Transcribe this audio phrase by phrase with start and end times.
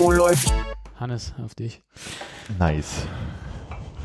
[0.00, 0.52] Oh, läuft.
[0.96, 1.82] Hannes, auf dich.
[2.58, 3.06] Nice.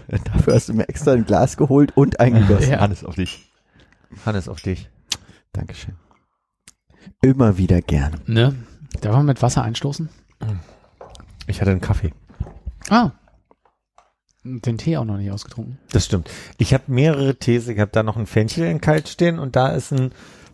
[0.33, 2.69] Dafür hast du mir extra ein Glas geholt und eingegossen.
[2.71, 2.79] Ja.
[2.79, 3.51] Hannes auf dich.
[4.25, 4.89] Hannes, auf dich.
[5.51, 5.95] Dankeschön.
[7.21, 8.21] Immer wieder gern.
[8.25, 8.55] Ne?
[9.01, 10.09] Darf man mit Wasser einstoßen?
[11.47, 12.13] Ich hatte einen Kaffee.
[12.89, 13.11] Ah.
[14.43, 15.77] Den Tee auch noch nicht ausgetrunken.
[15.91, 16.29] Das stimmt.
[16.57, 17.67] Ich habe mehrere Tees.
[17.67, 20.11] Ich habe da noch ein Fenchel in kalt stehen und da ist ein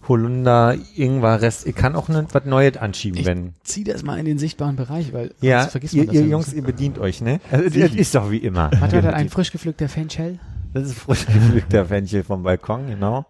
[0.09, 1.65] Holunder Ingwer Rest.
[1.67, 3.53] Ich kann auch ne, was Neues anschieben, Ich- wenn.
[3.63, 6.21] Zieh das mal in den sichtbaren Bereich, weil Ja, sonst vergisst man ihr, das ihr
[6.23, 6.55] ja Jungs, nicht.
[6.57, 7.39] ihr bedient euch, ne?
[7.51, 8.71] Also, das ist doch wie immer.
[8.81, 10.39] Hat er ein bedient- frisch gepflückter Fenchel?
[10.73, 13.25] Das ist frisch gepflückter Fenchel vom Balkon, genau.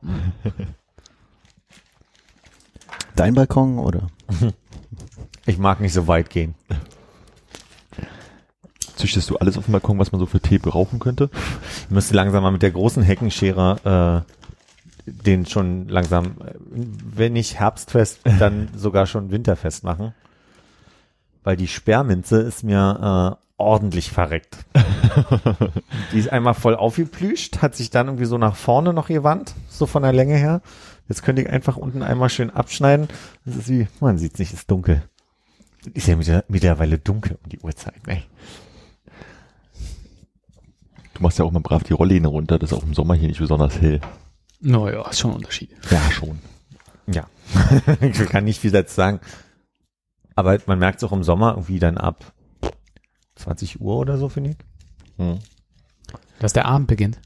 [3.16, 4.08] Dein Balkon oder?
[5.46, 6.56] Ich mag nicht so weit gehen.
[8.96, 11.30] Züchtest du alles auf dem Balkon, was man so für Tee brauchen könnte?
[11.86, 14.39] Ich müsste langsam mal mit der großen Heckenschere äh,
[15.12, 16.36] den schon langsam,
[16.72, 20.14] wenn nicht herbstfest, dann sogar schon winterfest machen.
[21.44, 24.58] Weil die Sperrminze ist mir äh, ordentlich verreckt.
[26.14, 29.86] die ist einmal voll aufgeplüscht, hat sich dann irgendwie so nach vorne noch gewandt, so
[29.86, 30.62] von der Länge her.
[31.08, 33.08] Jetzt könnte ich einfach unten einmal schön abschneiden.
[33.46, 35.02] Das ist wie, man sieht's nicht, ist dunkel.
[35.94, 38.06] Ist ja mittler- mittlerweile dunkel um die Uhrzeit.
[38.06, 38.24] Ne?
[41.14, 43.28] Du machst ja auch mal brav die Rollläne runter, das ist auch im Sommer hier
[43.28, 44.00] nicht besonders hell.
[44.60, 45.72] Naja, ist schon ein Unterschied.
[45.90, 46.40] Ja, schon.
[47.08, 47.28] Ja,
[48.02, 49.20] ich kann nicht viel dazu sagen.
[50.36, 52.34] Aber man merkt es auch im Sommer irgendwie dann ab
[53.36, 54.58] 20 Uhr oder so, finde ich,
[55.18, 55.40] Hm.
[56.40, 57.20] Dass der Abend beginnt.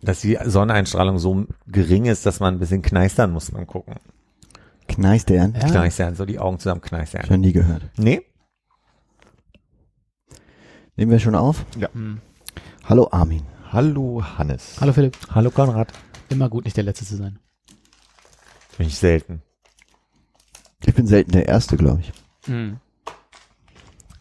[0.00, 3.96] dass die Sonneneinstrahlung so gering ist, dass man ein bisschen kneistern muss man gucken.
[4.88, 5.54] Kneistern?
[5.54, 5.68] Ja.
[5.68, 7.26] Kneistern, so die Augen zusammen kneistern.
[7.26, 7.82] Schon nie gehört.
[7.96, 8.22] Nee?
[10.96, 11.64] Nehmen wir schon auf?
[11.92, 12.20] Hm.
[12.84, 13.42] Hallo Armin.
[13.72, 14.76] Hallo Hannes.
[14.80, 15.16] Hallo Philipp.
[15.34, 15.92] Hallo Konrad.
[16.28, 17.38] Immer gut, nicht der Letzte zu sein.
[18.78, 19.42] Bin ich selten.
[20.84, 22.12] Ich bin selten der Erste, glaube ich.
[22.46, 22.78] Hm.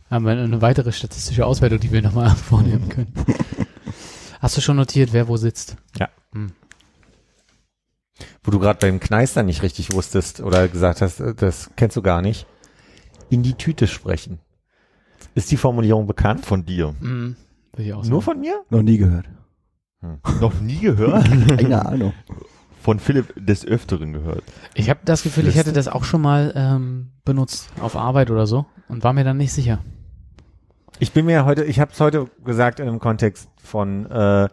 [0.10, 3.14] Haben wir eine weitere statistische Auswertung, die wir nochmal vornehmen können.
[4.40, 5.78] Hast du schon notiert, wer wo sitzt?
[8.46, 12.02] Wo du gerade beim Kneistern nicht richtig wusstest oder gesagt hast, äh, das kennst du
[12.02, 12.46] gar nicht.
[13.30, 14.40] In die Tüte sprechen.
[15.34, 16.46] Ist die Formulierung bekannt?
[16.46, 16.94] Von dir.
[17.00, 17.36] Hm.
[17.74, 18.10] Würde ich auch sagen.
[18.12, 18.64] Nur von mir?
[18.70, 19.26] Noch nie gehört.
[20.42, 21.26] Noch nie gehört?
[21.58, 22.14] Keine Ahnung.
[22.82, 24.44] Von Philipp des Öfteren gehört.
[24.76, 28.46] Ich habe das Gefühl, ich hätte das auch schon mal ähm, benutzt auf Arbeit oder
[28.46, 29.80] so und war mir dann nicht sicher.
[31.00, 34.48] Ich bin mir heute, ich habe es heute gesagt in einem Kontext von äh,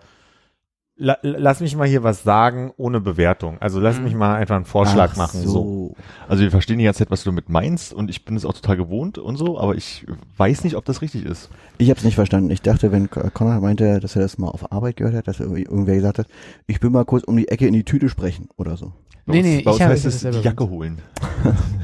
[1.03, 3.59] la, lass mich mal hier was sagen ohne Bewertung.
[3.61, 4.05] Also lass Mhm.
[4.05, 5.43] mich mal einfach einen Vorschlag Ach machen.
[5.43, 5.95] So.
[6.29, 8.55] Also wir verstehen die ganze Zeit, was du damit meinst und ich bin es auch
[8.55, 11.51] total gewohnt und so, aber ich weiß nicht, ob das richtig ist.
[11.79, 12.51] Ich habe es nicht verstanden.
[12.51, 15.41] Ich dachte, wenn Ko- Konrad meinte, dass er das mal auf Arbeit gehört hat, dass
[15.41, 16.27] irgendwie irgendwer gesagt hat,
[16.67, 18.93] ich bin mal kurz um die Ecke in die Tüte sprechen oder so.
[19.27, 21.03] Bei Nee, uns, nee, bei ich uns habe heißt das es die Jacke holen.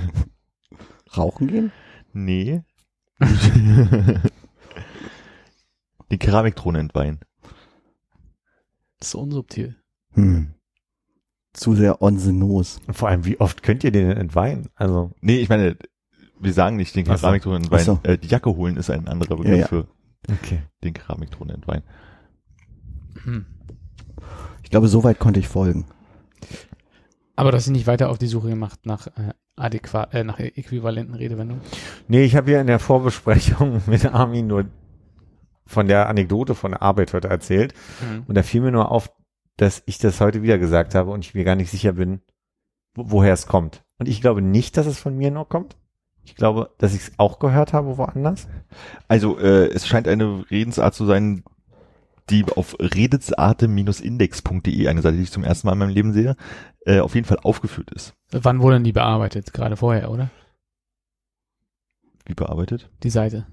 [1.16, 1.72] Rauchen gehen?
[2.12, 2.62] Nee.
[6.10, 7.20] die Keramiktrone entweihen.
[8.98, 9.76] Das ist so unsubtil.
[10.12, 10.54] Hm.
[11.52, 12.80] Zu sehr onsenos.
[12.86, 14.68] Und vor allem, wie oft könnt ihr den denn entweihen?
[14.74, 15.76] Also, Nee, ich meine,
[16.40, 17.04] wir sagen nicht den.
[17.04, 17.84] Keramiktrone entweihen.
[17.84, 18.00] So.
[18.02, 19.66] Äh, die Jacke holen ist ein anderer Begriff Ja, ja.
[19.66, 19.88] für
[20.30, 20.62] okay.
[20.84, 21.82] den Keramiktrone entweihen.
[23.24, 23.46] Hm.
[24.62, 25.86] Ich glaube, so weit konnte ich folgen.
[27.36, 30.38] Aber du hast dich nicht weiter auf die Suche gemacht nach äh, adäquat, äh, nach
[30.38, 31.62] äquivalenten Redewendungen.
[32.08, 34.66] Nee, ich habe ja in der Vorbesprechung mit Armin nur
[35.68, 37.74] von der Anekdote von der Arbeit heute erzählt.
[38.00, 38.24] Hm.
[38.26, 39.10] Und da fiel mir nur auf,
[39.58, 42.22] dass ich das heute wieder gesagt habe und ich mir gar nicht sicher bin,
[42.94, 43.84] wo, woher es kommt.
[43.98, 45.76] Und ich glaube nicht, dass es von mir nur kommt.
[46.24, 48.48] Ich glaube, dass ich es auch gehört habe woanders.
[49.08, 51.42] Also äh, es scheint eine Redensart zu sein,
[52.30, 56.36] die auf redensarte-index.de, eine Seite, die ich zum ersten Mal in meinem Leben sehe,
[56.86, 58.14] äh, auf jeden Fall aufgeführt ist.
[58.30, 59.52] Wann wurde denn die bearbeitet?
[59.52, 60.30] Gerade vorher, oder?
[62.26, 62.90] Wie bearbeitet?
[63.02, 63.46] Die Seite.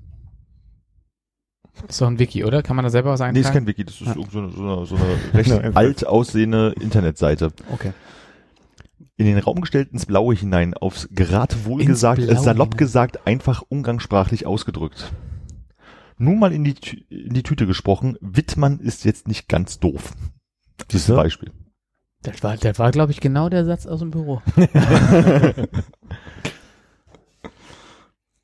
[1.87, 2.63] Ist doch ein Wiki, oder?
[2.63, 3.45] Kann man da selber was Nee, eintragen?
[3.45, 4.15] ist kein Wiki, das ist Ja.
[4.15, 7.51] irgend so eine, so eine, so eine recht alt aussehende Internetseite.
[7.71, 7.91] Okay.
[9.17, 12.77] In den Raum gestellt ins Blaue hinein, aufs Geratewohl Ins gesagt, äh, Blaue salopp hinein.
[12.77, 15.11] gesagt, einfach umgangssprachlich ausgedrückt.
[16.17, 16.75] Nun mal in die,
[17.09, 20.13] in die Tüte gesprochen, Wittmann ist jetzt nicht ganz doof.
[20.91, 21.17] Dieses Wieso?
[21.17, 21.51] Beispiel.
[22.23, 24.41] Das war, das war glaube ich, genau der Satz aus dem Büro.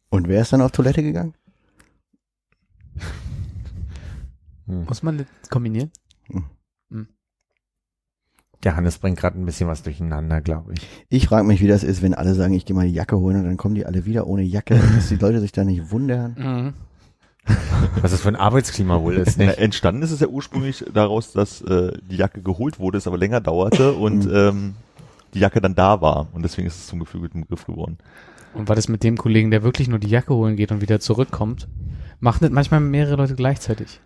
[0.10, 1.34] Und wer ist dann auf Toilette gegangen?
[4.66, 5.92] Muss man das kombinieren?
[8.64, 10.88] Der Hannes bringt gerade ein bisschen was durcheinander, glaube ich.
[11.10, 13.38] Ich frage mich, wie das ist, wenn alle sagen, ich gehe mal die Jacke holen
[13.38, 16.36] und dann kommen die alle wieder ohne Jacke, dass die Leute sich da nicht wundern.
[17.44, 17.54] Mhm.
[18.02, 19.58] Was das für ein Arbeitsklima wohl ist, nicht?
[19.58, 23.42] entstanden ist es ja ursprünglich daraus, dass äh, die Jacke geholt wurde, es aber länger
[23.42, 24.76] dauerte und ähm,
[25.34, 26.28] die Jacke dann da war.
[26.34, 27.98] Und deswegen ist es zum geflügelten Begriff geworden.
[28.54, 31.00] Und war das mit dem Kollegen, der wirklich nur die Jacke holen geht und wieder
[31.00, 31.68] zurückkommt?
[32.22, 34.00] Machen das manchmal mehrere Leute gleichzeitig.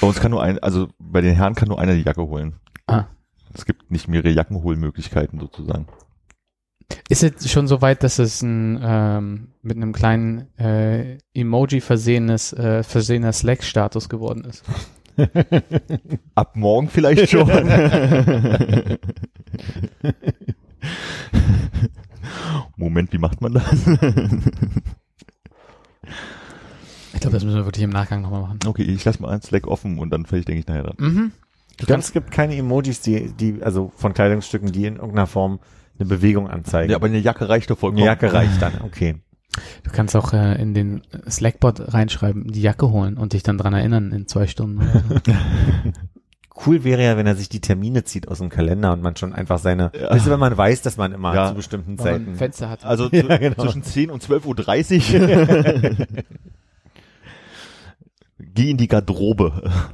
[0.00, 2.54] Bei uns kann nur ein, also bei den Herren kann nur einer die Jacke holen.
[2.86, 3.04] Ah.
[3.52, 5.86] Es gibt nicht mehrere Jackenholmöglichkeiten sozusagen.
[7.10, 12.54] Ist es schon so weit, dass es ein ähm, mit einem kleinen äh, Emoji versehenes,
[12.54, 14.64] äh, versehener Slack-Status geworden ist?
[16.34, 17.46] Ab morgen vielleicht schon.
[22.76, 23.64] Moment, wie macht man das?
[27.16, 28.58] Ich glaube, das müssen wir wirklich im Nachgang nochmal machen.
[28.66, 30.94] Okay, ich lasse mal einen Slack offen und dann vielleicht denke ich nachher dran.
[30.98, 31.32] Mhm.
[31.78, 35.58] Du kannst, es gibt keine Emojis, die, die, also von Kleidungsstücken, die in irgendeiner Form
[35.98, 36.90] eine Bewegung anzeigen.
[36.90, 37.98] Ja, aber eine Jacke reicht doch vollkommen.
[38.02, 39.16] Eine Jacke reicht dann, okay.
[39.82, 43.72] Du kannst auch äh, in den Slackbot reinschreiben, die Jacke holen und dich dann dran
[43.72, 44.78] erinnern in zwei Stunden.
[44.82, 45.32] Oder so.
[46.64, 49.34] Cool wäre ja, wenn er sich die Termine zieht aus dem Kalender und man schon
[49.34, 50.10] einfach seine, Ja.
[50.10, 51.48] weißt du, wenn man weiß, dass man immer Ja.
[51.48, 52.34] zu bestimmten Zeiten.
[52.34, 52.82] Fenster hat.
[52.82, 53.62] Also Ja, genau.
[53.62, 56.06] zwischen 10 und 12.30 Uhr.
[58.38, 59.70] Geh in die Garderobe.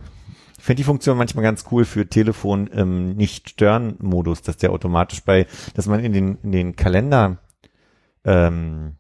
[0.59, 5.49] Ich finde die Funktion manchmal ganz cool für Telefon im Nicht-Stören-Modus, dass der automatisch bei,
[5.75, 7.39] dass man in den, in den Kalender
[8.23, 8.93] ähm,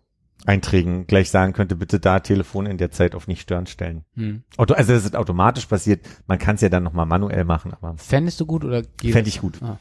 [0.45, 4.05] Einträgen gleich sagen könnte, bitte da Telefon in der Zeit auf nicht stören stellen.
[4.17, 4.43] Hm.
[4.57, 7.97] Auto, also es ist automatisch passiert, man kann es ja dann nochmal manuell machen, aber
[7.97, 9.29] Fändest du gut oder geht fände das?
[9.29, 9.63] ich gut.
[9.63, 9.79] Ah.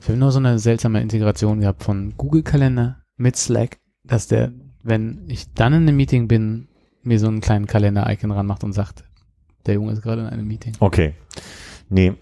[0.00, 4.52] Ich habe nur so eine seltsame Integration gehabt von Google Kalender mit Slack, dass der,
[4.82, 6.68] wenn ich dann in einem Meeting bin,
[7.02, 9.04] mir so einen kleinen Kalender-Icon ranmacht und sagt,
[9.66, 10.74] der Junge ist gerade in einem Meeting.
[10.80, 11.14] Okay.
[11.88, 12.14] Nee.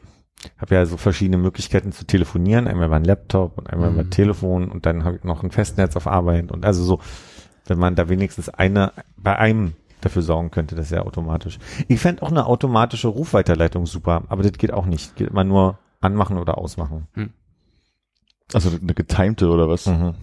[0.57, 3.99] Habe ja so verschiedene Möglichkeiten zu telefonieren, einmal über einen Laptop und einmal Mhm.
[4.01, 7.01] über Telefon und dann habe ich noch ein Festnetz auf Arbeit und also so,
[7.67, 11.59] wenn man da wenigstens eine bei einem dafür sorgen könnte, das ist ja automatisch.
[11.89, 15.17] Ich fände auch eine automatische Rufweiterleitung super, aber das geht auch nicht.
[15.17, 17.09] Geht immer nur anmachen oder ausmachen.
[18.53, 19.87] Also eine getimte oder was?
[19.87, 20.15] Mhm.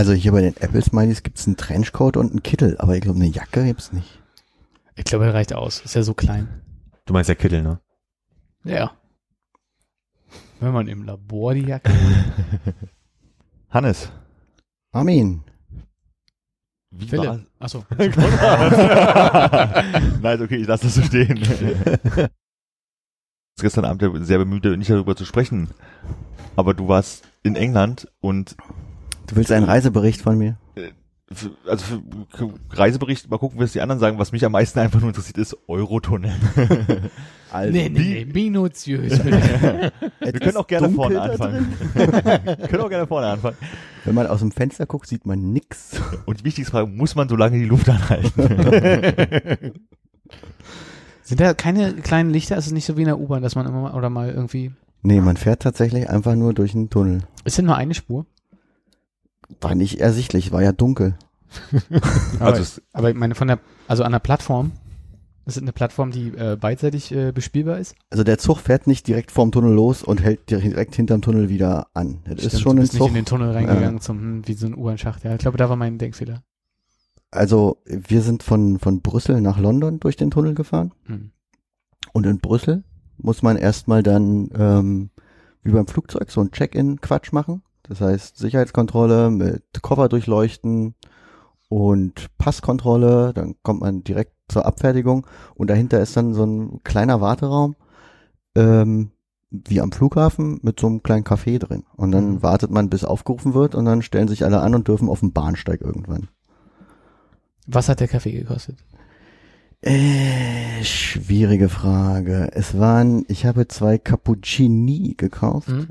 [0.00, 3.18] Also hier bei den Apple Smileys gibt's einen Trenchcoat und einen Kittel, aber ich glaube,
[3.18, 4.18] eine Jacke gibt's nicht.
[4.96, 5.82] Ich glaube, er reicht aus.
[5.82, 6.48] Ist ja so klein.
[7.04, 7.80] Du meinst ja Kittel, ne?
[8.64, 8.92] Ja.
[10.58, 11.92] Wenn man im Labor die Jacke.
[13.68, 14.10] Hannes,
[14.90, 15.42] Armin,
[16.90, 17.28] wie Philipp.
[17.28, 17.84] war Achso.
[20.22, 21.46] Nein, okay, ich lasse das so stehen.
[23.60, 25.68] Gestern Abend sehr bemüht, nicht darüber zu sprechen.
[26.56, 28.56] Aber du warst in England und
[29.30, 30.58] du willst einen Reisebericht von mir?
[31.32, 31.84] für, also
[32.30, 34.18] für Reisebericht, mal gucken, was die anderen sagen.
[34.18, 36.32] Was mich am meisten einfach nur interessiert, ist Eurotunnel.
[37.52, 39.18] Also, nee, nee, nee, minutiös.
[39.24, 39.92] bitte.
[40.20, 41.74] Wir können auch gerne vorne anfangen.
[41.94, 43.56] Wir können auch gerne vorne anfangen.
[44.04, 46.00] Wenn man aus dem Fenster guckt, sieht man nix.
[46.26, 48.30] Und die wichtigste Frage, muss man so lange die Luft anhalten?
[51.22, 52.56] Sind da keine kleinen Lichter?
[52.56, 54.70] Ist es nicht so wie in der U-Bahn, dass man immer mal, oder mal irgendwie.
[55.02, 57.22] Nee, man fährt tatsächlich einfach nur durch einen Tunnel.
[57.44, 58.26] Ist denn nur eine Spur?
[59.60, 61.16] War nicht ersichtlich, war ja dunkel.
[62.38, 64.72] Aber, Also aber ich meine, von der, also an der Plattform,
[65.46, 67.94] ist es eine Plattform, die äh, beidseitig äh, bespielbar ist?
[68.10, 71.88] Also der Zug fährt nicht direkt vorm Tunnel los und hält direkt hinterm Tunnel wieder
[71.92, 72.20] an.
[72.24, 73.08] Das ist Stimmt, schon du ein bist nicht Zug.
[73.08, 75.24] in den Tunnel reingegangen, zum, hm, wie so ein U-Bahn-Schacht.
[75.24, 76.42] Ja, ich glaube, da war mein Denkfehler.
[77.32, 80.92] Also wir sind von, von Brüssel nach London durch den Tunnel gefahren.
[81.04, 81.32] Hm.
[82.12, 82.84] Und in Brüssel
[83.18, 85.10] muss man erstmal dann, ähm,
[85.62, 87.62] wie beim Flugzeug, so ein Check-in-Quatsch machen.
[87.90, 90.94] Das heißt Sicherheitskontrolle mit Koffer durchleuchten
[91.68, 93.32] und Passkontrolle.
[93.34, 97.74] Dann kommt man direkt zur Abfertigung und dahinter ist dann so ein kleiner Warteraum,
[98.54, 99.10] ähm,
[99.50, 101.82] wie am Flughafen mit so einem kleinen Café drin.
[101.96, 102.42] Und dann Mhm.
[102.44, 105.32] wartet man, bis aufgerufen wird und dann stellen sich alle an und dürfen auf den
[105.32, 106.28] Bahnsteig irgendwann.
[107.66, 108.78] Was hat der Kaffee gekostet?
[109.82, 112.50] Äh, schwierige Frage.
[112.52, 115.88] Es waren, ich habe zwei Cappuccini gekauft Hm?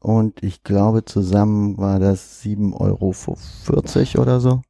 [0.00, 4.62] Und ich glaube zusammen war das 7,40 Euro oder so.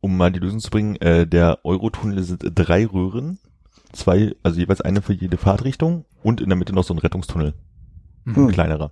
[0.00, 3.38] um mal die Lösung zu bringen, äh, der Eurotunnel sind drei Röhren,
[3.92, 7.54] zwei, also jeweils eine für jede Fahrtrichtung und in der Mitte noch so ein Rettungstunnel,
[8.34, 8.48] ein Mhm.
[8.48, 8.48] Hm.
[8.48, 8.90] kleinerer.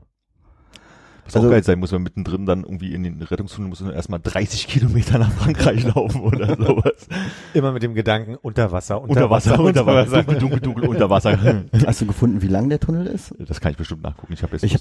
[1.25, 3.93] Was Also- auch geil sein muss, wenn mittendrin dann irgendwie in den Rettungstunnel muss man
[3.93, 7.07] erstmal 30 Kilometer nach Frankreich laufen oder sowas.
[7.55, 11.39] Immer mit dem Gedanken unter Wasser, Unter Wasser, unter Wasser, dunkel, dunkel, dunkel, unter Wasser.
[11.87, 13.35] Hast du gefunden, wie lang der Tunnel ist?
[13.39, 14.33] Das kann ich bestimmt nachgucken.
[14.33, 14.81] Ich habe jetzt Ich hab-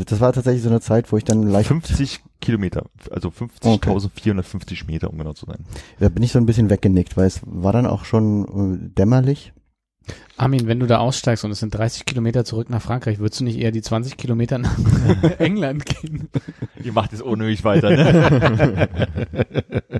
[0.00, 4.86] Äh, Das war tatsächlich so eine Zeit, wo ich dann leicht, 50 Kilometer, also 50.450
[4.86, 5.64] Meter, um genau zu sein.
[5.98, 8.44] da bin ich so ein bisschen weggenickt, weil es war dann auch schon
[8.84, 9.52] äh, dämmerlich.
[10.36, 13.44] Armin, wenn du da aussteigst und es sind 30 Kilometer zurück nach Frankreich, würdest du
[13.44, 14.76] nicht eher die 20 Kilometer nach
[15.38, 16.28] England gehen?
[16.82, 18.88] Ihr macht es unnötig weiter, ne?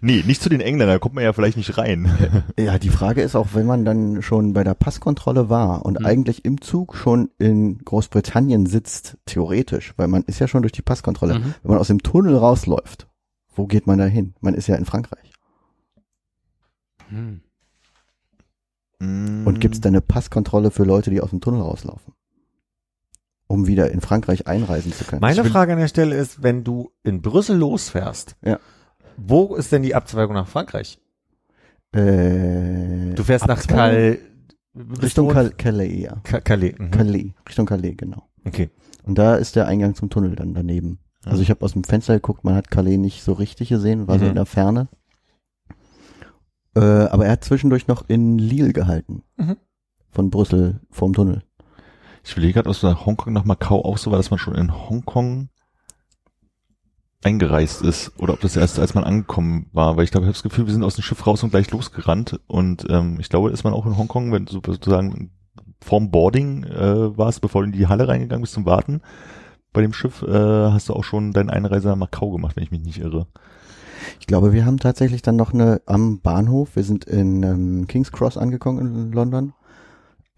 [0.00, 2.10] nee, nicht zu den Engländern, da kommt man ja vielleicht nicht rein.
[2.58, 6.06] Ja, die Frage ist auch, wenn man dann schon bei der Passkontrolle war und Mhm.
[6.06, 10.82] eigentlich im Zug schon in Großbritannien sitzt, theoretisch, weil man ist ja schon durch die
[10.82, 11.38] Passkontrolle.
[11.38, 11.54] Mhm.
[11.62, 13.08] Wenn man aus dem Tunnel rausläuft,
[13.54, 14.34] wo geht man da hin?
[14.40, 15.32] Man ist ja in Frankreich.
[17.08, 17.40] Hm.
[18.98, 19.46] Mm.
[19.46, 22.14] Und gibt's da eine Passkontrolle für Leute, die aus dem Tunnel rauslaufen?
[23.48, 25.20] Um wieder in Frankreich einreisen zu können.
[25.20, 28.58] Meine Frage an der Stelle ist, wenn du in Brüssel losfährst, Ja.
[29.16, 30.98] wo ist denn die Abzweigung nach Frankreich?
[31.92, 34.18] äh, Du fährst nach Abzweigung?
[34.18, 34.18] Cal
[35.02, 36.16] Richtung Cal Calais, ja.
[36.22, 36.74] Ca- Calais.
[36.78, 36.90] Mhm.
[36.90, 38.24] Calais, Richtung Calais, genau.
[38.44, 38.68] Okay.
[39.04, 40.98] Und da ist der Eingang zum Tunnel dann daneben.
[41.24, 44.18] Also ich habe aus dem Fenster geguckt, man hat Calais nicht so richtig gesehen, war
[44.18, 44.30] so Mhm.
[44.30, 44.88] in der Ferne.
[46.76, 49.22] Äh, aber er hat zwischendurch noch in Lille gehalten.
[49.36, 49.56] Mhm.
[50.10, 51.42] Von Brüssel vorm Tunnel.
[52.22, 54.54] Ich überlege gerade, ob es nach Hongkong nach Macau auch so war, dass man schon
[54.54, 55.48] in Hongkong
[57.24, 60.34] eingereist ist oder ob das erst als man angekommen war, weil ich glaube, ich habe
[60.34, 63.50] das Gefühl, wir sind aus dem Schiff raus und gleich losgerannt und ähm, ich glaube,
[63.50, 65.30] ist man auch in Hongkong, wenn du sozusagen
[65.80, 69.00] vorm Boarding äh, warst, bevor du in die Halle reingegangen bist zum Warten
[69.72, 70.30] bei dem Schiff, äh,
[70.70, 73.26] hast du auch schon deine Einreise nach Macau gemacht, wenn ich mich nicht irre.
[74.20, 76.76] Ich glaube, wir haben tatsächlich dann noch eine am Bahnhof.
[76.76, 79.52] Wir sind in ähm, King's Cross angekommen in London.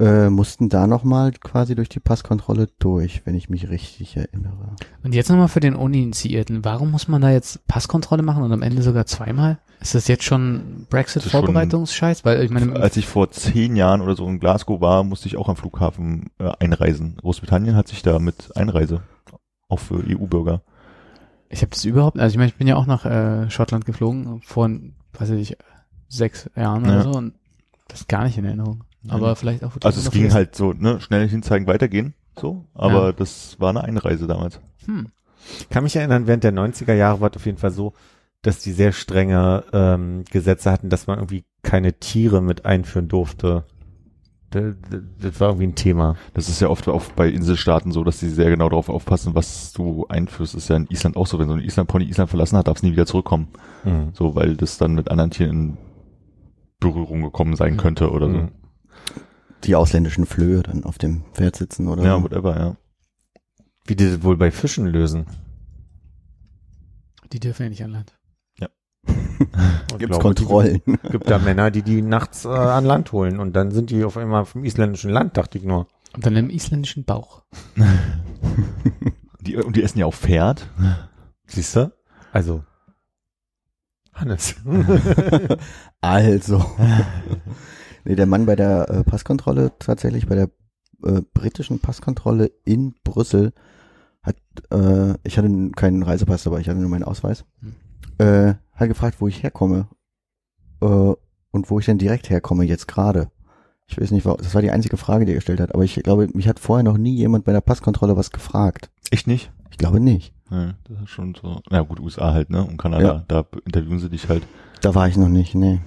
[0.01, 4.77] Äh, mussten da nochmal quasi durch die Passkontrolle durch, wenn ich mich richtig erinnere.
[5.03, 6.65] Und jetzt nochmal für den Uninitiierten.
[6.65, 9.59] Warum muss man da jetzt Passkontrolle machen und am Ende sogar zweimal?
[9.81, 12.25] Ist das jetzt schon Brexit-Vorbereitungsscheiß?
[12.25, 15.37] Weil ich meine, Als ich vor zehn Jahren oder so in Glasgow war, musste ich
[15.37, 17.17] auch am Flughafen äh, einreisen.
[17.17, 19.03] Großbritannien hat sich da mit Einreise,
[19.69, 20.63] auch für E EU-Bürger.
[21.51, 24.41] Ich habe das überhaupt, also ich meine, ich bin ja auch nach äh, Schottland geflogen
[24.43, 24.71] vor,
[25.19, 25.57] weiß ich,
[26.09, 26.93] sechs Jahren Ja.
[27.01, 27.35] oder so und
[27.89, 28.85] das ist gar nicht in Erinnerung.
[29.09, 29.73] Aber vielleicht auch.
[29.85, 33.13] Also es ging halt so, ne, schnell hinzeigen, weitergehen, so, aber Ja.
[33.13, 34.61] das war eine Einreise damals.
[34.85, 35.09] Hm.
[35.61, 37.95] Ich kann mich erinnern, während der 90er Jahre war es auf jeden Fall so,
[38.43, 43.65] dass die sehr strenge ähm, Gesetze hatten, dass man irgendwie keine Tiere mit einführen durfte.
[44.51, 44.75] Das,
[45.21, 46.17] das war irgendwie ein Thema.
[46.33, 49.73] Das ist ja oft auch bei Inselstaaten so, dass sie sehr genau darauf aufpassen, was
[49.75, 50.55] du einführst.
[50.55, 52.79] Das ist ja in Island auch so, wenn so ein Island-Pony Island verlassen hat, darf
[52.79, 53.49] es nie wieder zurückkommen.
[53.85, 54.11] Mhm.
[54.15, 55.79] So, weil das dann mit anderen Tieren in
[56.81, 58.39] Berührung gekommen sein könnte oder so.
[58.39, 58.49] Mhm.
[59.65, 62.23] Die ausländischen Flöhe dann auf dem Pferd sitzen oder Ja, so.
[62.25, 62.77] whatever, ja.
[63.87, 65.27] Wie die das wohl bei Fischen lösen.
[67.33, 68.18] Die dürfen ja nicht an Land.
[69.93, 70.83] Ich Gibt's glaube, die- Kontrollen.
[71.11, 74.17] Gibt da Männer, die die nachts äh, an Land holen und dann sind die auf
[74.17, 75.87] einmal vom isländischen Land, dachte ich nur.
[76.15, 77.43] Und dann im isländischen Bauch.
[79.41, 80.69] Die, und die essen ja auch Pferd.
[81.47, 81.93] Siehst du?
[82.33, 82.63] Also
[84.15, 84.57] Hannes.
[86.01, 86.65] Also.
[88.05, 90.51] nee, der Mann bei der äh, Passkontrolle, tatsächlich bei der
[91.05, 93.53] äh, britischen Passkontrolle in Brüssel,
[94.23, 94.37] hat,
[94.71, 98.57] äh, ich hatte keinen Reisepass dabei, ich hatte nur meinen Ausweis, Hm.
[98.79, 99.89] Hat gefragt, wo ich herkomme
[100.81, 103.31] äh, und wo ich denn direkt herkomme jetzt gerade.
[103.87, 106.29] Ich weiß nicht, das war die einzige Frage, die er gestellt hat, aber ich glaube,
[106.35, 108.91] mich hat vorher noch nie jemand bei der Passkontrolle was gefragt.
[109.11, 109.51] Echt nicht?
[109.71, 110.35] Ich glaube nicht.
[110.51, 111.61] Ja, das ist schon so.
[111.71, 112.63] Na gut, USA halt, ne?
[112.65, 113.25] Und Kanada, Ja.
[113.29, 114.47] da interviewen sie dich halt.
[114.83, 115.81] Da war ich noch nicht, nee.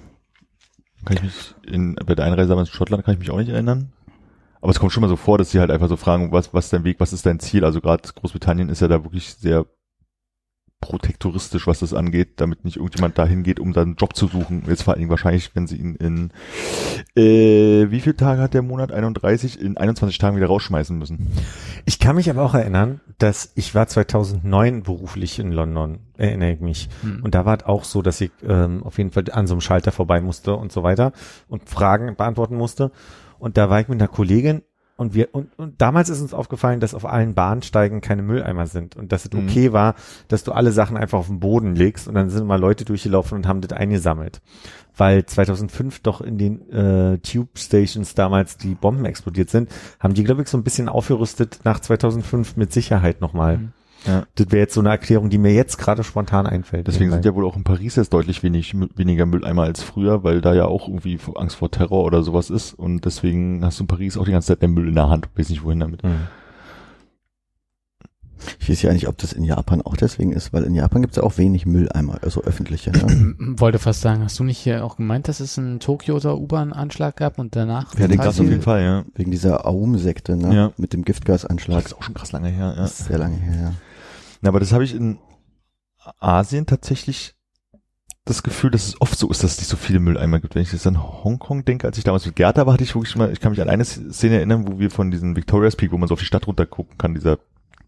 [1.04, 3.48] Kann ich mich in, bei der Einreise damals in Schottland kann ich mich auch nicht
[3.48, 3.92] erinnern.
[4.60, 6.66] Aber es kommt schon mal so vor, dass sie halt einfach so fragen, was, was
[6.66, 7.64] ist dein Weg, was ist dein Ziel?
[7.64, 9.66] Also gerade Großbritannien ist ja da wirklich sehr
[10.82, 14.64] protektoristisch, was das angeht, damit nicht irgendjemand dahin geht, um dann einen Job zu suchen.
[14.66, 16.30] Jetzt vor allen Dingen wahrscheinlich, wenn sie ihn in,
[17.16, 18.92] äh, wie viele Tage hat der Monat?
[18.92, 19.58] 31?
[19.60, 21.30] In 21 Tagen wieder rausschmeißen müssen.
[21.86, 26.60] Ich kann mich aber auch erinnern, dass ich war 2009 beruflich in London, erinnere ich
[26.60, 26.88] mich.
[27.02, 27.22] Hm.
[27.22, 29.60] Und da war es auch so, dass ich ähm, auf jeden Fall an so einem
[29.60, 31.12] Schalter vorbei musste und so weiter
[31.48, 32.90] und Fragen beantworten musste.
[33.38, 34.62] Und da war ich mit einer Kollegin
[35.02, 38.96] und wir und, und damals ist uns aufgefallen, dass auf allen Bahnsteigen keine Mülleimer sind
[38.96, 39.48] und dass es Mhm.
[39.48, 39.94] okay war,
[40.28, 43.36] dass du alle Sachen einfach auf den Boden legst und dann sind mal Leute durchgelaufen
[43.36, 44.40] und haben das eingesammelt.
[44.96, 50.24] Weil 2005 doch in den äh, Tube Stations damals die Bomben explodiert sind, haben die
[50.24, 53.58] glaube ich so ein bisschen aufgerüstet nach 2005 mit Sicherheit nochmal.
[53.58, 53.72] Mhm.
[54.06, 54.24] Ja.
[54.34, 56.86] Das wäre jetzt so eine Erklärung, die mir jetzt gerade spontan einfällt.
[56.88, 60.40] Deswegen sind ja wohl auch in Paris jetzt deutlich wenig, weniger Mülleimer als früher, weil
[60.40, 62.72] da ja auch irgendwie Angst vor Terror oder sowas ist.
[62.72, 65.28] Und deswegen hast du in Paris auch die ganze Zeit den Müll in der Hand.
[65.36, 66.02] Weiß nicht wohin damit.
[66.02, 66.28] Mhm.
[68.58, 71.12] Ich weiß ja nicht, ob das in Japan auch deswegen ist, weil in Japan gibt
[71.12, 72.90] es ja auch wenig Mülleimer, also öffentliche.
[72.90, 73.34] Ne?
[73.38, 77.38] Wollte fast sagen, hast du nicht hier auch gemeint, dass es einen Tokioter U-Bahn-Anschlag gab
[77.38, 77.96] und danach?
[77.98, 79.04] Ja, den gab's auf jeden Fall, ja.
[79.14, 80.54] Wegen dieser Aum-Sekte, ne?
[80.54, 80.72] Ja.
[80.76, 81.82] Mit dem Giftgasanschlag.
[81.82, 82.82] Das ist auch schon krass lange her, ja.
[82.82, 83.72] Das ist sehr lange her, ja.
[84.42, 85.18] Na, aber das habe ich in
[86.18, 87.34] Asien tatsächlich
[88.24, 90.54] das Gefühl, dass es oft so ist, dass es nicht so viele Mülleimer gibt.
[90.54, 93.16] Wenn ich jetzt an Hongkong denke, als ich damals mit Gerda war, hatte ich wirklich
[93.16, 95.98] mal, ich kann mich an eine Szene erinnern, wo wir von diesem Victoria's Peak, wo
[95.98, 97.38] man so auf die Stadt runter gucken kann, dieser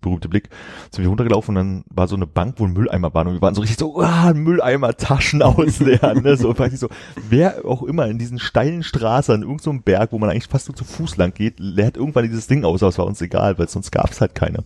[0.00, 0.50] berühmte Blick,
[0.90, 3.42] sind wir runtergelaufen und dann war so eine Bank, wo ein Mülleimer war und wir
[3.42, 6.88] waren so richtig so, ah, Mülleimer, Taschen ausleeren, ne, so, ich so,
[7.28, 10.68] wer auch immer in diesen steilen Straßen, an irgendeinem so Berg, wo man eigentlich fast
[10.68, 13.58] nur zu Fuß lang geht, leert irgendwann dieses Ding aus, aber es war uns egal,
[13.58, 14.64] weil sonst gab es halt keine.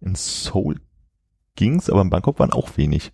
[0.00, 0.76] In Seoul
[1.56, 3.12] ging's, aber in Bangkok waren auch wenig.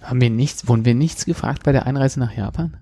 [0.00, 2.76] Haben wir nichts, wurden wir nichts gefragt bei der Einreise nach Japan?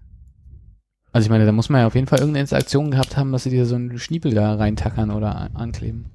[1.13, 3.43] Also ich meine, da muss man ja auf jeden Fall irgendeine Interaktion gehabt haben, dass
[3.43, 6.07] sie dir so einen Schniepel da reintackern oder an- ankleben.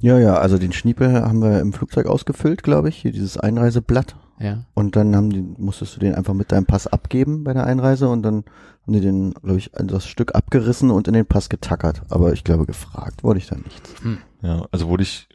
[0.00, 4.16] Ja, ja, also den Schniepel haben wir im Flugzeug ausgefüllt, glaube ich, hier dieses Einreiseblatt.
[4.40, 4.64] Ja.
[4.74, 8.08] Und dann haben die, musstest du den einfach mit deinem Pass abgeben bei der Einreise
[8.08, 8.44] und dann
[8.82, 12.02] haben die den, glaube ich, das Stück abgerissen und in den Pass getackert.
[12.08, 13.94] Aber ich glaube, gefragt wurde ich da nichts.
[14.40, 15.27] Ja, also wurde ich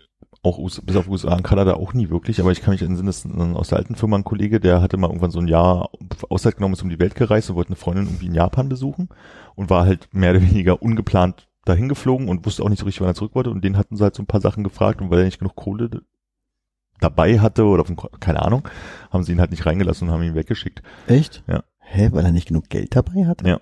[0.44, 3.06] auch US bis auf USA und Kanada auch nie wirklich, aber ich kann mich erinnern,
[3.06, 5.90] dass ein- aus der alten Firma ein Kollege, der hatte mal irgendwann so ein Jahr
[6.30, 9.10] Auszeit genommen, ist um die Welt gereist und wollte eine Freundin irgendwie in Japan besuchen
[9.56, 13.02] und war halt mehr oder weniger ungeplant dahin geflogen und wusste auch nicht so richtig,
[13.02, 15.10] wann er zurück wollte und den hatten sie halt so ein paar Sachen gefragt und
[15.10, 15.90] weil er nicht genug Kohle
[17.00, 18.68] dabei hatte oder Ko- keine Ahnung,
[19.12, 20.82] haben sie ihn halt nicht reingelassen und haben ihn weggeschickt.
[21.08, 21.44] Echt?
[21.48, 21.64] Ja.
[21.80, 23.46] Hä, weil er nicht genug Geld dabei hat?
[23.46, 23.60] Ja.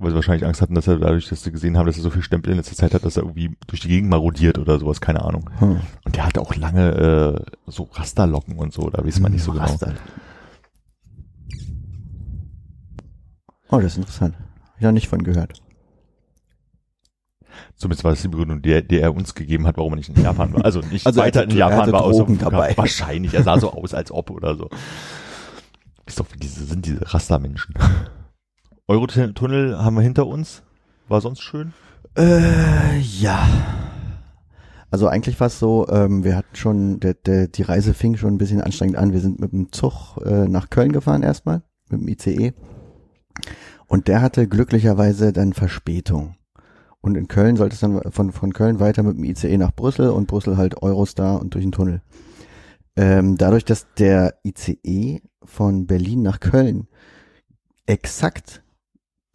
[0.00, 2.10] Weil sie wahrscheinlich Angst hatten, dass er dadurch, dass sie gesehen haben, dass er so
[2.10, 5.00] viel Stempel in letzter Zeit hat, dass er irgendwie durch die Gegend marodiert oder sowas,
[5.00, 5.50] keine Ahnung.
[5.58, 5.80] Hm.
[6.04, 6.90] Und der hatte auch lange
[7.36, 9.64] äh, so Rasterlocken und so, da weiß man nicht so genau.
[9.64, 9.94] Raster.
[13.70, 14.34] Oh, das ist interessant.
[14.76, 15.60] Ich noch nicht von gehört.
[17.76, 20.22] Zumindest war das die Begründung, die, die er uns gegeben hat, warum er nicht in
[20.22, 20.64] Japan war.
[20.64, 22.72] Also nicht Also er weiter hatte- in Japan war, außer dabei.
[22.76, 23.34] Wahrscheinlich.
[23.34, 24.70] Er sah so aus, als ob oder so.
[26.06, 27.74] Ist doch, wie diese sind diese Rastermenschen.
[28.88, 30.62] Eurotunnel haben wir hinter uns.
[31.08, 31.74] War sonst schön?
[32.16, 33.46] Äh, ja.
[34.90, 38.34] Also eigentlich war es so, ähm, wir hatten schon, der, der, die Reise fing schon
[38.34, 39.12] ein bisschen anstrengend an.
[39.12, 42.54] Wir sind mit dem Zug äh, nach Köln gefahren erstmal, mit dem ICE.
[43.86, 46.36] Und der hatte glücklicherweise dann Verspätung.
[47.02, 50.08] Und in Köln sollte es dann von, von Köln weiter mit dem ICE nach Brüssel
[50.08, 52.00] und Brüssel halt Eurostar und durch den Tunnel.
[52.96, 56.88] Ähm, dadurch, dass der ICE von Berlin nach Köln
[57.84, 58.62] exakt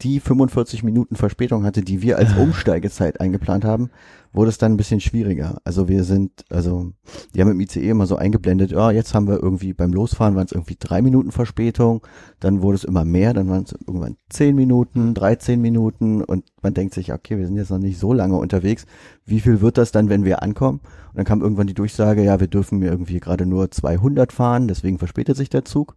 [0.02, 3.90] die 45 Minuten Verspätung hatte, die wir als Umsteigezeit eingeplant haben,
[4.34, 5.60] wurde es dann ein bisschen schwieriger.
[5.64, 6.92] Also wir sind, also
[7.34, 10.46] die haben im ICE immer so eingeblendet, ja, jetzt haben wir irgendwie beim Losfahren waren
[10.46, 12.06] es irgendwie drei Minuten Verspätung,
[12.40, 16.74] dann wurde es immer mehr, dann waren es irgendwann 10 Minuten, 13 Minuten und man
[16.74, 18.86] denkt sich, okay, wir sind jetzt noch nicht so lange unterwegs,
[19.26, 20.80] wie viel wird das dann, wenn wir ankommen?
[21.10, 24.98] Und dann kam irgendwann die Durchsage, ja, wir dürfen irgendwie gerade nur 200 fahren, deswegen
[24.98, 25.96] verspätet sich der Zug.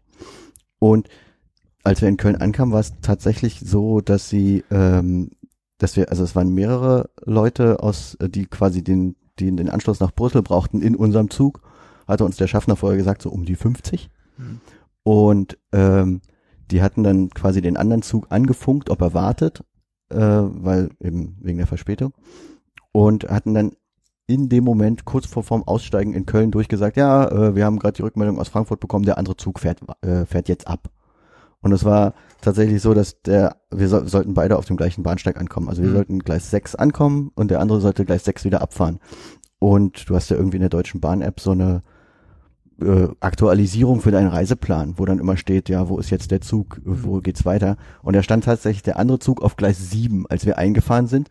[0.78, 1.09] Und
[1.87, 5.31] als wir in Köln ankamen, war es tatsächlich so, dass sie, ähm,
[5.79, 10.01] dass wir, also es waren mehrere Leute aus, äh, die quasi den, die den Anschluss
[10.01, 11.62] nach Brüssel brauchten in unserem Zug,
[12.09, 14.11] hatte uns der Schaffner vorher gesagt, so um die 50.
[14.37, 14.61] Mhm.
[15.05, 16.22] Und ähm,
[16.72, 19.62] die hatten dann quasi den anderen Zug angefunkt, ob er wartet,
[20.09, 22.12] äh, weil eben wegen der Verspätung.
[22.90, 23.72] Und hatten dann
[24.27, 27.94] in dem Moment kurz vor vorm Aussteigen in Köln durchgesagt, ja, äh, wir haben gerade
[27.94, 30.90] die Rückmeldung aus Frankfurt bekommen, der andere Zug fährt, äh, fährt jetzt ab.
[31.62, 35.37] Und es war tatsächlich so, dass der, wir so, sollten beide auf dem gleichen Bahnsteig
[35.38, 35.69] ankommen.
[35.69, 35.95] Also wir Mhm.
[35.95, 38.99] sollten Gleis 6 ankommen und der andere sollte Gleis 6 wieder abfahren.
[39.59, 41.83] Und du hast ja irgendwie in der Deutschen Bahn-App so eine
[42.81, 46.79] äh, Aktualisierung für deinen Reiseplan, wo dann immer steht, ja, wo ist jetzt der Zug,
[46.85, 47.79] wo geht's weiter?
[48.03, 51.31] Und da stand tatsächlich der andere Zug auf Gleis 7, als wir eingefahren sind.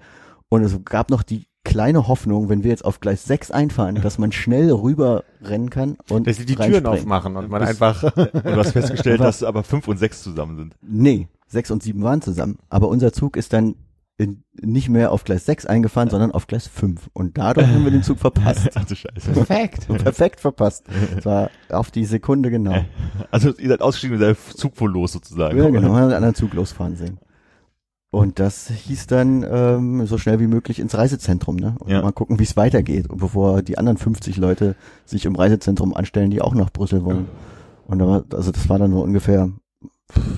[0.50, 4.18] Und es gab noch die kleine Hoffnung, wenn wir jetzt auf Gleis 6 einfahren, dass
[4.18, 8.04] man schnell rüber rennen kann und Dass sie die Türen aufmachen und man Das- einfach
[8.16, 10.76] Und du hast festgestellt, dass aber fünf und sechs zusammen sind.
[10.82, 12.58] Nee, 6 und 7 waren zusammen.
[12.70, 13.76] Aber unser Zug ist dann
[14.18, 17.10] in, nicht mehr auf Gleis 6 eingefahren, sondern auf Gleis 5.
[17.12, 18.70] Und dadurch haben wir den Zug verpasst.
[18.76, 19.32] Ach du Scheiße.
[19.34, 19.88] Perfekt.
[20.04, 20.86] Perfekt verpasst.
[21.18, 22.86] Es war auf die Sekunde genau.
[23.32, 25.58] Also ihr seid ausgestiegen mit der Zug wohl los sozusagen.
[25.58, 27.18] Ja, genau, wir haben den anderen Zug losfahren sehen.
[28.12, 31.76] Und das hieß dann ähm, so schnell wie möglich ins Reisezentrum, ne?
[31.80, 32.02] Und Ja.
[32.02, 36.32] mal gucken, wie es weitergeht, und bevor die anderen 50 Leute sich im Reisezentrum anstellen,
[36.32, 37.28] die auch nach Brüssel wollen.
[37.88, 39.52] Und da war, also das war dann nur ungefähr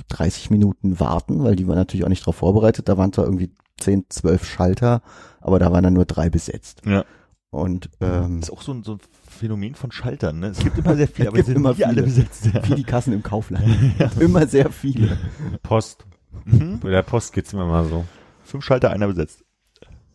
[0.10, 2.90] 30 Minuten warten, weil die waren natürlich auch nicht darauf vorbereitet.
[2.90, 5.02] Da waren zwar irgendwie 10, 12 Schalter,
[5.40, 6.82] aber da waren dann nur drei besetzt.
[6.86, 7.04] Ja.
[7.52, 9.00] Und ähm, Das ist auch so ein, so ein
[9.30, 10.48] Phänomen von Schaltern, ne?
[10.48, 12.06] Es gibt immer sehr viele, Es aber die gibt sind immer nie alle viele.
[12.06, 12.46] besetzt.
[12.54, 12.68] Ja.
[12.68, 13.64] wie die Kassen im Kaufland.
[14.20, 15.18] Immer sehr viele.
[15.64, 16.06] Post.
[16.46, 16.80] Mhm.
[16.80, 18.06] Bei der Post geht's immer mal so.
[18.44, 19.44] Fünf Schalter, einer besetzt.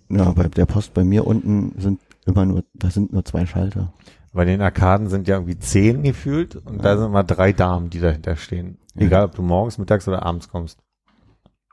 [0.08, 3.92] Ja, bei der Post bei mir unten sind immer nur, da sind nur zwei Schalter.
[4.32, 8.00] Bei den Arkaden sind ja irgendwie zehn gefühlt und da sind immer drei Damen, die
[8.00, 8.78] dahinter stehen.
[8.94, 10.78] Egal, ob du morgens, mittags oder abends kommst.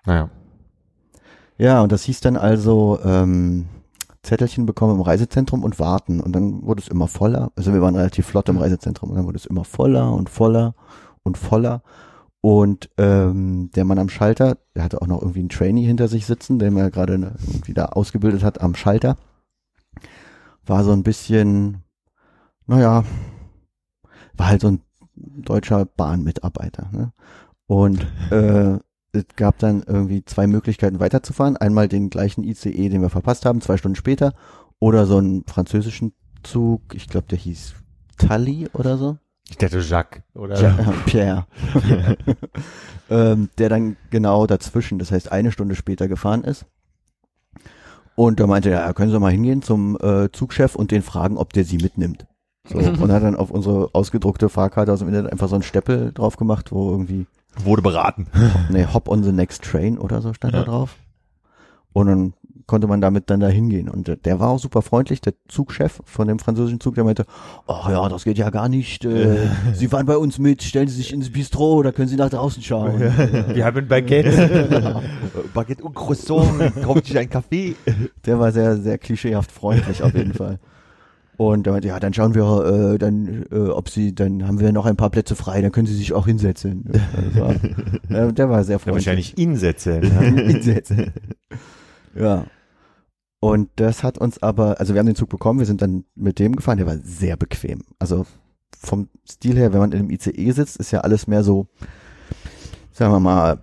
[0.06, 0.30] Naja.
[1.58, 3.66] Ja, und das hieß dann also ähm,
[4.24, 6.20] Zettelchen bekommen im Reisezentrum und warten.
[6.20, 7.52] Und dann wurde es immer voller.
[7.56, 10.76] Also wir waren relativ flott im Reisezentrum und dann wurde es immer voller und voller
[11.24, 11.82] und voller.
[12.42, 16.26] Und ähm, der Mann am Schalter, der hatte auch noch irgendwie einen Trainee hinter sich
[16.26, 19.18] sitzen, der mir gerade ne- irgendwie da ausgebildet hat am Schalter,
[20.66, 21.84] war so ein bisschen,
[22.66, 23.04] naja,
[24.38, 24.82] war halt so ein
[25.16, 26.90] deutscher Bahnmitarbeiter.
[26.94, 27.12] Ne?
[27.68, 28.80] Und äh,
[29.12, 31.58] es gab dann irgendwie zwei Möglichkeiten weiterzufahren.
[31.58, 34.34] Einmal den gleichen ICE, den wir verpasst haben, zwei Stunden später,
[34.80, 37.74] oder so einen französischen Zug, ich glaube, der hieß
[38.18, 39.18] Tully oder so.
[39.50, 41.46] Ich dachte Jacques oder Ja, Pierre.
[43.10, 46.66] ähm, der dann genau dazwischen, das heißt eine Stunde später gefahren ist.
[48.16, 51.38] Und da meinte er, ja, können Sie mal hingehen zum äh, Zugchef und den fragen,
[51.38, 52.26] ob der Sie mitnimmt.
[52.68, 56.12] So, und hat dann auf unsere ausgedruckte Fahrkarte aus dem Internet einfach so einen Steppel
[56.14, 57.26] drauf gemacht, wo irgendwie,
[57.64, 58.28] Wurde beraten.
[58.70, 60.64] nee, Hop on the next train oder so stand da Ja.
[60.66, 60.98] drauf.
[61.94, 62.34] Und dann
[62.70, 63.90] konnte man damit dann da hingehen.
[63.90, 67.26] Und äh, der war auch super freundlich, der Zugchef von dem französischen Zug, der meinte,
[67.68, 69.04] ach ja, das geht ja gar nicht.
[69.04, 72.30] Äh, Sie fahren bei uns mit, stellen Sie sich ins Bistro, da können Sie nach
[72.30, 73.00] draußen schauen.
[73.54, 75.02] wir haben Baguette.
[75.54, 77.76] Baguette und Croissant, kauft sich ein Kaffee.
[78.26, 80.60] Der war sehr, sehr klischeehaft freundlich auf jeden Fall.
[81.38, 84.74] Und er meinte, ja, dann schauen wir, äh, dann, äh, ob Sie, dann haben wir
[84.74, 86.84] noch ein paar Plätze frei, dann können Sie sich auch hinsetzen.
[87.34, 87.52] War,
[88.10, 89.06] äh, der war sehr Ja, freundlich.
[89.08, 90.02] wahrscheinlich Insätze.
[90.02, 90.44] Ne?
[90.52, 91.14] hinsetzen.
[92.14, 92.46] ja.
[93.40, 96.40] Und das hat uns aber, also wir haben den Zug bekommen, wir sind dann mit
[96.40, 97.84] dem gefahren, der war sehr bequem.
[97.98, 98.26] Also
[98.78, 101.68] vom Stil her, wenn man in einem ICE sitzt, ist ja alles mehr so,
[102.92, 103.60] sagen wir mal,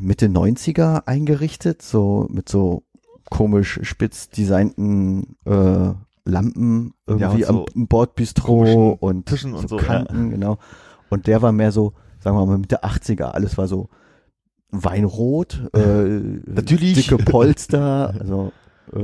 [0.00, 2.82] Mitte 90er eingerichtet, so mit so
[3.30, 5.92] komisch spitz designten äh,
[6.24, 9.84] Lampen irgendwie Ja, so am Bordbistro und Tischen und so, ja.
[9.84, 10.58] Kanten, genau.
[11.08, 13.88] Und der war mehr so, sagen wir mal, Mitte 80er, alles war so
[14.70, 15.80] Weinrot, äh,
[16.46, 16.94] Natürlich.
[16.94, 18.52] dicke Polster, also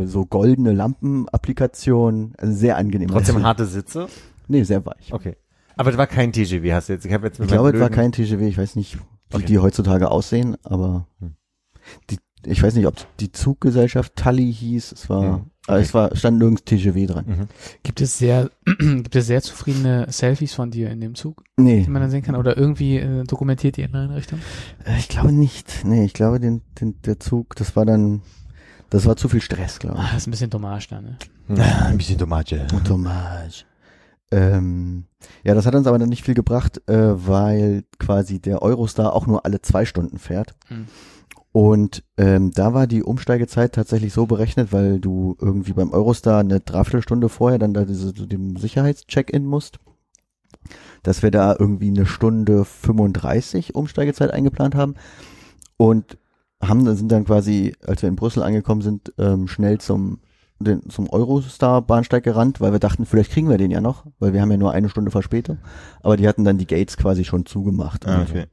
[0.04, 3.08] so goldene Lampenapplikationen, also sehr angenehm.
[3.08, 4.06] Trotzdem harte Sitze.
[4.48, 5.12] Nee, sehr weich.
[5.12, 5.36] Okay.
[5.76, 7.04] Aber das war kein TGW, hast du jetzt.
[7.04, 9.44] Ich habe jetzt mit Ich glaube, es war kein TGW, ich weiß nicht, wie Okay.
[9.46, 11.34] die heutzutage aussehen, aber Hm.
[12.10, 15.50] die, ich weiß nicht, ob die Zuggesellschaft Tully hieß, es war, Hm.
[15.68, 17.24] äh, es war, stand nirgends TGW dran.
[17.26, 17.48] Mhm.
[17.82, 21.90] Gibt es sehr, gibt es sehr zufriedene Selfies von dir in dem Zug, Nee, die
[21.90, 22.36] man dann sehen kann?
[22.36, 24.38] Oder irgendwie äh, dokumentiert ihr in eine Richtung?
[24.86, 25.84] äh, ich glaube nicht.
[25.84, 28.22] Nee, ich glaube, den, den, der Zug, das war dann,
[28.90, 30.08] das war zu viel Stress, glaube Ah, ich.
[30.10, 31.16] das ist ein bisschen Dommage da, ne?
[31.48, 32.66] Ein bisschen Tomate.
[32.84, 33.64] Dommage.
[34.32, 35.04] Ähm,
[35.44, 39.26] ja, das hat uns aber dann nicht viel gebracht, äh, weil quasi der Eurostar auch
[39.26, 40.54] nur alle zwei Stunden fährt.
[40.68, 40.86] Hm.
[41.52, 46.60] Und ähm, da war die Umsteigezeit tatsächlich so berechnet, weil du irgendwie beim Eurostar eine
[46.60, 49.78] Dreiviertelstunde vorher dann da diese, zu dem Sicherheitscheck-in musst,
[51.02, 54.96] dass wir da irgendwie eine Stunde 35 Umsteigezeit eingeplant haben
[55.78, 56.18] und
[56.68, 60.18] haben sind dann quasi, als wir in Brüssel angekommen sind, ähm, schnell zum
[60.58, 64.40] den, zum Eurostar-Bahnsteig gerannt, weil wir dachten, vielleicht kriegen wir den ja noch, weil wir
[64.40, 65.58] haben ja nur eine Stunde Verspätung.
[66.02, 68.06] Aber die hatten dann die Gates quasi schon zugemacht.
[68.06, 68.46] Ah, okay.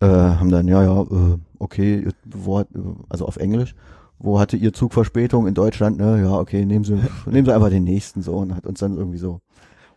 [0.00, 2.68] äh, haben dann, ja, ja, äh, okay, wo hat,
[3.08, 3.74] also auf Englisch,
[4.18, 6.94] wo hatte ihr Zug Verspätung in Deutschland, ne, ja, okay, nehmen Sie,
[7.26, 9.40] nehmen Sie einfach den nächsten so und hat uns dann irgendwie so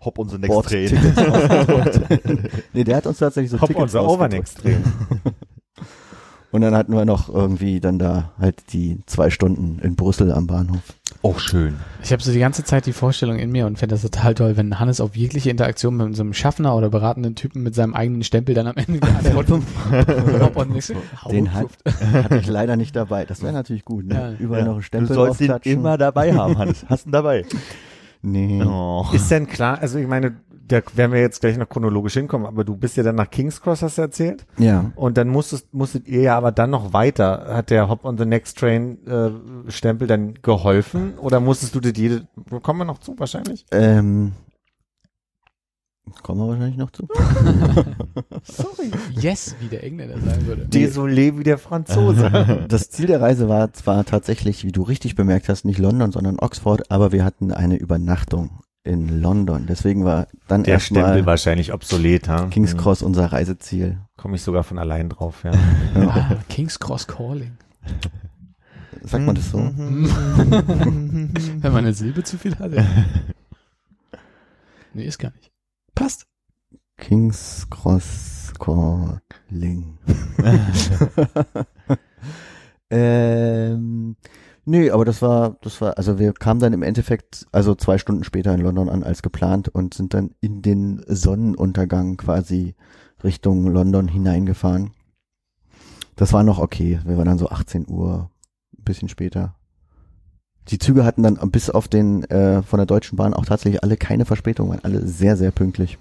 [0.01, 0.91] Hop on the next train.
[2.73, 4.07] Nee, der hat uns tatsächlich so Hop Tickets unser.
[4.07, 4.83] Overnext drehen.
[6.51, 10.47] Und dann hatten wir noch irgendwie dann da halt die zwei Stunden in Brüssel am
[10.47, 10.81] Bahnhof.
[11.21, 11.75] Auch schön.
[12.03, 14.55] Ich habe so die ganze Zeit die Vorstellung in mir und fände das total toll,
[14.55, 18.23] wenn Hannes auf jegliche Interaktion mit so einem Schaffner oder beratenden Typen mit seinem eigenen
[18.23, 19.63] Stempel dann am Ende geantwortet.
[21.31, 21.67] Den hat,
[22.13, 23.25] hatte ich leider nicht dabei.
[23.25, 24.15] Das wäre natürlich gut, ne?
[24.15, 24.31] Ja.
[24.39, 26.85] Überall noch ein Du Stempel sollst ihn immer dabei haben, Hannes.
[26.87, 27.45] Hast ihn dabei.
[28.21, 28.63] Nee.
[28.63, 29.05] Oh.
[29.13, 32.63] Ist denn klar, also ich meine, da werden wir jetzt gleich noch chronologisch hinkommen, aber
[32.63, 34.45] du bist ja dann nach King's Cross, hast du erzählt?
[34.57, 34.91] Ja.
[34.95, 37.47] Und dann musstest, musstet ihr ja aber dann noch weiter.
[37.49, 41.17] Hat der Hop on the Next Train äh, Stempel dann geholfen?
[41.19, 42.27] Oder musstest du das jede,
[42.61, 43.65] kommen wir noch zu wahrscheinlich?
[43.71, 44.33] Ähm,
[46.23, 47.07] kommen wir wahrscheinlich noch zu.
[48.43, 48.91] Sorry.
[49.15, 50.65] Yes, wie der Engländer sagen würde.
[50.65, 52.27] Désolé wie der Franzose.
[52.67, 56.39] Das Ziel der Reise war zwar tatsächlich, wie du richtig bemerkt hast, nicht London, sondern
[56.39, 59.65] Oxford, aber wir hatten eine Übernachtung in London.
[59.67, 62.47] Deswegen war dann der Stempel erstmal wahrscheinlich obsolet, ha?
[62.47, 63.99] King's Cross unser Reiseziel.
[64.15, 65.51] Komme ich sogar von allein drauf, ja.
[65.95, 67.57] Ah, King's Cross Calling.
[69.03, 69.57] Sagt man das so?
[69.77, 72.73] Wenn man eine Silbe zu viel hat.
[72.73, 72.85] ja.
[74.93, 75.51] Nee, ist gar nicht.
[75.93, 76.25] Passt.
[76.97, 79.97] King's Cross Calling.
[82.89, 84.15] ähm,
[84.69, 88.25] Nee, aber das war, das war, also wir kamen dann im Endeffekt, also zwei Stunden
[88.25, 92.75] später in London an als geplant und sind dann in den Sonnenuntergang quasi
[93.23, 94.91] Richtung London hineingefahren.
[96.17, 96.99] Das war noch okay.
[97.05, 98.29] Wir waren dann so 18 Uhr,
[98.77, 99.55] ein bisschen später.
[100.67, 103.95] Die Züge hatten dann bis auf den äh, von der Deutschen Bahn auch tatsächlich alle
[103.95, 105.97] keine Verspätung, waren alle sehr, sehr pünktlich.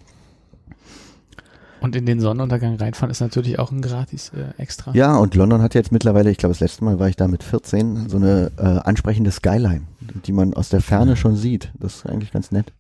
[1.87, 4.93] Und in den Sonnenuntergang reinfahren ist natürlich auch ein gratis äh, extra.
[4.93, 7.45] Ja, und London hat jetzt mittlerweile, ich glaube, das letzte Mal war ich da mit
[7.45, 9.83] 14, so eine äh, ansprechende Skyline,
[10.27, 11.71] die man aus der Ferne schon sieht.
[11.79, 12.73] Das ist eigentlich ganz nett.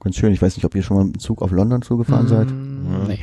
[0.00, 0.32] Ganz schön.
[0.32, 2.48] Ich weiß nicht, ob ihr schon mal mit dem Zug auf London zugefahren seid.
[2.50, 3.04] Mm, Ja.
[3.06, 3.20] Nee.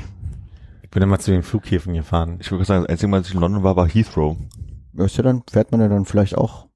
[0.83, 2.37] Ich bin immer zu den Flughäfen gefahren.
[2.39, 4.37] Ich würde sagen, das einzige Mal, als ich in London war, war Heathrow.
[4.93, 6.67] Ja, ist ja dann, fährt man ja dann vielleicht auch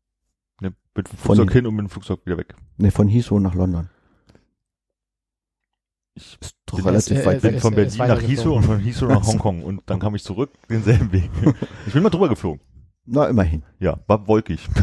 [0.62, 2.54] Ne, mit dem Von- Flugzeug hin und mit dem Flugzeug wieder weg.
[2.78, 3.90] ne, von Heathrow nach London.
[6.16, 7.62] Ich Ist doch bin, relativ weit äh, weg.
[7.62, 8.22] von ist- Berlin ist nach.
[8.30, 11.30] Heathrow und von Heathrow nach Hongkong und dann kam ich zurück denselben Weg.
[11.88, 12.62] Ich bin mal drüber geflogen.
[13.06, 13.64] Na, immerhin.
[13.80, 14.68] Ja, war wolkig.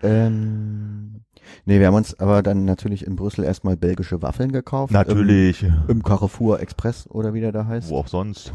[0.00, 1.24] Ähm,
[1.64, 4.92] nee, wir haben uns aber dann natürlich in Brüssel erstmal belgische Waffeln gekauft.
[4.92, 5.64] Natürlich.
[5.64, 7.88] Im, im Carrefour Express oder wie der da heißt.
[7.90, 8.52] Wo auch sonst.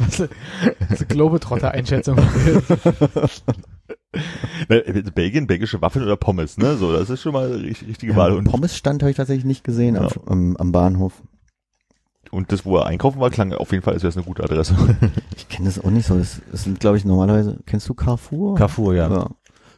[0.00, 0.28] Also,
[0.88, 2.16] also Globetrotter-Einschätzung.
[5.14, 6.76] Belgien, belgische Waffeln oder Pommes, ne?
[6.76, 8.32] So, das ist schon mal die richtige Ja, Wahl.
[8.32, 10.10] Und, Pommesstand habe ich tatsächlich nicht gesehen am, Ja.
[10.26, 11.22] am, am Bahnhof.
[12.30, 14.42] und das, wo er einkaufen war, klang auf jeden Fall, als wäre es eine gute
[14.44, 14.74] Adresse.
[15.36, 16.16] Ich kenne das auch nicht so.
[16.18, 17.58] Das, das sind, glaube ich, normalerweise.
[17.66, 18.56] Kennst du Carrefour?
[18.56, 19.08] Carrefour, ja.
[19.08, 19.30] ja.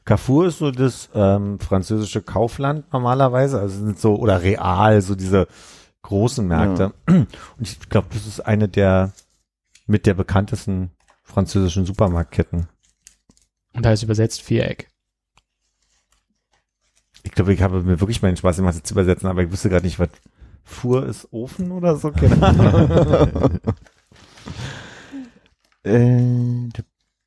[0.04, 5.48] Carrefour ist so das ähm, französische Kaufland normalerweise, also sind so oder Real, so diese
[6.02, 6.92] großen Märkte.
[7.08, 7.26] Und
[7.60, 9.12] ich glaube, das ist eine der
[9.88, 10.92] mit der bekanntesten
[11.24, 12.68] französischen Supermarktketten.
[13.76, 14.88] Und da ist übersetzt Viereck.
[17.22, 19.84] Ich glaube, ich habe mir wirklich meinen Spaß gemacht, zu übersetzen, aber ich wusste gerade
[19.84, 20.08] nicht, was
[20.64, 23.60] Fuhr ist Ofen oder so, keine Ahnung.
[25.84, 26.68] Äh,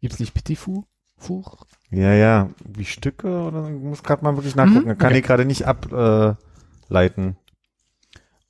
[0.01, 0.83] Gibt's nicht Petit Fou?
[1.17, 1.65] Fuch?
[1.91, 5.19] ja, ja, wie Stücke oder ich muss gerade mal wirklich nachgucken, Mhm, kann okay.
[5.19, 7.37] ich gerade nicht ableiten.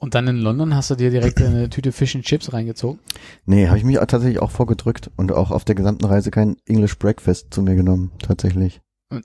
[0.01, 2.99] Und dann in London hast du dir direkt eine Tüte Fish and Chips reingezogen.
[3.45, 6.57] nee, habe ich mich auch tatsächlich auch vorgedrückt und auch auf der gesamten Reise kein
[6.65, 8.11] English Breakfast zu mir genommen.
[8.21, 8.81] Tatsächlich.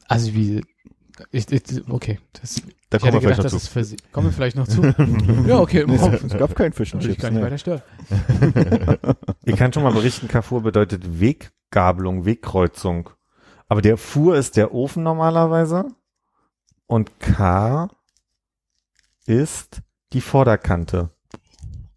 [0.08, 0.62] Also wie,
[1.30, 3.56] ich, ich, okay, das, Da ich kommen wir gedacht, vielleicht noch zu.
[3.56, 3.96] ist für Sie.
[4.12, 4.82] Kommen wir vielleicht noch zu.
[5.46, 7.22] ja, okay, Nee, es, gab kein Fish and Würde ich Chips.
[7.22, 7.46] gar nicht nee.
[7.46, 7.82] weiter stören.
[9.46, 13.10] Ich kann schon mal berichten, Carrefour bedeutet Weggabelung, Wegkreuzung.
[13.68, 15.84] Aber der Fuhr ist der Ofen normalerweise
[16.86, 17.88] und K
[19.26, 21.10] ist die Vorderkante.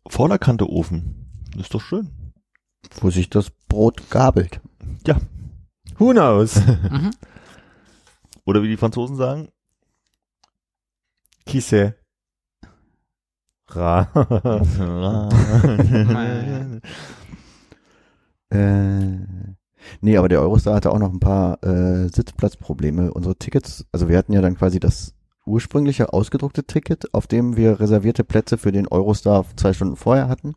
[0.08, 1.30] Vorderkante Ofen.
[1.54, 2.10] Das ist doch schön.
[3.02, 4.62] Wo sich das Brot gabelt.
[5.98, 6.56] Who knows?
[6.66, 7.12] Mhm.
[8.46, 9.50] Oder wie die Franzosen sagen,
[11.46, 11.96] Kisse.
[13.68, 14.08] Ra.
[18.50, 19.18] Äh,
[20.00, 23.14] nee, aber der Eurostar hatte auch noch ein paar äh, Sitzplatzprobleme.
[23.14, 25.17] Unsere Tickets, also wir hatten ja dann quasi das
[25.48, 30.54] ursprüngliche ausgedruckte Ticket, auf dem wir reservierte Plätze für den Eurostar zwei Stunden vorher hatten.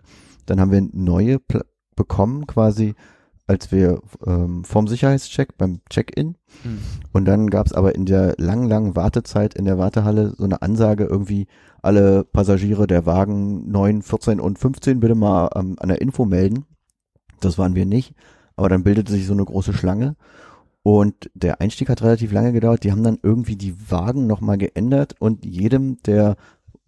[0.46, 1.62] Dann haben wir neue Pla
[1.96, 2.94] bekommen, quasi
[3.46, 6.36] als wir ähm, vorm Sicherheitscheck, beim Check-in.
[6.62, 6.78] Hm.
[7.12, 10.62] Und dann gab es aber in der langen, langen Wartezeit in der Wartehalle so eine
[10.62, 11.48] Ansage irgendwie,
[11.82, 16.64] alle Passagiere der Wagen 9, 14 und 15 bitte mal ähm, an der Info melden.
[17.40, 18.14] Das waren wir nicht.
[18.54, 20.14] Aber dann bildete sich so eine große Schlange.
[20.82, 22.84] Und der Einstieg hat relativ lange gedauert.
[22.84, 26.36] Die haben dann irgendwie die Wagen nochmal geändert und jedem, der,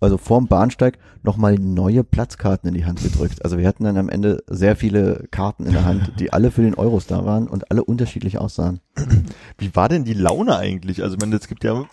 [0.00, 3.44] also vorm Bahnsteig, nochmal neue Platzkarten in die Hand gedrückt.
[3.44, 6.62] Also wir hatten dann am Ende sehr viele Karten in der Hand, die alle für
[6.62, 8.80] den Eurostar waren und alle unterschiedlich aussahen.
[9.58, 11.02] wie war denn die Laune eigentlich?
[11.02, 11.84] Also, ich meine, es gibt ja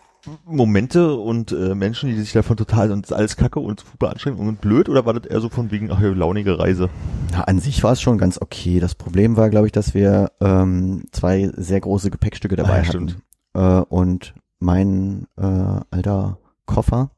[0.46, 4.62] Momente und äh, Menschen, die sich davon total und alles kacke und super anstrengend und
[4.62, 6.90] blöd oder war das eher so von wegen, ach ja, launige Reise?
[7.32, 8.80] Na, an sich war es schon ganz okay.
[8.80, 12.88] Das Problem war, glaube ich, dass wir ähm, zwei sehr große Gepäckstücke dabei Ah, ja,
[12.88, 13.10] hatten.
[13.10, 13.18] stimmt.
[13.54, 17.12] Äh, und mein äh, alter Koffer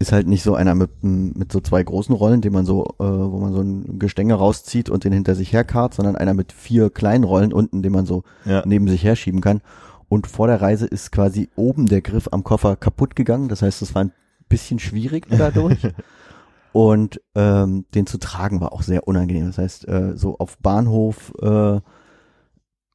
[0.00, 3.04] ist halt nicht so einer mit, mit so zwei großen Rollen, den man so, äh,
[3.04, 6.90] wo man so ein Gestänge rauszieht und den hinter sich herkarrt, sondern einer mit vier
[6.90, 8.62] kleinen Rollen unten, den man so Ja.
[8.66, 9.60] neben sich herschieben kann.
[10.08, 13.48] Und vor der Reise ist quasi oben der Griff am Koffer kaputt gegangen.
[13.48, 14.12] Das heißt, es war ein
[14.48, 15.78] bisschen schwierig dadurch.
[16.72, 19.46] Und ähm, den zu tragen war auch sehr unangenehm.
[19.46, 21.80] Das heißt, äh, so auf Bahnhof, äh,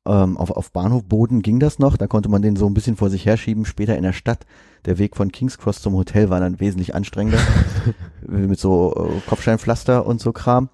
[0.06, 1.98] ähm, auf, auf Bahnhofboden ging das noch.
[1.98, 3.66] Da konnte man den so ein bisschen vor sich herschieben.
[3.66, 4.46] Später in der Stadt,
[4.86, 7.40] der Weg von King's Cross zum Hotel war dann wesentlich anstrengender.
[8.28, 10.70] mit so äh, Kopfsteinpflaster und so Kram.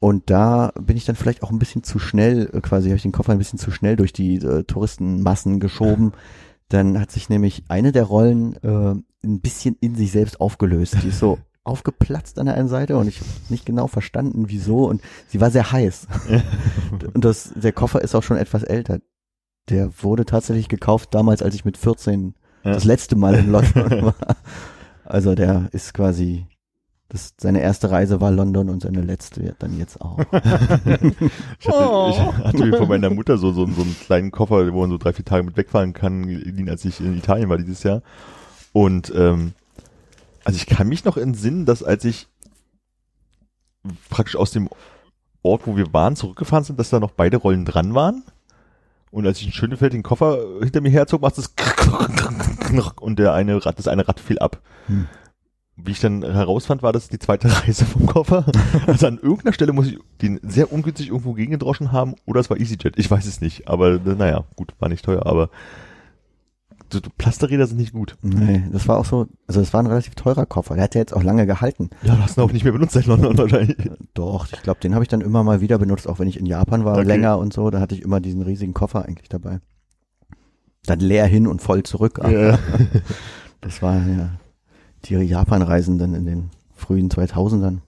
[0.00, 3.12] Und da bin ich dann vielleicht auch ein bisschen zu schnell, quasi habe ich den
[3.12, 6.12] Koffer ein bisschen zu schnell durch die äh, Touristenmassen geschoben.
[6.70, 10.96] Dann hat sich nämlich eine der Rollen äh, ein bisschen in sich selbst aufgelöst.
[11.02, 14.86] Die ist so aufgeplatzt an der einen Seite und ich habe nicht genau verstanden, wieso.
[14.88, 16.06] Und sie war sehr heiß.
[17.14, 19.00] und das, der Koffer ist auch schon etwas älter.
[19.68, 22.34] Der wurde tatsächlich gekauft damals, als ich mit 14
[22.64, 22.72] Ja.
[22.72, 24.14] das letzte Mal in London war.
[25.04, 26.46] Also der ist quasi,
[27.10, 30.18] das, seine erste Reise war London und seine letzte wird dann jetzt auch.
[31.60, 34.80] Ich hatte, ich hatte mir von meiner Mutter so, so, so einen kleinen Koffer, wo
[34.80, 37.82] man so drei, vier Tage mit wegfahren kann, geliehen, als ich in Italien war dieses
[37.82, 38.02] Jahr.
[38.72, 39.52] Und ähm,
[40.44, 42.28] also ich kann mich noch entsinnen, dass als ich
[44.08, 44.68] praktisch aus dem
[45.42, 48.22] Ort, wo wir waren, zurückgefahren sind, dass da noch beide Rollen dran waren.
[49.10, 51.52] Und als ich in Schönefeld den Koffer hinter mir herzog, macht es
[53.00, 54.60] und der eine Rad, das eine Rad fiel ab.
[54.86, 55.08] Hm.
[55.84, 58.44] Wie ich dann herausfand, war das die zweite Reise vom Koffer.
[58.86, 62.58] Also an irgendeiner Stelle muss ich den sehr ungünstig irgendwo gegengedroschen haben oder es war
[62.58, 62.98] EasyJet.
[62.98, 63.68] Ich weiß es nicht.
[63.68, 65.50] Aber äh, naja, gut, war nicht teuer, aber
[66.92, 68.16] so, Plasterräder sind nicht gut.
[68.20, 70.74] Nee, das war auch so, also es war ein relativ teurer Koffer.
[70.74, 71.90] Der hat ja jetzt auch lange gehalten.
[72.02, 73.76] Ja, du hast ihn auch nicht mehr benutzt seit London wahrscheinlich.
[74.14, 76.46] Doch, ich glaube, den habe ich dann immer mal wieder benutzt, auch wenn ich in
[76.46, 77.06] Japan war, Okay.
[77.06, 77.70] länger und so.
[77.70, 79.60] Da hatte ich immer diesen riesigen Koffer eigentlich dabei.
[80.84, 82.20] Dann leer hin und voll zurück.
[82.28, 82.58] Ja.
[83.62, 84.30] Das war ja
[85.04, 87.78] die Japan-Reisen dann in den frühen 2000ern.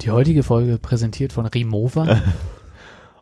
[0.00, 2.20] Die heutige Folge präsentiert von Remova.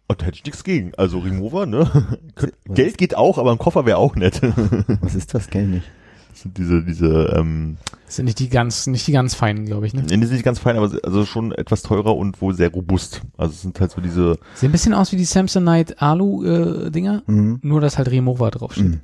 [0.08, 0.94] Und da hätte ich nichts gegen.
[0.96, 1.90] Also Remover, ne?
[2.36, 4.40] Was Geld geht auch, aber ein Koffer wäre auch nett.
[5.00, 5.48] Was ist das?
[5.48, 5.90] Ich nicht.
[6.30, 9.86] Das sind diese, diese, ähm, Das sind nicht die ganz, nicht die ganz feinen, glaube
[9.86, 10.02] ich, ne?
[10.02, 13.22] nee, die sind nicht ganz fein, aber also schon etwas teurer und wohl sehr robust.
[13.38, 16.90] Also es sind halt so diese, Sehen ein bisschen aus wie die Samsonite Alu äh,
[16.90, 17.60] Dinger, Mhm.
[17.62, 18.84] nur dass halt Remova draufsteht.
[18.84, 19.00] Mhm.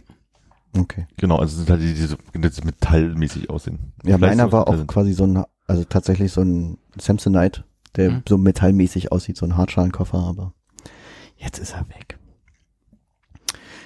[0.76, 1.06] Okay.
[1.18, 3.92] genau, also sind halt die, diese, die metallmäßig aussehen.
[4.04, 4.86] Ja, Vielleicht meiner so war auch sind.
[4.86, 7.64] quasi so ein, also tatsächlich so ein Samsonite,
[7.96, 8.22] der Mhm.
[8.28, 10.54] so metallmäßig aussieht, so ein Hartschalenkoffer, aber
[11.36, 12.18] jetzt ist er weg.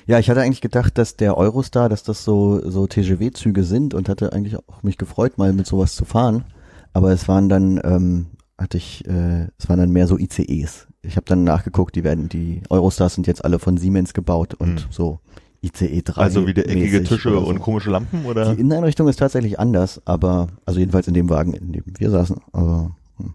[0.06, 4.08] Ja, ich hatte eigentlich gedacht, dass der Eurostar, dass das so, so TGW-Züge sind und
[4.08, 6.44] hatte eigentlich auch mich gefreut, mal mit sowas zu fahren.
[6.92, 10.86] Aber es waren dann, ähm, hatte ich, äh, es waren dann mehr so ICEs.
[11.02, 14.74] Ich habe dann nachgeguckt, die werden, die Eurostars sind jetzt alle von Siemens gebaut und
[14.74, 14.90] Mhm.
[14.90, 15.18] so
[15.66, 16.20] ICE 3.
[16.20, 17.38] Also wieder eckige Tische so.
[17.40, 18.54] und komische Lampen oder?
[18.54, 22.36] Die Inneneinrichtung ist tatsächlich anders, aber, also jedenfalls in dem Wagen, in dem wir saßen,
[22.52, 23.34] aber hm,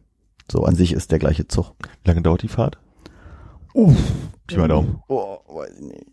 [0.52, 1.74] so an sich ist der gleiche Zug.
[2.04, 2.78] Wie lange dauert die Fahrt?
[3.74, 3.96] Uff.
[4.48, 5.02] Pi mal Daumen.
[5.08, 6.06] Oh, weiß ich nicht.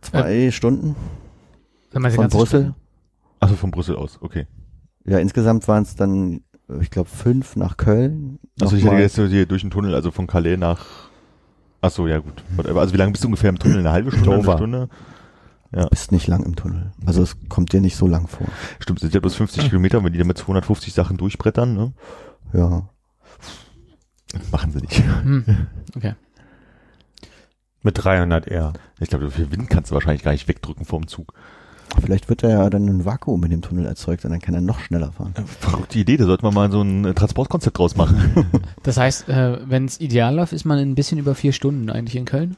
[0.00, 0.96] Zwei Stunden
[1.92, 2.74] meinst du von Brüssel.
[3.40, 4.46] Also von Brüssel aus, okay.
[5.06, 8.38] Ja, insgesamt waren es dann, äh, ich glaube, fünf nach Köln.
[8.60, 10.86] Also ich hätte Nochmal- jetzt hier durch den Tunnel, also von Calais nach,
[11.80, 12.44] ach so, ja gut.
[12.56, 12.80] Whatever.
[12.80, 13.78] Also wie lange bist du ungefähr im Tunnel?
[13.78, 14.88] Eine halbe Stunde, eine
[15.72, 15.82] Dover.
[15.82, 15.90] Stunde?
[15.90, 16.92] bist nicht lang im Tunnel.
[17.06, 18.46] Also es kommt dir nicht so lang vor.
[18.78, 21.92] Stimmt, sind ja bloß 50 Kilometer, wenn die da mit 250 Sachen durchbrettern, ne?
[22.52, 22.88] Ja.
[24.52, 25.02] Machen sie nicht.
[25.02, 25.66] Hm.
[25.96, 26.14] Okay.
[27.82, 28.72] Mit 300 R.
[29.00, 31.32] Ich glaube, so viel Wind kannst du wahrscheinlich gar nicht wegdrücken vom Zug.
[32.00, 34.60] Vielleicht wird da ja dann ein Vakuum in dem Tunnel erzeugt und dann kann er
[34.60, 35.34] noch schneller fahren.
[35.46, 38.46] Verrückte Idee, da sollte man mal so ein äh, Transportkonzept draus machen.
[38.82, 41.90] Das heißt, äh, wenn es ideal läuft, ist man in ein bisschen über vier Stunden
[41.90, 42.56] eigentlich in Köln?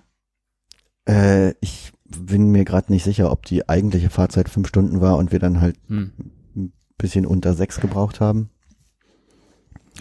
[1.09, 1.93] Äh, ich
[2.27, 5.61] bin mir gerade nicht sicher, ob die eigentliche Fahrzeit fünf Stunden war und wir dann
[5.61, 6.13] halt Hm.
[6.57, 8.51] ein bisschen unter sechs gebraucht haben.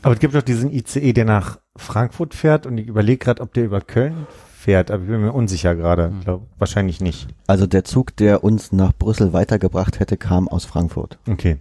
[0.03, 3.53] Aber es gibt doch diesen ICE, der nach Frankfurt fährt und ich überlege gerade, ob
[3.53, 6.13] der über Köln fährt, aber ich bin mir unsicher gerade.
[6.25, 6.41] Hm.
[6.57, 7.27] Wahrscheinlich nicht.
[7.47, 11.19] Also der Zug, der uns nach Brüssel weitergebracht hätte, kam aus Frankfurt.
[11.27, 11.57] Okay.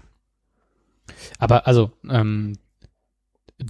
[1.38, 2.56] Aber also, ähm,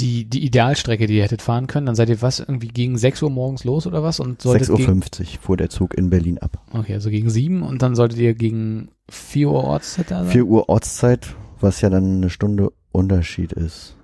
[0.01, 3.23] die, die Idealstrecke, die ihr hättet fahren können, dann seid ihr was, irgendwie gegen 6
[3.23, 4.21] Uhr morgens los oder was?
[4.21, 6.59] Und solltet 6.50 gegen, Uhr fuhr der Zug in Berlin ab.
[6.73, 10.33] okay, also gegen 7 und dann solltet ihr gegen 4 Uhr Ortszeit da sein?
[10.33, 13.97] 4 Uhr Ortszeit, was ja dann eine Stunde Unterschied ist.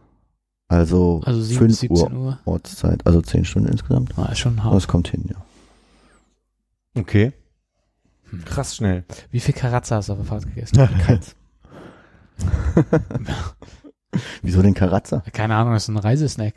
[0.68, 2.38] Also, Also 7 5 bis 17 Uhr Uhr.
[2.44, 4.18] Ortszeit, also 10 Stunden insgesamt.
[4.18, 4.76] Ah, ist schon hart.
[4.76, 5.36] es kommt hin, ja.
[7.00, 7.32] Okay.
[8.30, 8.44] Hm.
[8.44, 9.04] Krass schnell.
[9.30, 10.76] Wie viel Karazza hast du auf der Fahrt gegessen?
[11.06, 11.36] Keins.
[14.42, 15.22] Wieso den Karatzer?
[15.32, 16.54] Keine Ahnung, das ist ein Reisesnack.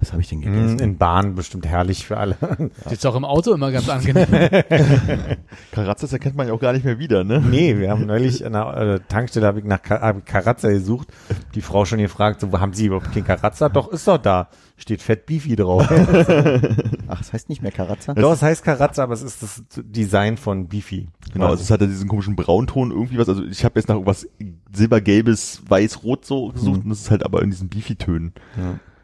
[0.00, 0.78] Was habe ich denn Mm, gegessen?
[0.80, 2.36] In Bahn bestimmt herrlich für alle.
[2.90, 4.26] Ist auch im Auto immer ganz angenehm.
[5.72, 7.40] Karazzas erkennt man ja auch gar nicht mehr wieder, ne?
[7.40, 11.08] nee, wir haben neulich an der äh, Tankstelle hab ich nach Karazza gesucht.
[11.54, 13.68] Die Frau schon gefragt, so, haben Sie überhaupt keinen Karazza?
[13.68, 14.48] Doch, ist doch da.
[14.78, 15.86] Steht Fett Beefy drauf.
[17.08, 18.14] Ach, es heißt nicht mehr Karatzer?
[18.14, 21.08] Doch, es heißt Karazza, aber es ist das Design von Beefy.
[21.34, 23.96] Genau, also es hat ja diesen komischen Braunton irgendwie was, also ich habe jetzt nach
[23.96, 24.26] irgendwas
[24.72, 28.32] silbergelbes, weiß-rot so gesucht und es ist halt aber in diesen Beefy-Tönen.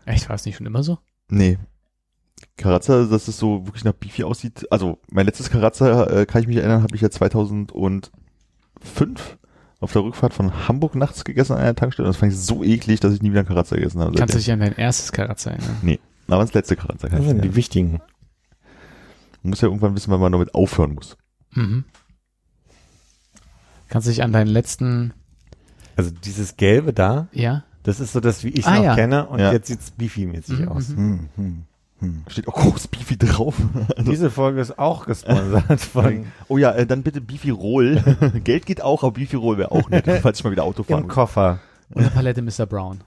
[0.06, 0.98] Echt, war es nicht schon immer so?
[1.28, 1.58] Nee.
[2.56, 4.66] Karazza, dass es so wirklich nach Beefy aussieht.
[4.70, 7.68] Also mein letztes Karazza, äh, kann ich mich erinnern, habe ich ja 2005
[9.80, 12.06] auf der Rückfahrt von Hamburg nachts gegessen an einer Tankstelle.
[12.08, 14.16] Und das fand ich so eklig, dass ich nie wieder einen Karazza gegessen habe.
[14.16, 15.98] Kannst du dich an dein erstes Karazza erinnern?
[16.28, 18.00] Aber das letzte Karazza kann Das sind die wichtigen.
[19.42, 21.16] Man muss ja irgendwann wissen, wann man damit aufhören muss.
[21.52, 21.84] Mhm.
[23.88, 25.12] Kannst du dich an deinen letzten
[25.94, 27.64] Also dieses Gelbe da, Ja.
[27.86, 28.94] Das ist so das, wie ich Ah, noch ja.
[28.94, 29.52] kenne und Ja.
[29.52, 30.88] jetzt sieht's Beefy-mäßig Mhm, aus.
[30.90, 30.96] mhm.
[30.96, 31.64] Hm, hm,
[32.00, 32.22] hm.
[32.28, 33.54] Steht auch groß Beefy drauf.
[33.96, 38.02] Also, Diese Folge ist auch gesponsert von oh ja, äh, dann bitte Beefy Roll.
[38.44, 40.88] Geld geht auch, aber Beefy Roll wäre auch nett, falls ich mal wieder Auto im
[40.88, 41.08] fahren.
[41.08, 41.58] Koffer.
[41.94, 42.66] Und eine Palette Mr.
[42.66, 43.00] Brown.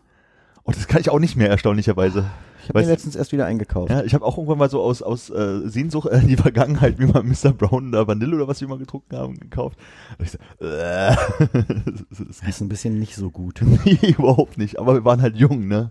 [0.70, 2.30] Oh, das kann ich auch nicht mehr, erstaunlicherweise.
[2.61, 3.89] Ich habe mir letztens erst wieder eingekauft.
[3.91, 6.99] Ja, ich habe auch irgendwann mal so aus, aus äh, Sehnsucht äh, in die Vergangenheit,
[6.99, 7.51] wie man Mr.
[7.51, 9.80] Brown da Vanille oder was wir mal getrunken haben, gekauft.
[10.20, 13.61] Und ich so, äh, das, das Das ist ein bisschen nicht so gut.
[13.86, 15.89] geht überhaupt nicht, aber wir waren halt jung, ne?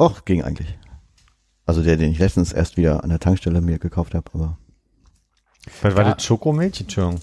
[0.00, 0.78] Och, ging eigentlich.
[1.66, 4.58] Also der, den ich letztens erst wieder an der Tankstelle mir gekauft habe, aber
[5.82, 6.14] Was war Ja.
[6.14, 6.80] das Schokomilch?
[6.80, 7.20] Entschuldigung.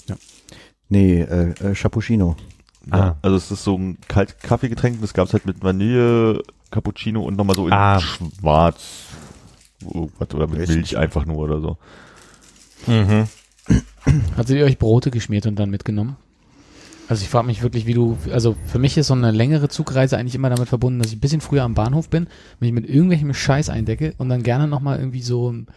[0.89, 2.35] nee, äh, äh, Cappuccino.
[2.91, 2.97] Ah.
[2.97, 7.37] Ja, also es ist so ein kalt Kaffeegetränk, das gab's halt mit Vanille, Cappuccino und
[7.37, 7.99] nochmal so in Ah.
[7.99, 8.83] schwarz
[9.81, 11.77] irgendwas oder mit Weiß Milch einfach nur oder so.
[12.87, 13.27] Mhm.
[14.37, 16.17] Hattet ihr euch Brote geschmiert und dann mitgenommen?
[17.07, 20.17] Also ich frage mich wirklich, wie du, also für mich ist so eine längere Zugreise
[20.17, 22.27] eigentlich immer damit verbunden, dass ich ein bisschen früher am Bahnhof bin,
[22.59, 25.67] mich mit irgendwelchem Scheiß eindecke und dann gerne nochmal irgendwie so ein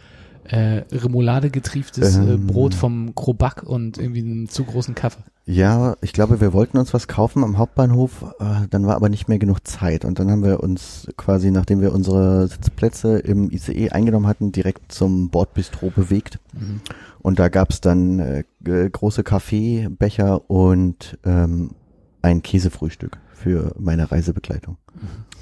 [0.49, 2.47] äh, Remoulade getrieftes äh, Ähm.
[2.47, 5.23] Brot vom Krobak und irgendwie einen zu großen Kaffee.
[5.45, 9.27] Ja, ich glaube, wir wollten uns was kaufen am Hauptbahnhof, äh, dann war aber nicht
[9.27, 13.89] mehr genug Zeit und dann haben wir uns quasi, nachdem wir unsere Sitzplätze im ICE
[13.89, 16.81] eingenommen hatten, direkt zum Bordbistro bewegt Mhm.
[17.21, 21.71] und da gab's dann äh, große Kaffeebecher und ähm,
[22.21, 24.77] ein Käsefrühstück für meine Reisebegleitung.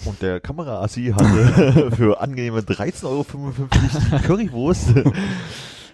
[0.06, 3.24] Und der Kameraassi hatte für angenehme 13,55 Euro
[4.24, 4.94] Currywurst.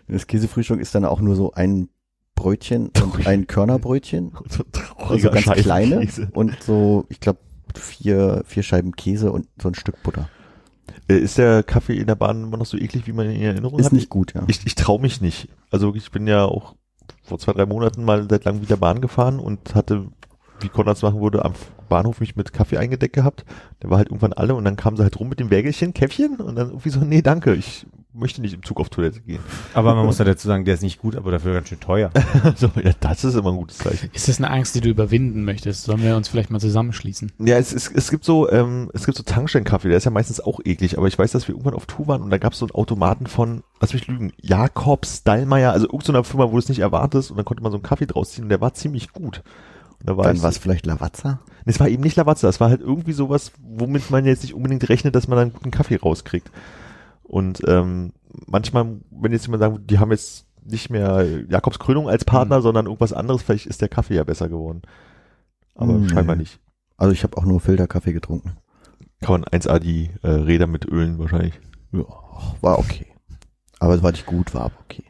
[0.05, 1.87] Das Käsefrühstück ist dann auch nur so ein
[2.35, 4.65] Brötchen und ein Körnerbrötchen, so
[4.97, 7.39] also ganz kleine und so, ich glaube,
[7.73, 10.27] vier, vier Scheiben Käse und so ein Stück Butter.
[11.07, 13.43] Äh, Ist der Kaffee in der Bahn immer noch so eklig, wie man ihn in
[13.43, 13.93] Erinnerung Ist hat?
[13.93, 14.43] nicht gut, ja.
[14.47, 15.47] Ich, ich traue mich nicht.
[15.71, 16.75] Also ich bin ja auch
[17.23, 20.07] vor zwei, drei Monaten mal seit langem wieder Bahn gefahren und hatte,
[20.63, 21.53] wie Konrads machen würde, am
[21.89, 23.45] Bahnhof mich mit Kaffee eingedeckt gehabt.
[23.81, 26.37] Der war halt irgendwann alle und dann kamen sie halt rum mit dem Wägelchen, Käffchen
[26.37, 29.39] und dann irgendwie so, nee, danke, ich möchte nicht im Zug auf Toilette gehen.
[29.73, 32.11] Aber man muss ja dazu sagen, der ist nicht gut, aber dafür ganz schön teuer.
[32.55, 34.09] so, ja, das ist immer ein gutes Zeichen.
[34.13, 35.83] Ist das eine Angst, die du überwinden möchtest?
[35.83, 37.31] Sollen wir uns vielleicht mal zusammenschließen?
[37.39, 40.39] Ja, es, es, es gibt so, ähm, es gibt so Tankstellenkaffee, der ist ja meistens
[40.39, 42.59] auch eklig, aber ich weiß, dass wir irgendwann auf Tour waren und da gab es
[42.59, 46.69] so einen Automaten von, lass mich lügen, Jakobs, Dallmayr, also irgendeiner Firma, wo du es
[46.69, 49.11] nicht erwartest und dann konnte man so einen Kaffee draus ziehen und der war ziemlich
[49.11, 49.43] gut.
[50.05, 51.39] Da war Dann war es vielleicht Lavazza?
[51.65, 54.53] Nee, es war eben nicht Lavazza, es war halt irgendwie sowas, womit man jetzt nicht
[54.53, 56.51] unbedingt rechnet, dass man dann einen guten Kaffee rauskriegt.
[57.23, 58.11] Und ähm,
[58.47, 62.85] manchmal, wenn jetzt jemand sagt, die haben jetzt nicht mehr Jakobs Krönung als Partner, sondern
[62.85, 64.81] irgendwas anderes, vielleicht ist der Kaffee ja besser geworden.
[65.75, 66.09] Aber Nee.
[66.09, 66.59] scheinbar nicht.
[66.97, 68.57] Also ich habe auch nur Filterkaffee getrunken.
[69.21, 71.59] Kann man 1A die äh, Räder mit ölen wahrscheinlich.
[71.93, 72.03] Ja,
[72.61, 73.07] war okay.
[73.79, 75.03] Aber es war nicht gut, war aber okay.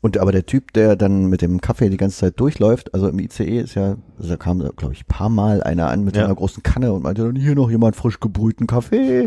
[0.00, 3.18] Und aber der Typ, der dann mit dem Kaffee die ganze Zeit durchläuft, also im
[3.18, 6.24] ICE ist ja, also da kam, glaube ich, paar Mal einer an mit Ja.
[6.24, 9.26] einer großen Kanne und meinte, dann hier noch jemand frisch gebrühten Kaffee.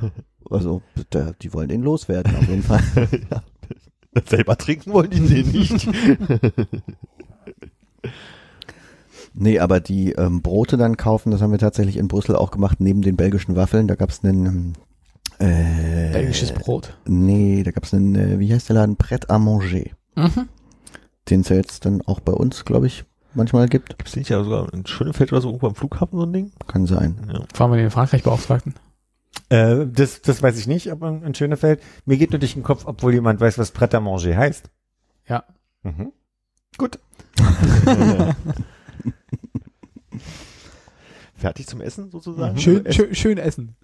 [0.50, 2.82] also der, die wollen den loswerden auf jeden Fall.
[3.30, 3.42] ja.
[4.26, 5.88] Selber trinken wollen die den nicht.
[9.38, 12.80] Nee, aber die ähm, Brote dann kaufen, das haben wir tatsächlich in Brüssel auch gemacht,
[12.80, 13.86] neben den belgischen Waffeln.
[13.86, 14.72] Da gab's einen
[15.38, 16.96] äh, Belgisches Brot.
[17.06, 18.96] Nee, da gab's einen, äh, wie heißt der Laden?
[18.96, 19.90] Pret à manger.
[20.16, 20.48] Mhm.
[21.28, 23.04] Den es ja jetzt dann auch bei uns, glaube ich,
[23.34, 23.98] manchmal gibt.
[23.98, 26.52] Gibt's nicht ja sogar in Schönefeld oder so irgendwo am Flughafen so ein Ding?
[26.66, 27.30] Kann sein.
[27.32, 27.44] Ja.
[27.52, 28.74] Fahren wir den Frankreich-Beauftragten?
[29.48, 31.80] Äh, das, das weiß ich nicht, aber in Schönefeld.
[32.04, 34.70] Mir geht nur durch den Kopf, obwohl jemand weiß, was Pret à manger heißt.
[35.28, 35.44] Ja.
[35.82, 36.12] Mhm.
[41.46, 42.54] Fertig zum Essen sozusagen?
[42.54, 42.58] Mhm.
[42.58, 43.76] Schön, schön, schön essen.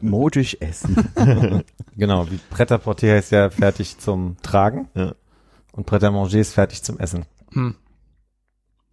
[0.00, 0.96] Modisch essen.
[1.96, 4.88] Genau, wie Pret porter heißt ja fertig zum Tragen.
[4.94, 5.14] Ja.
[5.72, 7.24] Und Pret manger ist fertig zum Essen.
[7.52, 7.76] Hm.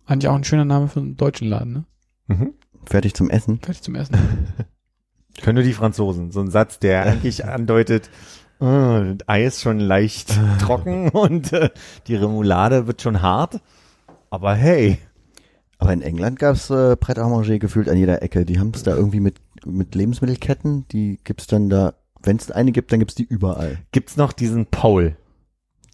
[0.05, 1.86] Eigentlich auch ein schöner Name für einen deutschen Laden, ne?
[2.28, 2.53] Mhm.
[2.86, 3.59] Fertig zum Essen.
[3.59, 4.15] Fertig zum Essen.
[5.41, 6.32] Können nur die Franzosen.
[6.32, 8.09] So ein Satz, der eigentlich andeutet,
[8.59, 11.69] äh, das Ei ist schon leicht trocken und äh,
[12.07, 13.61] die Remoulade wird schon hart.
[14.30, 14.99] Aber hey,
[15.82, 18.46] Aber in England gab's äh, Pret à manger gefühlt an jeder Ecke.
[18.46, 20.88] Die haben's da irgendwie mit, mit Lebensmittelketten.
[20.90, 23.80] Die gibt's dann da, wenn's eine gibt, dann gibt's die überall.
[23.92, 25.16] gibt's noch diesen Paul,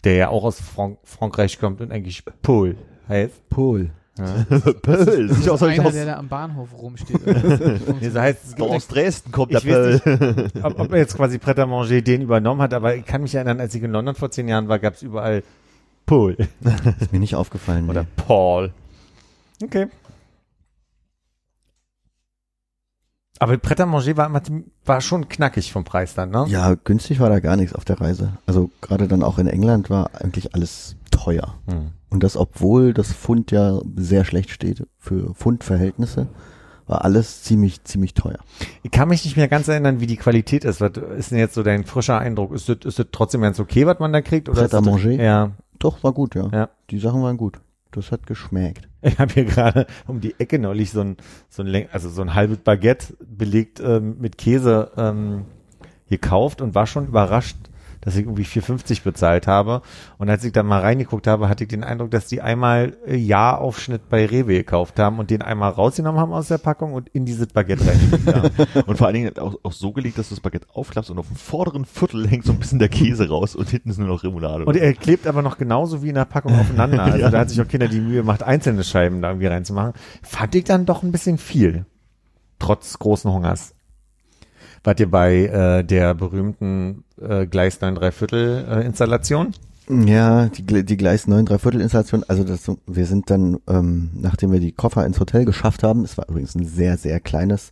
[0.04, 2.76] der ja auch aus Frank Frankreich kommt und eigentlich Paul
[3.08, 3.50] heißt.
[3.50, 3.92] Paul.
[4.82, 7.22] Pöll, sieht aus, als ob ich Einer, aus, der da am Bahnhof rumsteht.
[8.02, 10.52] Nee, so heißt es aus Dresden kommt Ich der weiß Pöll.
[10.64, 13.36] ob, ob er jetzt quasi Pret à manger den übernommen hat, aber ich kann mich
[13.36, 15.44] erinnern, als ich in London vor zehn Jahren war, gab's überall
[16.08, 16.36] Paul
[17.00, 17.90] Ist mir nicht aufgefallen.
[17.90, 18.08] oder nee.
[18.16, 18.72] Paul.
[19.64, 19.88] Okay.
[23.40, 24.32] Aber Pret à manger war,
[24.86, 26.46] war schon knackig vom Preis dann, ne?
[26.48, 28.34] Ja, günstig war da gar nichts auf der Reise.
[28.48, 31.56] Also gerade dann auch in England war eigentlich alles teuer.
[31.68, 31.92] Hm.
[32.10, 36.28] Und das, obwohl das Pfund ja sehr schlecht steht für Pfundverhältnisse,
[36.88, 38.40] war alles ziemlich, ziemlich teuer.
[38.82, 40.80] Ich kann mich nicht mehr ganz erinnern, wie die Qualität ist.
[40.80, 42.54] Was ist denn jetzt so dein frischer Eindruck?
[42.54, 44.50] Ist das, ist das trotzdem ganz okay, was man da kriegt?
[44.50, 45.12] Oder Pret à manger?
[45.12, 45.52] Ja.
[45.80, 46.48] Doch, war gut, ja.
[46.52, 46.70] Ja.
[46.90, 47.60] Die Sachen waren gut.
[47.98, 48.88] Das hat geschmeckt.
[49.02, 51.18] Ich habe hier gerade um die Ecke neulich so ein,
[51.50, 55.46] so ein, also so ein halbes Baguette belegt ähm, mit Käse ähm,
[56.08, 57.58] gekauft und war schon überrascht,
[58.02, 59.82] dass ich irgendwie 4,50 bezahlt habe.
[60.18, 63.16] Und als ich dann mal reingeguckt habe, hatte ich den Eindruck, dass die einmal äh,
[63.16, 67.26] Jahraufschnitt bei Rewe gekauft haben und den einmal rausgenommen haben aus der Packung und in
[67.26, 68.50] dieses Baguette reingelegt haben.
[68.88, 71.28] Und vor allen Dingen auch, auch so gelegt, dass du das Baguette aufklappst und auf
[71.28, 74.24] dem vorderen Viertel hängt so ein bisschen der Käse raus und hinten ist nur noch
[74.24, 74.66] Remoulade.
[74.66, 77.04] Und er klebt aber noch genauso wie in der Packung aufeinander.
[77.08, 77.30] Also Ja.
[77.30, 79.94] da hat sich auch Kinder die Mühe gemacht, einzelne Scheiben da irgendwie reinzumachen.
[80.24, 81.86] Fand ich dann doch ein bisschen viel.
[82.60, 83.74] Trotz großen Hungers.
[84.84, 89.54] Wart ihr bei äh, der berühmten äh, Gleis 9 Dreiviertel äh, Installation?
[89.90, 94.60] Ja, die, die Gleis 9 Dreiviertel Installation, also das, wir sind dann, ähm, nachdem wir
[94.60, 97.72] die Koffer ins Hotel geschafft haben, es war übrigens ein sehr, sehr kleines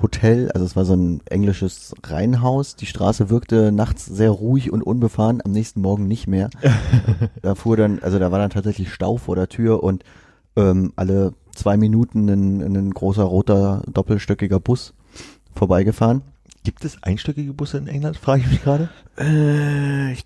[0.00, 4.82] Hotel, also es war so ein englisches Reihenhaus, die Straße wirkte nachts sehr ruhig und
[4.82, 6.50] unbefahren, am nächsten Morgen nicht mehr.
[7.42, 10.02] da fuhr dann, also da war dann tatsächlich Stau vor der Tür und
[10.56, 14.94] ähm, alle zwei Minuten ein, ein großer roter doppelstöckiger Bus
[15.54, 16.22] vorbeigefahren.
[16.64, 18.88] Gibt es einstöckige Busse in England, frage ich mich gerade?
[19.18, 20.24] Äh, ich,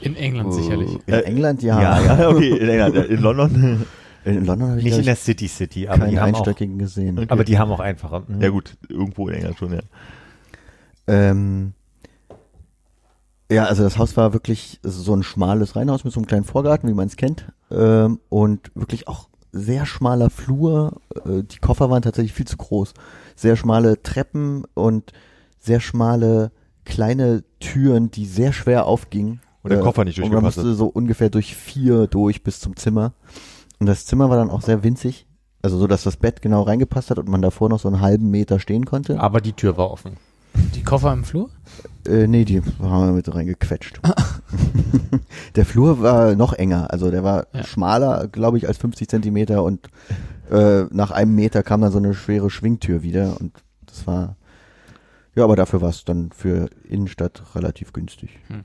[0.00, 0.98] In England sicherlich.
[1.06, 2.02] in Äh, England ja.
[2.02, 3.86] ja, okay, in England, ja, in London.
[4.24, 7.18] In London habe ich Nicht in der City City, aber die, haben auch, einstöckigen gesehen.
[7.18, 7.28] Okay.
[7.30, 8.24] aber die haben auch einfache.
[8.26, 8.40] Mhm.
[8.40, 9.80] Ja gut, irgendwo in England schon, ja.
[11.06, 11.72] Ähm,
[13.50, 16.88] ja, also das Haus war wirklich so ein schmales Reihenhaus mit so einem kleinen Vorgarten,
[16.88, 17.46] wie man es kennt.
[17.70, 21.00] Ähm, und wirklich auch sehr schmaler Flur.
[21.24, 22.94] Äh, die Koffer waren tatsächlich viel zu groß.
[23.36, 25.12] Sehr schmale Treppen und
[25.58, 26.52] sehr schmale
[26.84, 29.40] kleine Türen, die sehr schwer aufgingen.
[29.62, 32.76] Und der Koffer nicht Und man durchgepasst musste so ungefähr durch vier durch bis zum
[32.76, 33.12] Zimmer.
[33.78, 35.26] Und das Zimmer war dann auch sehr winzig.
[35.62, 38.30] Also so, dass das Bett genau reingepasst hat und man davor noch so einen halben
[38.30, 39.20] Meter stehen konnte.
[39.20, 40.16] Aber die Tür war offen.
[40.74, 41.50] Die Koffer im Flur?
[42.06, 44.00] Äh, nee, die haben wir mit reingequetscht.
[45.56, 47.64] der Flur war noch enger, also der war Ja.
[47.64, 49.88] schmaler, glaube ich, als 50 Zentimeter und
[50.50, 53.52] äh, nach einem Meter kam dann so eine schwere Schwingtür wieder und
[53.86, 54.36] das war,
[55.34, 58.38] ja, aber dafür war es dann für Innenstadt relativ günstig.
[58.48, 58.64] Hm.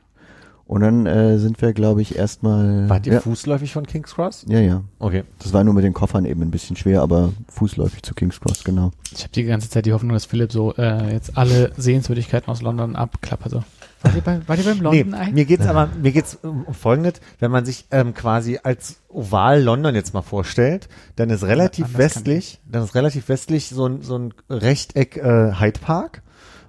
[0.67, 2.89] Und dann äh, sind wir, glaube ich, erstmal.
[2.89, 4.45] Wart ihr ja, fußläufig von King's Cross?
[4.47, 4.81] ja, ja.
[4.97, 5.23] Okay.
[5.39, 8.63] Das war nur mit den Koffern eben ein bisschen schwer, aber fußläufig zu King's Cross,
[8.63, 8.91] genau.
[9.13, 12.63] Ich habe die ganze Zeit die Hoffnung, dass Philipp so äh, jetzt alle Sehenswürdigkeiten aus
[12.63, 13.51] London abklappert.
[13.51, 13.63] So.
[14.01, 15.31] Wart ihr, bei, wart ihr beim London Nee, Eye?
[15.33, 19.93] mir geht's aber, mir geht's um Folgendes, wenn man sich ähm, quasi als Oval London
[19.95, 24.17] jetzt mal vorstellt, dann ist relativ kann westlich, dann ist relativ westlich so ein, so
[24.17, 26.23] ein Rechteck äh, Hyde Park.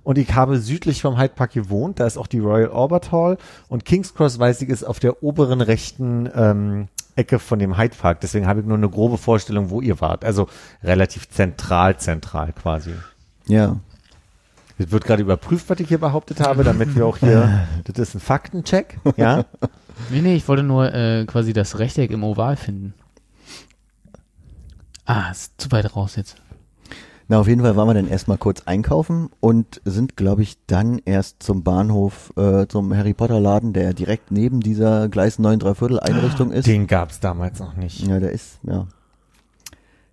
[0.06, 3.38] Und ich habe südlich vom Hyde Park gewohnt, da ist auch die Royal Albert Hall
[3.66, 6.86] und King's Cross weiß ich ist auf der oberen rechten ähm,
[7.16, 8.20] Ecke von dem Hyde Park.
[8.20, 10.24] Deswegen habe ich nur eine grobe Vorstellung, wo ihr wart.
[10.24, 10.46] Also
[10.84, 12.92] relativ zentral, zentral quasi.
[13.48, 13.80] Ja.
[14.78, 18.14] Es wird gerade überprüft, was ich hier behauptet habe, damit wir auch hier, das ist
[18.14, 19.44] ein Faktencheck, ja.
[20.10, 22.94] Nee, nee, ich wollte nur äh, quasi das Rechteck im Oval finden.
[25.04, 26.36] Ah, ist zu weit raus jetzt.
[27.28, 31.00] Na, auf jeden Fall waren wir dann erstmal kurz einkaufen und sind, glaube ich, dann
[31.04, 35.98] erst zum Bahnhof, äh, zum Harry Potter Laden, der direkt neben dieser Gleis 9 Dreiviertel
[35.98, 36.66] Einrichtung ist.
[36.68, 38.06] Den gab's damals noch nicht.
[38.06, 38.86] Ja, der ist, ja.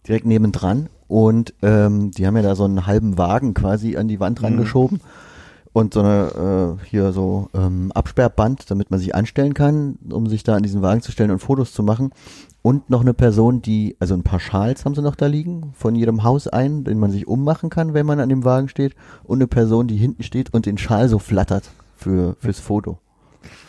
[0.08, 0.90] Direkt nebendran.
[1.08, 4.48] Und ähm, die haben ja da so einen halben Wagen quasi an die Wand Mhm.
[5.74, 10.44] Und so eine, äh, hier so ähm, Absperrband, damit man sich anstellen kann, um sich
[10.44, 12.12] da an diesen Wagen zu stellen und Fotos zu machen.
[12.62, 15.96] Und noch eine Person, die, also ein paar Schals haben sie noch da liegen, von
[15.96, 18.96] jedem Haus ein, den man sich ummachen kann, wenn man an dem Wagen steht.
[19.24, 23.00] Und eine Person, die hinten steht und den Schal so flattert für, fürs Foto.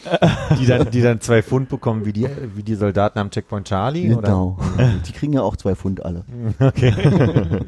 [0.61, 4.15] Die dann, die dann zwei Pfund bekommen, wie die, wie die Soldaten am Checkpoint Charlie,
[4.15, 4.29] oder?
[4.29, 4.59] Genau.
[5.07, 6.25] Die kriegen ja auch zwei Pfund alle.
[6.61, 6.93] Okay.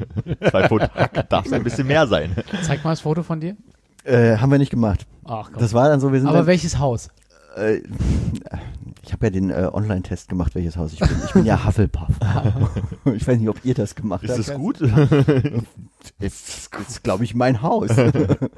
[0.49, 2.35] Zwei Pfund Hack darf es ein bisschen mehr sein.
[2.61, 3.57] Zeig mal das Foto von dir.
[4.07, 5.05] Äh, haben wir nicht gemacht.
[5.25, 5.59] Ach komm.
[5.59, 7.09] Das war dann so, wir sind Aber dann, welches Haus?
[7.57, 7.81] äh,
[9.03, 11.09] ich habe ja den äh, Online-Test gemacht, welches Haus ich bin.
[11.25, 12.09] Ich bin ja Hufflepuff.
[13.15, 14.49] ich weiß nicht, ob ihr das gemacht Ist habt.
[14.49, 14.81] das gut?
[16.19, 17.89] Ist, ist glaube ich, mein Haus,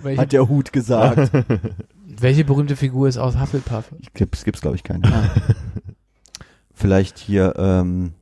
[0.01, 1.31] Welche, hat der Hut gesagt.
[2.05, 3.91] welche berühmte Figur ist aus Hufflepuff?
[3.99, 5.03] Ich glaub, es gibt's, glaube ich, keinen.
[6.73, 8.13] Vielleicht hier, ähm,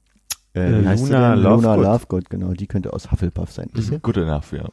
[0.53, 1.43] äh, sie Luna denn?
[1.43, 1.85] Luna Lovegood.
[1.85, 3.69] Lovegood, genau, die könnte aus Hufflepuff sein.
[3.73, 4.01] Mhm.
[4.01, 4.69] Good enough, ja.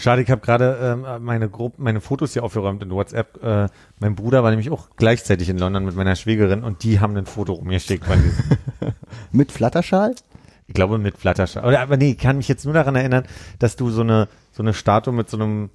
[0.00, 3.42] Schade, ich habe gerade ähm, meine Gro meine Fotos hier aufgeräumt in WhatsApp.
[3.42, 7.14] Äh, mein Bruder war nämlich auch gleichzeitig in London mit meiner Schwägerin und die haben
[7.18, 8.06] ein Foto rumgeschickt.
[9.32, 10.14] Mit Flatterschal?
[10.68, 11.66] ich glaube mit Flatterschal.
[11.66, 13.24] Oder aber nee, ich kann mich jetzt nur daran erinnern,
[13.58, 15.68] dass du so eine so eine Statue mit so einem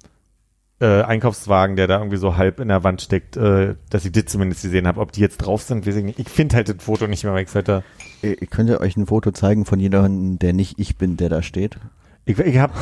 [0.80, 4.24] äh, Einkaufswagen, der da irgendwie so halb in der Wand steckt, äh, dass ich das
[4.24, 5.00] zumindest gesehen habe.
[5.02, 6.18] Ob die jetzt drauf sind, weiß ich nicht.
[6.18, 7.84] Ich finde halt das Foto nicht mehr, weil ich halt da,
[8.22, 11.28] Ihr ihr könnt ja euch ein Foto zeigen von jemandem, der nicht ich bin, der
[11.28, 11.78] da steht.
[12.26, 12.72] Ich, ich hab,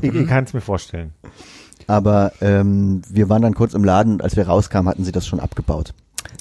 [0.00, 1.12] ich, ich kann es mir vorstellen.
[1.86, 5.26] Aber ähm, wir waren dann kurz im Laden und als wir rauskamen, hatten sie das
[5.26, 5.92] schon abgebaut.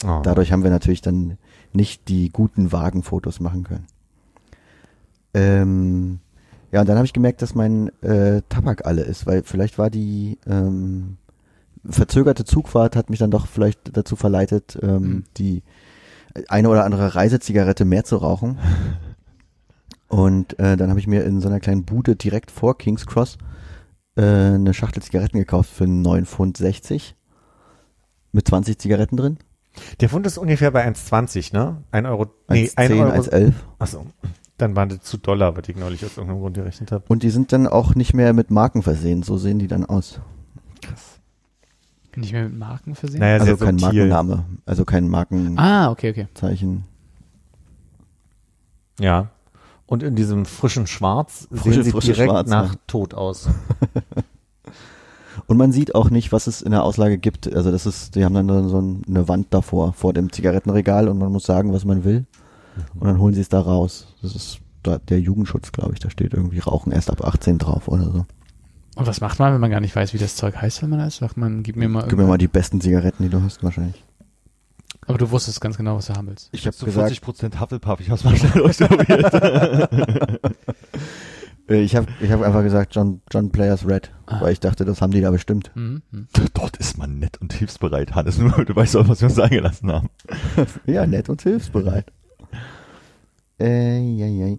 [0.06, 0.20] Oh.
[0.24, 1.38] Dadurch haben wir natürlich dann
[1.74, 3.88] nicht die guten Wagenfotos machen können.
[5.34, 6.20] Ähm,
[6.72, 9.90] ja, und dann habe ich gemerkt, dass mein äh, Tabak alle ist, weil vielleicht war
[9.90, 11.18] die ähm,
[11.88, 15.24] verzögerte Zugfahrt hat mich dann doch vielleicht dazu verleitet, ähm, Mhm.
[15.38, 15.64] die
[16.48, 18.60] eine oder andere Reisezigarette mehr zu rauchen.
[20.10, 23.38] Und äh, dann habe ich mir in so einer kleinen Bude direkt vor King's Cross
[24.16, 27.16] äh, eine Schachtel Zigaretten gekauft für 9,60 Pfund
[28.32, 29.38] mit 20 Zigaretten drin.
[30.02, 31.84] Der Fund ist ungefähr bei 1,20, ne?
[31.92, 33.12] Ein Euro, nee, 1,10, ein Euro.
[33.12, 33.54] 1,11.
[33.78, 34.06] Achso,
[34.58, 37.06] dann waren das zu Dollar, was ich neulich aus irgendeinem Grund gerechnet habe.
[37.08, 39.24] Und die sind dann auch nicht mehr mit Marken versehen.
[39.24, 40.20] So sehen die dann aus.
[42.16, 43.20] Nicht mehr mit Marken versehen?
[43.20, 44.10] Naja, also kein subtil.
[44.10, 45.60] Markenname, also kein Markenzeichen.
[45.60, 46.28] Ah, okay, okay.
[49.00, 49.30] Ja.
[49.90, 52.80] Und in diesem frischen Schwarz Frische, sehen sie frische direkt Schwarz, nach ja.
[52.86, 53.50] tot aus.
[55.48, 57.52] Und man sieht auch nicht, was es in der Auslage gibt.
[57.54, 61.18] Also das ist, die haben dann so ein- eine Wand davor, vor dem Zigarettenregal und
[61.18, 62.26] man muss sagen, was man will.
[62.94, 64.14] Und dann holen sie es da raus.
[64.22, 66.00] Das ist da, der Jugendschutz, glaube ich.
[66.00, 68.26] Da steht irgendwie Rauchen erst ab 18 drauf oder so.
[68.96, 71.00] Und was macht man, wenn man gar nicht weiß, wie das Zeug heißt, wenn man
[71.00, 71.36] das sagt?
[71.38, 72.06] Man, gib mir mal.
[72.08, 74.04] Gib mir mal die besten Zigaretten, die du hast, wahrscheinlich.
[75.10, 76.50] Aber du wusstest ganz genau, was du haben willst.
[76.52, 79.34] Ich habe So gesagt, 40% Hufflepuff, ich hab's mal schnell ausprobiert.
[81.68, 84.40] äh, ich habe ich hab einfach gesagt John, John Players Red, Ah.
[84.42, 85.72] weil ich dachte, das haben die da bestimmt.
[85.74, 86.04] Mhm.
[86.12, 86.28] mhm.
[86.54, 89.92] Dort ist man nett und hilfsbereit, Hannes, nur du weißt auch, was wir uns eingelassen
[89.92, 90.10] haben.
[90.86, 92.06] Ja, nett und hilfsbereit.
[93.60, 94.56] Äh, ja, ja.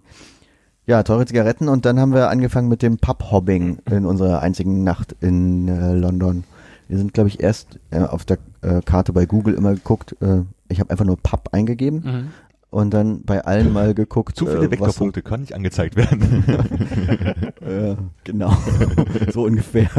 [0.85, 5.15] ja, teure Zigaretten und dann haben wir angefangen mit dem Pub-Hobbing in unserer einzigen Nacht
[5.21, 6.43] in äh, London.
[6.89, 10.15] Wir sind, glaube ich, erst äh, auf der äh, Karte bei Google immer geguckt.
[10.21, 12.27] Äh, ich habe einfach nur Pub eingegeben Mhm.
[12.69, 14.35] und dann bei allen mal geguckt.
[14.35, 16.43] Zu viele äh, was so, Vektorpunkte können nicht angezeigt werden.
[17.61, 18.53] äh, genau,
[19.33, 19.89] so ungefähr.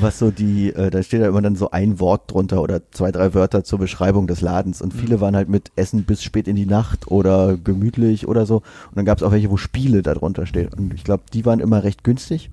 [0.00, 3.12] Was so die, äh, da steht ja immer dann so ein Wort drunter oder zwei,
[3.12, 6.56] drei Wörter zur Beschreibung des Ladens und viele waren halt mit Essen bis spät in
[6.56, 8.56] die Nacht oder gemütlich oder so.
[8.56, 10.70] Und dann gab es auch welche, wo Spiele da drunter stehen.
[10.76, 12.50] Und ich glaube, die waren immer recht günstig.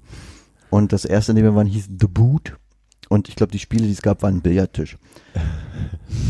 [0.69, 2.57] Und das erste, in dem wir waren, hieß The Boot.
[3.09, 4.97] Und ich glaube, die Spiele, die es gab, waren ein Billardtisch.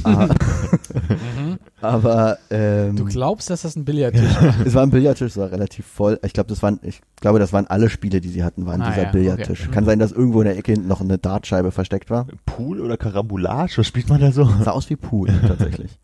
[0.05, 1.59] Mhm.
[1.81, 4.53] aber ähm, Du glaubst, dass das ein Billardtisch war?
[4.65, 6.19] es war ein Billardtisch, es war relativ voll.
[6.23, 8.89] Ich glaube, das waren, ich glaube, das waren alle Spiele, die sie hatten, waren Ah,
[8.89, 9.63] dieser ja, Billardtisch.
[9.63, 9.71] okay.
[9.71, 12.27] Kann sein, dass irgendwo in der Ecke noch eine Dartscheibe versteckt war.
[12.45, 14.45] Pool oder Karambolage, was spielt man da so?
[14.63, 15.99] Sah aus wie Pool, tatsächlich.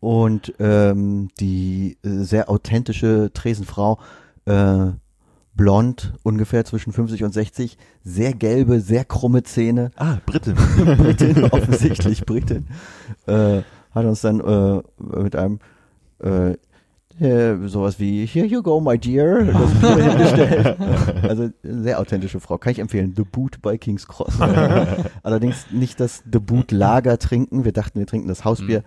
[0.00, 3.98] Und ähm, die äh, sehr authentische Tresenfrau,
[4.46, 4.86] äh,
[5.54, 10.54] blond, ungefähr zwischen 50 und 60, sehr gelbe, sehr krumme Zähne, Ah, Britin.
[10.98, 12.66] Britin, offensichtlich Britin,
[13.26, 14.82] äh, hat uns dann äh,
[15.20, 15.60] mit einem
[16.22, 16.56] äh,
[17.20, 20.76] äh, sowas wie Here you go, my dear, das hingestellt.
[21.22, 23.14] Also sehr authentische Frau, kann ich empfehlen.
[23.16, 24.40] The Boot bei King's Cross.
[25.22, 27.64] Allerdings nicht das The Boot Lager trinken.
[27.64, 28.82] Wir dachten, wir trinken das Hausbier.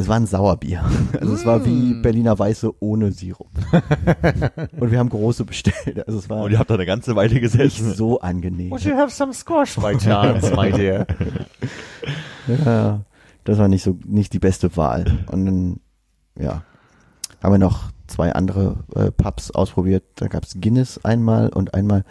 [0.00, 0.82] Es war ein Sauerbier.
[1.20, 2.02] Also es war wie Mm.
[2.02, 3.50] Berliner Weiße ohne Sirup.
[4.80, 6.06] Und wir haben große bestellt.
[6.06, 7.92] Also es war Und ihr habt da eine ganze Weile nicht gesessen.
[7.92, 8.70] so angenehm.
[8.70, 11.06] Would you have some squash by chance, my dear?
[12.64, 13.02] Ja,
[13.44, 15.24] das war nicht so, nicht die beste Wahl.
[15.30, 15.80] Und dann,
[16.38, 16.62] ja,
[17.42, 20.04] haben wir noch zwei andere äh, Pubs ausprobiert.
[20.16, 22.04] Da gab's Guinness einmal und einmal,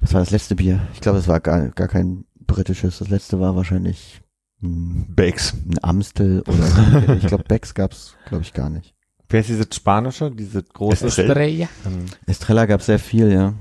[0.00, 0.80] was war das letzte Bier?
[0.94, 2.98] Ich glaube, es war gar, gar kein britisches.
[2.98, 4.20] Das letzte war wahrscheinlich
[4.64, 5.54] Bakes.
[5.54, 8.94] ein Amstel oder ich glaube, Becks gab's, glaube ich, gar nicht.
[9.28, 11.06] Wer ist diese spanische, diese große?
[11.06, 11.32] Estrella.
[11.32, 11.68] Estrella.
[11.86, 13.54] Ähm, Estrella gab's sehr viel, ja.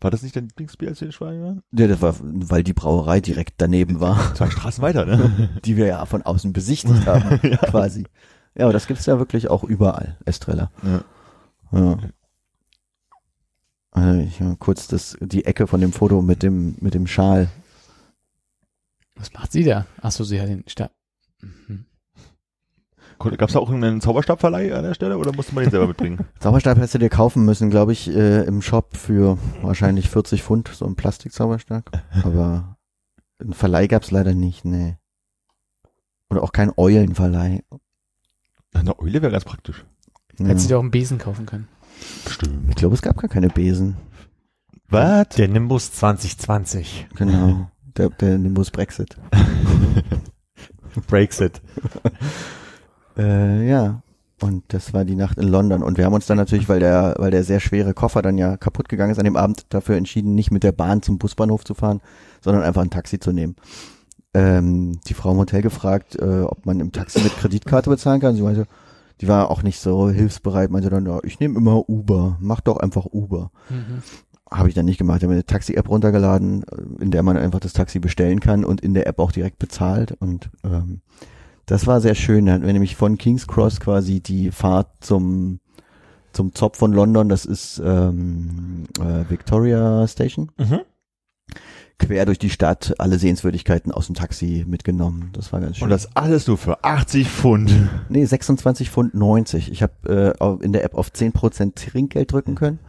[0.00, 1.62] War das nicht dein Lieblingsbier, als wir in Spanien waren?
[1.72, 5.60] Ja, das war, weil die Brauerei direkt daneben war, Zwei Straßen weiter, ne?
[5.64, 8.04] die wir ja von außen besichtigt haben, quasi.
[8.56, 10.70] Ja, aber das gibt's ja wirklich auch überall, Estrella.
[10.82, 11.04] Ja.
[11.78, 11.98] Ja.
[13.92, 17.48] Also ich mal kurz das, die Ecke von dem Foto mit dem, mit dem Schal.
[19.22, 19.86] Was macht sie da?
[20.00, 20.90] Achso, sie hat den Stab.
[21.40, 21.84] Mhm.
[23.20, 26.26] Gab es da auch einen Zauberstabverleih an der Stelle oder musste man den selber mitbringen?
[26.40, 30.66] Zauberstab hättest du dir kaufen müssen, glaube ich, äh, im Shop für wahrscheinlich 40 Pfund,
[30.74, 32.02] so ein Plastikzauberstab.
[32.24, 32.78] Aber
[33.38, 34.96] einen Verleih gab's leider nicht, nee.
[36.28, 37.62] Oder auch kein Eulenverleih.
[38.74, 39.84] Eine Eule wäre ganz praktisch.
[40.40, 40.46] Ja.
[40.46, 41.68] Hätte sie dir auch einen Besen kaufen können.
[42.24, 42.70] Bestimmt.
[42.70, 43.98] Ich glaube, es gab gar keine Besen.
[44.88, 45.28] Was?
[45.36, 47.06] der Nimbus 2020.
[47.14, 47.70] Genau.
[47.96, 49.16] Der, der Nimbus Brexit.
[51.06, 51.60] Brexit.
[53.14, 54.02] Äh, ja.
[54.40, 55.82] Und das war die Nacht in London.
[55.82, 58.56] Und wir haben uns dann natürlich, weil der, weil der sehr schwere Koffer dann ja
[58.56, 61.74] kaputt gegangen ist an dem Abend, dafür entschieden, nicht mit der Bahn zum Busbahnhof zu
[61.74, 62.00] fahren,
[62.40, 63.54] sondern einfach ein Taxi zu nehmen.
[64.34, 68.34] Ähm, die Frau im Hotel gefragt, äh, ob man im Taxi mit Kreditkarte bezahlen kann.
[68.34, 68.66] Sie meinte,
[69.20, 72.78] die war auch nicht so hilfsbereit, meinte dann, ja, ich nehme immer Uber, mach doch
[72.78, 73.52] einfach Uber.
[73.70, 74.02] Mhm.
[74.52, 75.18] Habe ich dann nicht gemacht.
[75.18, 78.80] Ich habe eine Taxi-App runtergeladen, äh, in der man einfach das Taxi bestellen kann und
[78.80, 80.12] in der App auch direkt bezahlt.
[80.12, 81.00] Und ähm,
[81.66, 82.46] das war sehr schön.
[82.46, 85.60] Da hatten wir nämlich von King's Cross quasi die Fahrt zum
[86.32, 87.28] zum Zopf von London.
[87.28, 90.50] Das ist ähm, äh, Victoria Station.
[90.58, 90.80] Mhm.
[91.98, 95.30] Quer durch die Stadt, alle Sehenswürdigkeiten aus dem Taxi mitgenommen.
[95.34, 95.84] Das war ganz schön.
[95.84, 97.72] Und das alles nur für 80 Pfund.
[98.08, 99.70] Nee, 26 Pfund 90.
[99.70, 102.80] Ich habe äh, in der App auf 10% Trinkgeld drücken können,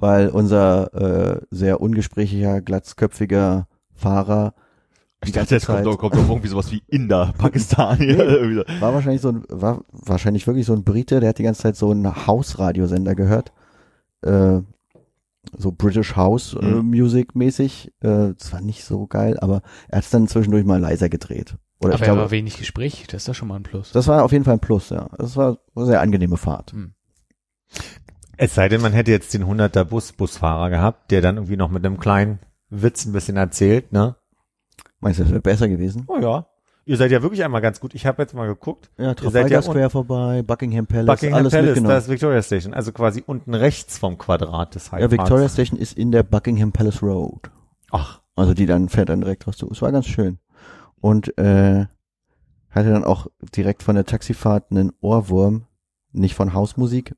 [0.00, 4.54] weil unser äh, sehr ungesprächiger, glatzköpfiger Fahrer
[5.22, 7.98] die Ich dachte, ganze jetzt kommt Zeit doch, kommt doch irgendwie sowas wie Inder, Pakistan.
[7.98, 8.18] hier.
[8.18, 8.80] Irgendwie so.
[8.80, 11.76] war wahrscheinlich so ein, war wahrscheinlich wirklich so ein Brite, der hat die ganze Zeit
[11.76, 13.52] so einen Hausradiosender gehört.
[14.22, 14.60] Äh,
[15.56, 16.88] so British House äh, Mhm.
[16.90, 17.92] Music mäßig.
[18.00, 21.56] Äh, das war nicht so geil, aber er hat es dann zwischendurch mal leiser gedreht.
[21.80, 23.92] Oder Aber ich er glaube, war wenig Gespräch, das ist doch schon mal ein Plus.
[23.92, 25.08] das war auf jeden Fall ein Plus, ja.
[25.18, 26.72] Das war eine sehr angenehme Fahrt.
[26.72, 26.92] Hm.
[28.42, 31.68] Es sei denn, man hätte jetzt den 100er Bus, Busfahrer gehabt, der dann irgendwie noch
[31.68, 32.38] mit einem kleinen
[32.70, 34.16] Witz ein bisschen erzählt, ne?
[34.98, 36.04] Meinst du, das wäre besser gewesen?
[36.06, 36.46] Oh ja.
[36.86, 37.94] Ihr seid ja wirklich einmal ganz gut.
[37.94, 38.90] Ich habe jetzt mal geguckt.
[38.96, 41.94] Ja, Trafalgar ja Square vorbei, Buckingham Palace, Buckingham alles Palace, mitgenommen.
[41.94, 42.72] das ist Victoria Station.
[42.72, 45.46] Also quasi unten rechts vom Quadrat des Hyde ja, Victoria.
[45.50, 47.50] Station ist in der Buckingham Palace Road.
[47.90, 49.70] Ach, Also die dann fährt dann direkt raus zu.
[49.70, 50.38] Es war ganz schön.
[50.98, 51.84] Und äh,
[52.70, 55.66] hatte dann auch direkt von der Taxifahrt einen Ohrwurm,
[56.12, 57.14] nicht von Hausmusik,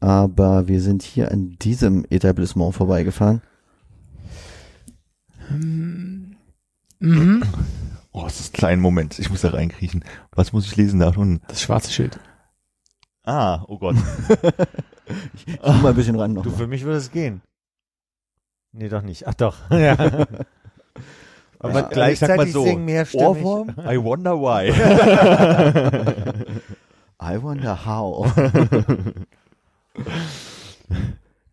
[0.00, 3.42] aber wir sind hier an diesem Etablissement vorbeigefahren.
[7.00, 7.42] Mhm.
[8.12, 9.18] Oh, es ist ein kleiner Moment.
[9.18, 10.04] Ich muss da reinkriechen.
[10.32, 11.40] Was muss ich lesen da schon?
[11.48, 12.18] Das schwarze Schild.
[13.24, 13.96] Ah, oh Gott.
[15.32, 16.42] Ich zoom mal ein bisschen ran noch.
[16.42, 16.56] du, mal.
[16.58, 17.40] für mich würde es gehen.
[18.72, 19.26] Nee, doch nicht.
[19.26, 19.56] Ach doch.
[19.70, 19.96] ja.
[21.58, 23.06] Aber Ja, gleichzeitig ich sag mal so, singen mehr.
[23.14, 23.70] Ohrwurm?
[23.78, 24.70] I wonder why.
[27.22, 28.30] I wonder how.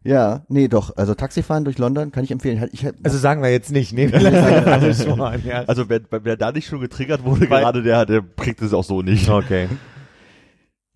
[0.03, 0.95] Ja, nee, doch.
[0.97, 2.69] Also Taxifahren durch London kann ich empfehlen.
[2.71, 3.91] Ich, Also sagen wir jetzt nicht.
[3.93, 4.07] Nee,
[5.17, 5.39] mal.
[5.43, 5.63] Ja.
[5.65, 8.83] Also wer, wer da nicht schon getriggert wurde Weil- gerade, der, der kriegt es auch
[8.83, 9.29] so nicht.
[9.29, 9.67] Okay.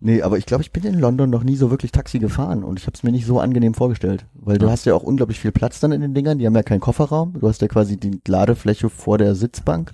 [0.02, 2.78] Nee, aber ich glaube, ich bin in London noch nie so wirklich Taxi gefahren und
[2.78, 4.72] ich habe es mir nicht so angenehm vorgestellt, weil du Ja.
[4.72, 7.34] hast ja auch unglaublich viel Platz dann in den Dingern, die haben ja keinen Kofferraum,
[7.38, 9.92] du hast ja quasi die Ladefläche vor der Sitzbank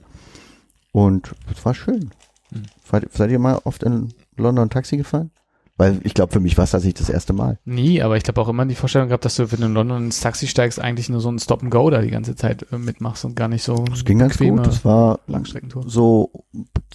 [0.92, 2.10] und es war schön.
[2.52, 2.62] Hm.
[2.88, 5.32] Seid, seid ihr mal oft in London Taxi gefahren?
[5.78, 7.58] Weil ich glaube, für mich war es tatsächlich das erste Mal.
[7.66, 10.04] Nie, aber ich habe auch immer die Vorstellung gehabt, dass du, wenn du in London
[10.06, 12.78] ins Taxi steigst, eigentlich nur so ein Stop and Go da die ganze Zeit äh,
[12.78, 15.84] mitmachst und gar nicht so Das ging ganz gut, das war Langstreckentour.
[15.86, 16.30] so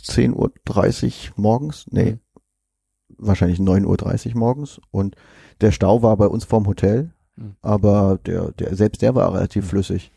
[0.04, 2.18] 10.30 Uhr morgens, nee,
[3.18, 5.16] wahrscheinlich 9.30 Uhr morgens und
[5.62, 7.56] der Stau war bei uns vorm Hotel, Hm.
[7.62, 10.12] aber der, der, selbst der war relativ flüssig.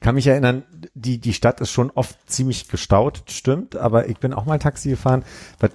[0.00, 0.62] kann mich erinnern,
[0.94, 4.90] die, die Stadt ist schon oft ziemlich gestaut, stimmt, aber ich bin auch mal Taxi
[4.90, 5.24] gefahren.
[5.58, 5.70] Was,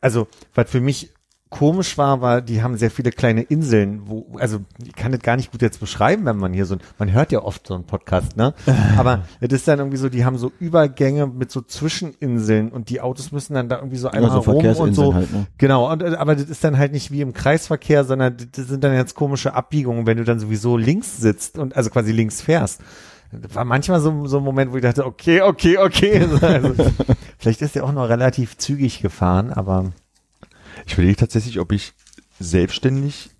[0.00, 1.10] also, was für mich
[1.50, 5.36] komisch war, war, die haben sehr viele kleine Inseln, wo, also ich kann das gar
[5.36, 8.36] nicht gut jetzt beschreiben, wenn man hier so, man hört ja oft so einen Podcast,
[8.36, 8.54] ne?
[8.98, 13.00] Aber es ist dann irgendwie so, die haben so Übergänge mit so Zwischeninseln und die
[13.00, 15.14] Autos müssen dann da irgendwie so einmal Also rum und so.
[15.14, 15.46] halt, ne?
[15.58, 18.84] Genau, und, aber das ist dann halt nicht wie im Kreisverkehr, sondern das- das sind
[18.84, 22.80] dann jetzt komische Abbiegungen, wenn du dann sowieso links sitzt und also quasi links fährst.
[23.30, 26.26] Das war manchmal so, so ein Moment, wo ich dachte, okay, okay, okay.
[26.40, 26.74] Also,
[27.38, 29.92] vielleicht ist er auch noch relativ zügig gefahren, aber
[30.88, 31.92] Ich überlege tatsächlich, ob ich
[32.40, 33.30] selbstständig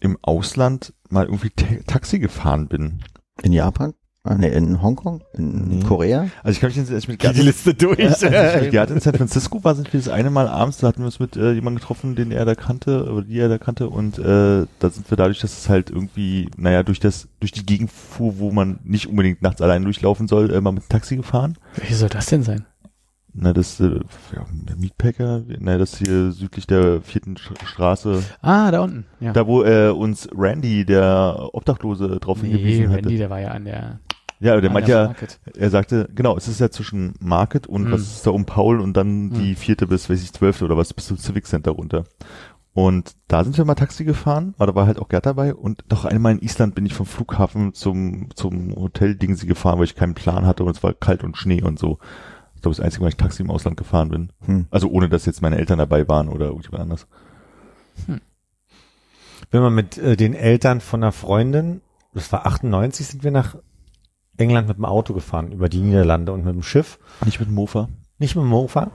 [0.00, 3.00] im Ausland mal irgendwie Ta Taxi gefahren bin.
[3.42, 3.92] In Japan?
[4.26, 5.22] Ah, nee, in Hongkong?
[5.34, 5.84] In Nee.
[5.84, 6.28] Korea?
[6.42, 7.98] Also ich kann mich jetzt, ich mit Gerd, die Liste durch.
[8.00, 11.00] als ich mit in San Francisco war, sind wir das eine Mal abends, da hatten
[11.00, 13.90] wir uns mit äh, jemandem getroffen, den er da kannte, oder die er da kannte,
[13.90, 17.66] und äh, da sind wir dadurch, dass es halt irgendwie, naja, durch das, durch die
[17.66, 21.58] Gegend fuhr, wo man nicht unbedingt nachts allein durchlaufen soll, äh, mal mit Taxi gefahren.
[21.86, 22.64] Wie soll das denn sein?
[23.36, 23.98] Na, das, äh,
[24.34, 29.06] ja, der Mietpacker, na, das hier südlich der vierten Sch- Straße, Ah, da unten.
[29.18, 29.32] Ja.
[29.32, 32.98] da wo äh, uns Randy, der Obdachlose, drauf nee, hingewiesen hatte.
[33.04, 33.98] Randy, der war ja an der,
[34.38, 35.40] Ja, der meint ja, Market.
[35.56, 37.92] er sagte, genau, es ist ja zwischen Market und Hm.
[37.92, 39.34] was ist da um Paul und dann Hm.
[39.34, 42.04] die vierte bis, weiß ich, zwölfte oder was bis zum Civic Center runter.
[42.72, 45.84] Und da sind wir mal Taxi gefahren, aber da war halt auch Gerd dabei und
[45.90, 49.94] noch einmal in Island bin ich vom Flughafen zum, zum Hotel Dingsy gefahren, weil ich
[49.94, 51.98] keinen Plan hatte und es war kalt und Schnee und so.
[52.64, 54.30] Ich glaube, das einzige Mal ich Taxi im Ausland gefahren bin.
[54.46, 54.66] Hm.
[54.70, 57.06] Also ohne, dass jetzt meine Eltern dabei waren oder irgendjemand anders.
[59.50, 61.82] wenn man mit äh, den Eltern von einer Freundin,
[62.14, 63.56] das war 98, sind wir nach
[64.38, 66.98] England mit dem Auto gefahren, über die Niederlande und mit dem Schiff.
[67.26, 67.90] Nicht mit dem Mofa.
[68.18, 68.92] Nicht mit dem Mofa.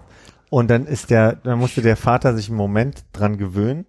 [0.49, 3.86] Und dann ist der, dann musste der Vater sich einen Moment dran gewöhnen.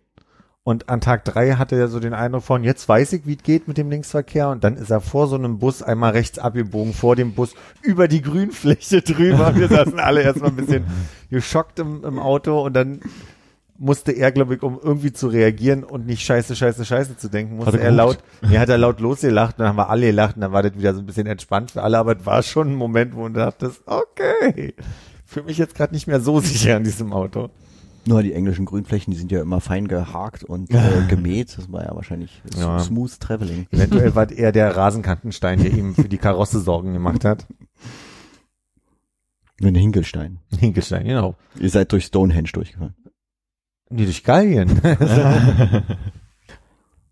[0.62, 3.42] Und an Tag drei hatte er so den Eindruck von, jetzt weiß ich, wie es
[3.42, 4.50] geht mit dem Linksverkehr.
[4.50, 8.08] Und dann ist er vor so einem Bus einmal rechts abgebogen, vor dem Bus, über
[8.08, 9.56] die Grünfläche drüber.
[9.56, 10.84] Wir saßen alle erstmal ein bisschen
[11.30, 13.00] geschockt im, im Auto und dann
[13.78, 17.56] musste er, glaube ich, um irgendwie zu reagieren und nicht scheiße, scheiße, scheiße zu denken,
[17.56, 20.42] musste er er laut, nee, hat er laut losgelacht, dann haben wir alle gelacht und
[20.42, 22.74] dann war das wieder so ein bisschen entspannt für alle, aber es war schon ein
[22.74, 24.74] Moment, wo du dachtest, okay,
[25.24, 27.48] fühle mich jetzt gerade nicht mehr so sicher in diesem Auto.
[28.06, 31.56] Nur die englischen Grünflächen, die sind ja immer fein gehakt und äh, gemäht.
[31.58, 32.78] Das war ja wahrscheinlich Ja.
[32.78, 33.66] smooth traveling.
[33.70, 37.46] Eventuell war er der Rasenkantenstein, der ihm für die Karosse Sorgen gemacht hat.
[39.62, 40.38] Ein Hinkelstein.
[40.58, 41.34] Hinkelstein, genau.
[41.58, 42.94] Ihr seid durch Stonehenge durchgefahren.
[43.90, 44.80] Nee, durch Gallien.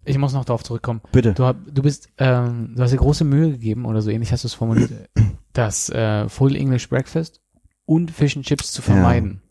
[0.05, 1.03] Ich muss noch darauf zurückkommen.
[1.12, 1.34] Bitte.
[1.34, 4.45] Du, hab, du bist, ähm, du hast dir große Mühe gegeben oder so ähnlich hast
[4.45, 4.91] du es formuliert,
[5.53, 7.43] das äh, Full English Breakfast
[7.84, 9.43] und Fish and Chips zu vermeiden.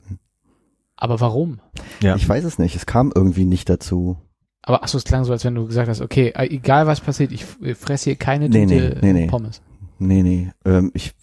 [0.98, 1.60] Aber warum?
[2.02, 2.16] ja.
[2.16, 2.76] Ich weiß es nicht.
[2.76, 4.18] Es kam irgendwie nicht dazu.
[4.64, 7.32] Aber achso, es klang so, als wenn du gesagt hast, okay, äh, egal was passiert,
[7.32, 9.28] ich ich fresse hier keine Nee, Tüte nee, nee, nee.
[9.28, 9.62] Pommes.
[10.00, 10.52] Nee, nee.
[10.66, 11.14] Ähm, ich,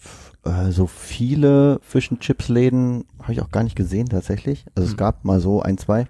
[0.45, 4.65] äh, so viele Fish and Chips Läden habe ich auch gar nicht gesehen tatsächlich.
[4.75, 4.97] Also es Hm.
[4.97, 6.07] gab mal so ein, zwei,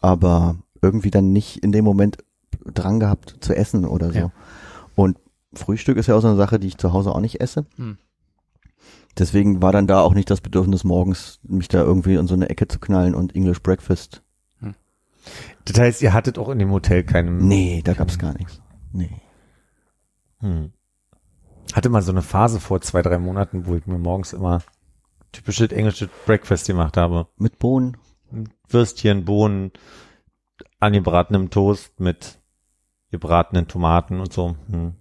[0.00, 2.18] aber irgendwie dann nicht in dem Moment
[2.72, 4.18] dran gehabt zu essen oder so.
[4.18, 4.32] Ja.
[4.94, 5.18] Und
[5.54, 7.66] Frühstück ist ja auch so eine Sache, die ich zu Hause auch nicht esse.
[7.76, 7.98] Hm.
[9.18, 12.48] Deswegen war dann da auch nicht das Bedürfnis morgens, mich da irgendwie in so eine
[12.48, 14.22] Ecke zu knallen und English Breakfast.
[15.64, 17.46] Das heißt, ihr hattet auch in dem Hotel keinen.
[17.46, 18.60] Nee, da gab's gar nichts.
[18.92, 19.20] Nee.
[20.40, 20.72] Hm.
[21.74, 24.62] Hatte mal so eine Phase vor zwei, drei Monaten, wo ich mir morgens immer
[25.32, 27.26] typisches englisches Breakfast gemacht habe.
[27.36, 27.96] Mit Bohnen.
[28.68, 29.72] Würstchen, Bohnen,
[30.80, 32.40] angebratenem Toast mit
[33.10, 34.56] gebratenen Tomaten und so.
[34.70, 34.94] Hm.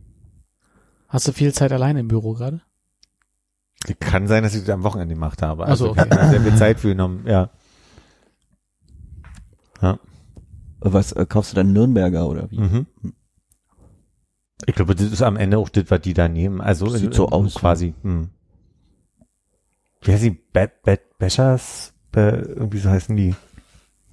[1.07, 2.61] Hast du viel Zeit alleine im Büro gerade?
[3.99, 5.65] Kann sein, dass ich das am Wochenende gemacht habe.
[5.67, 7.49] Ach so, Also ich habe sehr viel Zeit für genommen, ja.
[10.79, 12.59] Was äh, kaufst du dann Nürnberger oder wie?
[12.59, 12.85] Mhm.
[14.65, 16.61] Ich glaube, das ist am Ende auch das, was die da nehmen.
[16.61, 17.93] Also Sieht so aus, quasi.
[18.01, 18.29] Hm.
[20.01, 20.31] Wie heißt die?
[20.31, 21.93] Bad, Bad Bashers?
[22.11, 23.35] Be irgendwie so heißen die.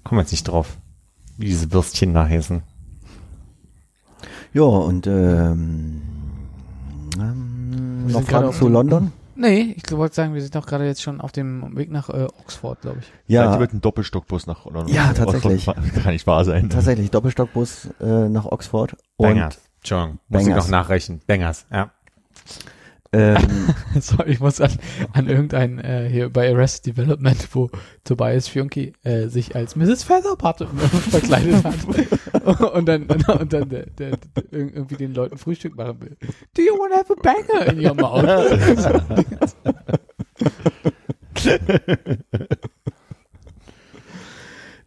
[0.02, 0.76] Komm jetzt nicht drauf.
[1.38, 2.62] Wie diese Würstchen da heißen.
[4.52, 6.02] Ja, und ähm,
[7.18, 9.12] ähm, noch Fragen zu London?
[9.36, 12.26] Nee, ich wollte sagen, wir sind doch gerade jetzt schon auf dem Weg nach äh,
[12.40, 13.12] Oxford, glaube ich.
[13.26, 13.44] Ja.
[13.44, 14.88] Ja, wird ein Doppelstockbus nach London.
[14.88, 15.66] Ja, tatsächlich.
[16.02, 16.70] Kann nicht wahr sein.
[16.70, 18.96] tatsächlich Doppelstockbus äh, nach Oxford.
[19.16, 19.60] Und Bangers.
[19.78, 21.20] Entschuldigung, muss ich noch nachrechnen.
[21.26, 21.90] Bangers, ja.
[23.14, 23.36] Ähm,
[24.00, 24.72] Sorry, ich muss an,
[25.12, 27.70] an irgendein, äh, hier bei Arrested Development, wo
[28.02, 30.02] Tobias Fionki äh, sich als Mrs.
[30.02, 30.76] Featherbottom
[31.10, 31.76] verkleidet hat
[32.74, 33.86] und dann, und dann der, der,
[34.16, 34.18] der
[34.50, 36.16] irgendwie den Leuten Frühstück machen will.
[36.56, 38.24] Do you want to have a banger in your mouth?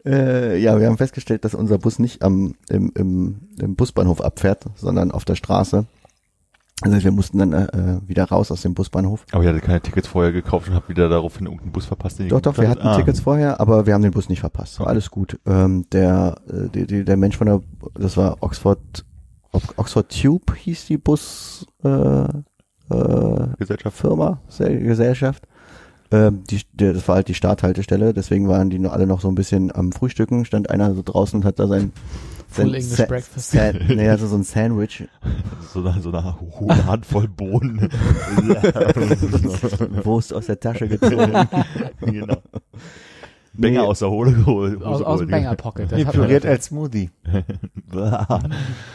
[0.05, 4.65] äh, ja, wir haben festgestellt, dass unser Bus nicht am im, im, im Busbahnhof abfährt,
[4.75, 5.85] sondern auf der Straße.
[6.81, 9.25] Also wir mussten dann äh, wieder raus aus dem Busbahnhof.
[9.31, 12.19] Aber ich hatte keine Tickets vorher gekauft und habe wieder daraufhin irgendeinen Bus verpasst.
[12.19, 12.91] den Doch, doch, wir hatten hatte.
[12.91, 12.97] Ah.
[12.97, 14.79] Tickets vorher, aber wir haben den Bus nicht verpasst.
[14.79, 14.91] War Okay.
[14.91, 15.39] alles gut.
[15.47, 17.61] Ähm, der, äh, die, die, der Mensch von der,
[17.95, 18.79] das war Oxford,
[19.53, 22.27] Ox- Oxford Tube hieß die Bus, äh, äh,
[23.57, 23.97] Gesellschaft.
[23.97, 25.47] Firma, Se- Gesellschaft.
[26.11, 29.35] Ähm, die, der, das war halt die Starthaltestelle, deswegen waren die alle noch so ein
[29.35, 30.45] bisschen am Frühstücken.
[30.45, 31.91] Stand einer so draußen und hat da sein,
[32.49, 33.51] Full English Sa- Breakfast.
[33.51, 35.03] Sa nee, also so ein Sandwich.
[35.73, 37.81] So eine, so eine hohe Handvoll Bohnen.
[40.03, 41.33] Wurst aus der Tasche gezogen.
[42.01, 42.37] genau.
[43.53, 44.83] Bänger aus der Hose geholt.
[44.83, 45.91] aus, aus dem Banger Pocket.
[45.91, 47.09] Das hat man Püriert als Smoothie.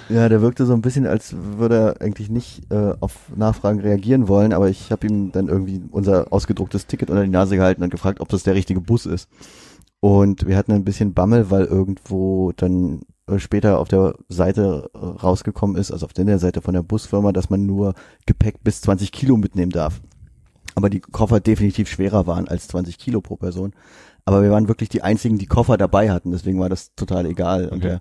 [0.08, 4.28] Ja, der wirkte so ein bisschen, als würde er eigentlich nicht äh, auf Nachfragen reagieren
[4.28, 7.90] wollen, aber ich habe ihm dann irgendwie unser ausgedrucktes Ticket unter die Nase gehalten und
[7.90, 9.28] gefragt, ob das der richtige Bus ist.
[9.98, 13.00] Und wir hatten ein bisschen Bammel, weil irgendwo dann
[13.36, 17.50] später auf der Seite äh, rausgekommen ist, also auf der Seite von der Busfirma, dass
[17.50, 17.94] man nur
[18.26, 20.00] Gepäck bis 20 Kilo mitnehmen darf.
[20.74, 23.72] Aber die Koffer definitiv schwerer waren als 20 Kilo pro Person.
[24.24, 27.68] Aber wir waren wirklich die einzigen, die Koffer dabei hatten, deswegen war das total egal.
[27.68, 27.98] Und Okay.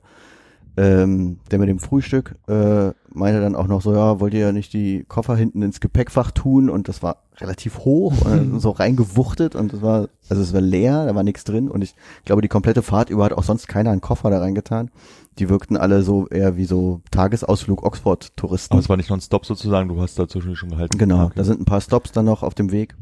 [0.78, 4.40] der, ähm, der mit dem Frühstück äh, meinte dann auch noch so, ja, wollt ihr
[4.42, 6.70] ja nicht die Koffer hinten ins Gepäckfach tun?
[6.70, 11.06] Und das war relativ hoch und so reingewuchtet und das war, also es war leer,
[11.08, 13.90] da war nichts drin und ich glaube, die komplette Fahrt über hat auch sonst keiner
[13.92, 14.92] einen Koffer da reingetan.
[15.40, 18.74] Die wirkten alle so eher wie so Tagesausflug Oxford-Touristen.
[18.74, 20.98] Aber es war nicht nonstop sozusagen, du hast dazwischen schon gehalten.
[20.98, 21.34] Genau, Okay.
[21.36, 22.96] da sind ein paar Stops dann noch auf dem Weg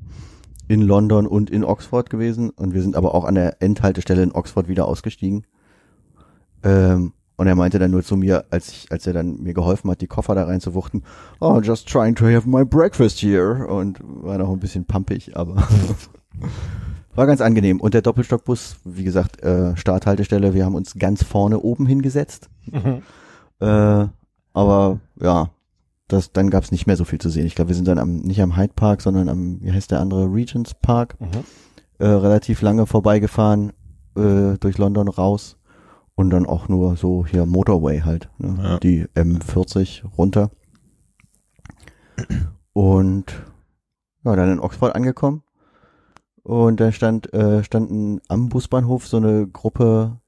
[0.69, 4.31] in London und in Oxford gewesen und wir sind aber auch an der Endhaltestelle in
[4.31, 5.45] Oxford wieder ausgestiegen.
[6.63, 9.89] Ähm, und er meinte dann nur zu mir, als ich, als er dann mir geholfen
[9.89, 11.03] hat, die Koffer da reinzuwuchten,
[11.39, 15.55] oh, just trying to have my breakfast here und war noch ein bisschen pumpig, aber
[17.15, 17.79] War ganz angenehm.
[17.79, 22.49] Und der Doppelstockbus, wie gesagt, äh, Starthaltestelle, wir haben uns ganz vorne oben hingesetzt.
[23.61, 24.07] Äh,
[24.53, 25.49] aber ja,
[26.07, 27.45] das, dann gab's nicht mehr so viel zu sehen.
[27.45, 29.99] Ich glaube, wir sind dann am, nicht am Hyde Park, sondern am, wie heißt der
[29.99, 31.15] andere, Regents Park,
[31.99, 33.71] äh, relativ lange vorbeigefahren,
[34.15, 35.57] äh, durch London raus.
[36.19, 38.57] Und dann auch nur so hier Motorway halt, ne?
[38.61, 38.79] Ja.
[38.79, 40.51] die M40 runter.
[42.73, 43.41] Und
[44.25, 45.43] ja, dann in Oxford angekommen.
[46.43, 50.19] Und da stand, äh, standen am Busbahnhof so eine Gruppe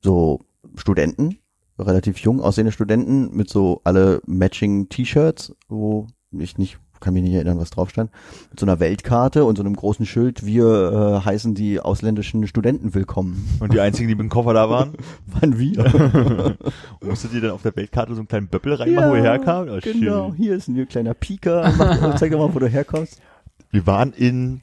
[0.00, 0.40] so
[0.74, 1.38] Studenten,
[1.78, 7.34] relativ jung aussehende Studenten mit so alle matching T-Shirts, wo ich nicht, kann mich nicht
[7.34, 8.10] erinnern, was drauf stand,
[8.50, 12.94] mit so einer Weltkarte und so einem großen Schild, wir äh, heißen die ausländischen Studenten
[12.94, 13.48] willkommen.
[13.60, 14.92] Und die einzigen, die mit dem Koffer da waren,
[15.26, 16.56] Wann wir?
[17.00, 19.68] musstet ihr dann auf der Weltkarte so einen kleinen Böppel reinmachen, wo ihr herkam?
[19.68, 20.36] Oh, genau, schön.
[20.36, 23.20] hier ist ein kleiner Pika, Mach, zeig doch mal, wo du herkommst.
[23.70, 24.62] Wir waren in,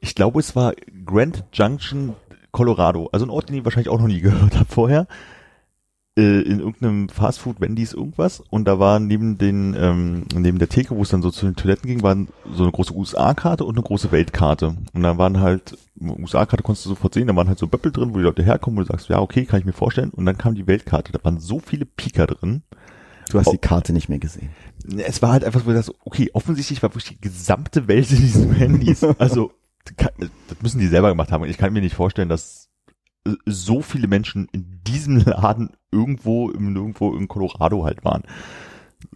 [0.00, 0.74] ich glaube, es war
[1.04, 2.14] Grand Junction,
[2.52, 3.08] Colorado.
[3.12, 5.06] Also ein Ort, den ich wahrscheinlich auch noch nie gehört habe vorher.
[6.18, 8.42] Äh, in irgendeinem Fastfood, Wendy's, irgendwas.
[8.50, 11.54] Und da war neben den, ähm, neben der Theke, wo es dann so zu den
[11.54, 14.74] Toiletten ging, waren so eine große USA-Karte und eine große Weltkarte.
[14.92, 18.12] Und da waren halt, USA-Karte konntest du sofort sehen, da waren halt so Böppel drin,
[18.12, 20.10] wo die Leute herkommen, wo du sagst, ja, okay, kann ich mir vorstellen.
[20.10, 22.62] Und dann kam die Weltkarte, da waren so viele Pika drin.
[23.30, 24.50] Du hast die Karte nicht mehr gesehen.
[24.98, 28.52] Es war halt einfach so, dass, okay, offensichtlich war wirklich die gesamte Welt in diesen
[28.52, 29.06] Handys.
[29.18, 29.52] Also,
[29.96, 31.44] das müssen die selber gemacht haben.
[31.44, 32.69] Ich kann mir nicht vorstellen, dass
[33.46, 38.22] so viele Menschen in diesem Laden irgendwo im Nirgendwo in Colorado halt waren.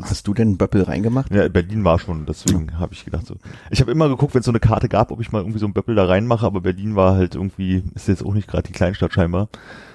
[0.00, 1.32] Hast du denn einen Böppel reingemacht?
[1.32, 3.36] Ja, Berlin war schon, deswegen habe ich gedacht so.
[3.70, 5.66] Ich habe immer geguckt, wenn es so eine Karte gab, ob ich mal irgendwie so
[5.66, 8.72] einen Böppel da reinmache, aber Berlin war halt irgendwie, ist jetzt auch nicht gerade die
[8.72, 9.48] Kleinstadt scheinbar.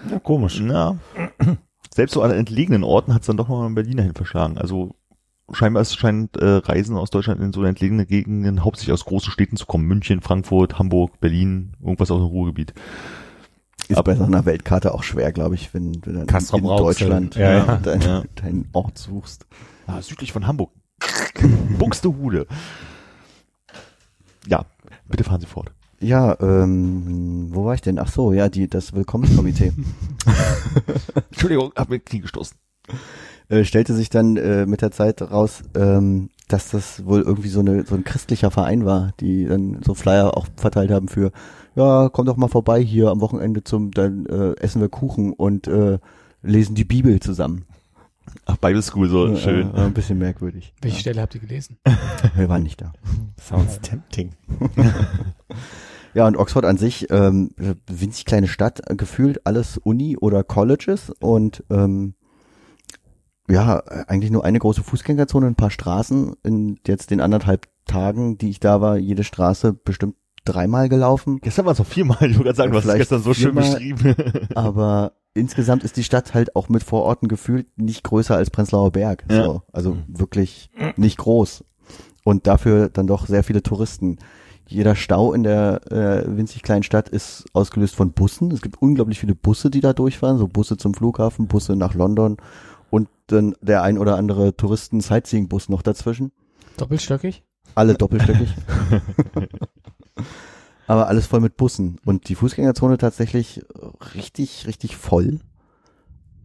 [0.10, 0.60] Ja, komisch.
[0.62, 1.00] Na,
[1.94, 4.60] selbst so an entlegenen Orten hat es dann doch noch einen Berliner hin verschlagen.
[4.60, 4.96] Also
[5.52, 9.58] scheinbar es scheint äh, Reisen aus Deutschland in so entlegene Gegenden hauptsächlich aus großen Städten
[9.58, 9.86] zu kommen.
[9.86, 12.74] München, Frankfurt, Hamburg, Berlin, irgendwas aus dem Ruhrgebiet.
[13.90, 16.64] Ist Aber- bei so einer Weltkarte auch schwer, glaube ich, wenn du dann in.
[16.64, 17.76] Deutschland Ja, ja.
[17.84, 18.24] Dein, Ja.
[18.36, 19.46] deinen Ort suchst.
[19.88, 20.72] Ah, südlich von Hamburg.
[21.78, 22.46] Buxtehude.
[24.48, 24.66] Ja,
[25.08, 25.72] bitte fahren Sie fort.
[26.00, 28.00] Ja, ähm, wo war ich denn?
[28.00, 29.74] Ach so, ja, die, das Willkommenskomitee.
[31.32, 32.58] Entschuldigung, hab mir Knie gestoßen.
[33.50, 37.60] äh, stellte sich dann äh, mit der Zeit raus, ähm, dass das wohl irgendwie so,
[37.60, 41.32] eine, so ein christlicher Verein war, die dann so Flyer auch verteilt haben für,
[41.76, 45.68] ja, komm doch mal vorbei hier am Wochenende zum, dann äh, essen wir Kuchen und
[45.68, 46.00] äh,
[46.42, 47.66] lesen die Bibel zusammen.
[48.46, 49.74] Ach, Bible School, so Äh, schön.
[49.76, 50.74] Äh, ein bisschen merkwürdig.
[50.82, 51.78] Welche Stelle habt ihr gelesen?
[52.36, 52.94] Wir waren nicht da.
[53.40, 54.34] Sounds tempting.
[56.16, 57.52] Ja, und Oxford an sich, ähm,
[57.88, 62.16] winzig kleine Stadt, gefühlt alles Uni oder Colleges und ähm,
[63.48, 66.36] ja, eigentlich nur eine große Fußgängerzone, ein paar Straßen.
[66.44, 70.16] In jetzt den anderthalb Tagen, die ich da war, jede Straße bestimmt
[70.46, 71.40] dreimal gelaufen.
[71.42, 73.34] Gestern war es noch viermal, ich wollte gerade sagen, du hast es Vielleicht gestern so
[73.34, 73.72] schön viermal.
[73.72, 74.16] beschrieben.
[74.56, 79.26] Aber insgesamt ist die Stadt halt auch mit Vororten gefühlt nicht größer als Prenzlauer Berg.
[79.30, 79.44] Ja.
[79.46, 81.64] So, also wirklich nicht groß.
[82.24, 84.18] Und dafür dann doch sehr viele Touristen.
[84.68, 88.52] Jeder Stau in der äh, winzig kleinen Stadt ist ausgelöst von Bussen.
[88.52, 90.38] Es gibt unglaublich viele Busse, die da durchfahren.
[90.38, 92.38] So Busse zum Flughafen, Busse nach London
[92.92, 96.32] und dann der ein oder andere Touristen-Sightseeing-Bus noch dazwischen.
[96.78, 97.44] Doppelstöckig?
[97.76, 98.50] Alle doppelstöckig.
[100.88, 101.98] Aber alles voll mit Bussen.
[102.06, 103.62] Und die Fußgängerzone tatsächlich
[104.16, 105.40] richtig, richtig voll.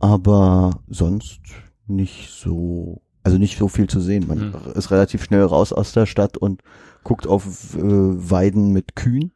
[0.01, 1.41] Aber sonst
[1.87, 4.27] nicht so, also nicht so viel zu sehen.
[4.27, 4.73] Man Hm.
[4.75, 6.63] ist relativ schnell raus aus der Stadt und
[7.05, 9.33] guckt auf äh, Weiden mit Kühen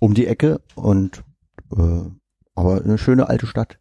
[0.00, 1.22] um die Ecke und
[1.76, 2.00] äh,
[2.54, 3.78] aber eine schöne alte Stadt.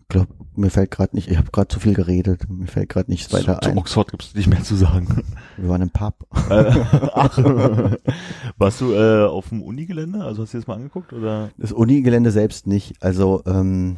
[0.00, 3.10] Ich glaube, mir fällt gerade nicht, ich habe gerade zu viel geredet, mir fällt gerade
[3.10, 3.78] nichts weiter zu, zu ein.
[3.78, 5.24] Oxford gibt es nicht mehr zu sagen.
[5.56, 6.14] Wir waren im Pub.
[6.30, 7.38] Ach,
[8.58, 10.22] warst du äh, auf dem Unigelände?
[10.22, 11.50] Also hast du dir das mal angeguckt oder?
[11.58, 13.02] Das Uni-Gelände selbst nicht.
[13.02, 13.96] Also ähm,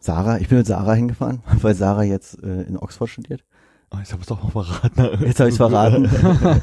[0.00, 3.44] Sarah, ich bin mit Sarah hingefahren, weil Sarah jetzt äh, in Oxford studiert.
[3.90, 5.24] Oh, jetzt habe ich doch noch verraten.
[5.24, 6.10] Jetzt habe ich verraten.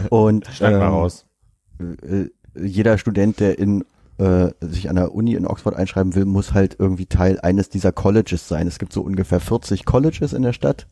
[0.10, 1.26] Und Schneid mal ähm, raus.
[1.80, 2.26] äh,
[2.60, 3.86] jeder Student, der in
[4.22, 7.92] äh, sich an der Uni in Oxford einschreiben will, muss halt irgendwie Teil eines dieser
[7.92, 8.68] Colleges sein.
[8.68, 10.88] Es gibt so ungefähr 40 Colleges in der Stadt,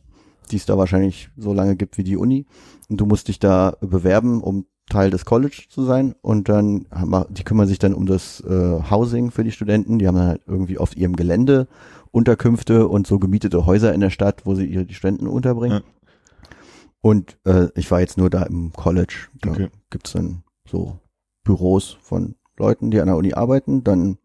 [0.50, 2.46] die es da wahrscheinlich so lange gibt wie die Uni.
[2.88, 6.16] Und du musst dich da bewerben, um Teil des College zu sein.
[6.22, 9.98] Und dann, haben- die kümmern sich dann um das äh, Housing für die Studenten.
[10.00, 11.68] Die haben dann halt irgendwie auf ihrem Gelände
[12.10, 15.82] Unterkünfte und so gemietete Häuser in der Stadt, wo sie ihre die Studenten unterbringen.
[17.00, 19.28] Und äh, ich war jetzt nur da im College.
[19.40, 19.68] Da Okay.
[19.90, 20.98] gibt's dann so
[21.44, 24.18] Büros von Leuten, die an der Uni arbeiten, dann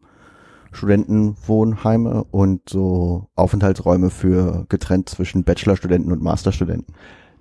[0.72, 6.94] Studentenwohnheime und so Aufenthaltsräume für getrennt zwischen Bachelorstudenten und Masterstudenten.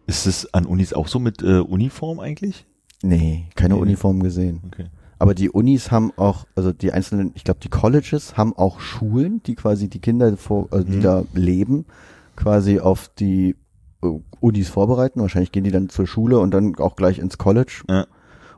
[0.07, 2.65] Ist es an Unis auch so mit äh, Uniform eigentlich?
[3.03, 3.81] Nee, keine Nee.
[3.81, 4.61] Uniformen gesehen.
[4.67, 4.85] Okay.
[5.19, 9.41] Aber die Unis haben auch, also die einzelnen, ich glaube die Colleges haben auch Schulen,
[9.43, 11.01] die quasi die Kinder, vor, also die Mhm.
[11.01, 11.85] da leben,
[12.35, 13.55] quasi auf die
[14.03, 14.07] äh,
[14.39, 15.21] Unis vorbereiten.
[15.21, 17.83] Wahrscheinlich gehen die dann zur Schule und dann auch gleich ins College.
[17.89, 18.05] Ja.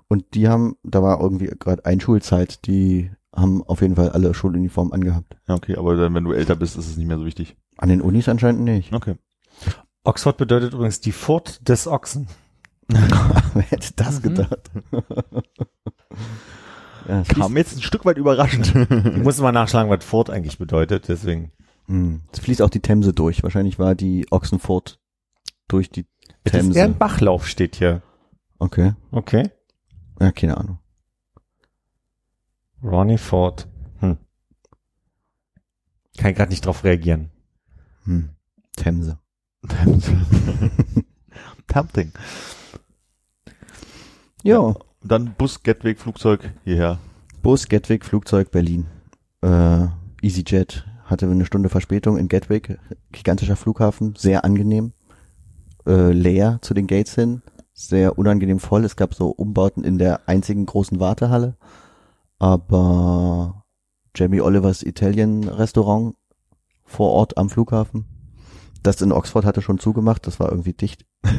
[0.09, 4.93] Und die haben, da war irgendwie gerade Einschulzeit, die haben auf jeden Fall alle Schuluniformen
[4.93, 5.35] angehabt.
[5.47, 7.55] Ja, okay, aber dann, wenn du älter bist, ist es nicht mehr so wichtig.
[7.77, 8.93] An den Unis anscheinend nicht.
[8.93, 9.15] Okay.
[10.03, 12.27] Oxford bedeutet übrigens die Furt des Ochsen.
[12.87, 14.23] Wer hätte das Mhm.
[14.23, 14.71] gedacht?
[17.07, 18.73] ja, es Kam jetzt ein Stück weit überraschend.
[19.17, 21.51] Ich muss mal nachschlagen, was Furt eigentlich bedeutet, deswegen.
[21.87, 22.21] Hm.
[22.31, 23.43] Es fließt auch die Themse durch.
[23.43, 24.99] Wahrscheinlich war die Ochsenfurt
[25.67, 26.05] durch die
[26.43, 26.83] Das ist eher Themse.
[26.83, 28.01] ein Bachlauf steht hier.
[28.59, 28.93] Okay.
[29.11, 29.49] Okay.
[30.19, 30.79] Ja, keine Ahnung.
[32.83, 33.67] Ronnie Ford.
[33.99, 34.17] Hm.
[36.17, 37.31] Kann ich gerade nicht drauf reagieren.
[38.03, 38.29] Hm.
[38.75, 39.19] Themse.
[41.67, 42.11] Tempting.
[44.43, 44.75] Ja.
[45.03, 46.99] Dann Bus, Gatwick, Flugzeug hierher.
[47.41, 48.85] Bus, Gatwick, Flugzeug, Berlin.
[49.41, 49.87] Äh,
[50.21, 52.79] EasyJet hatte eine Stunde Verspätung in Gatwick.
[53.11, 54.93] Gigantischer Flughafen, sehr angenehm.
[55.85, 57.41] Äh, leer zu den Gates hin.
[57.79, 58.83] Sehr unangenehm voll.
[58.85, 61.57] Es gab so Umbauten in der einzigen großen Wartehalle.
[62.39, 63.65] Aber
[64.15, 66.15] Jamie Olivers Italien Restaurant
[66.83, 68.05] vor Ort am Flughafen.
[68.81, 70.25] Das in Oxford hatte schon zugemacht.
[70.25, 71.05] Das war irgendwie dicht.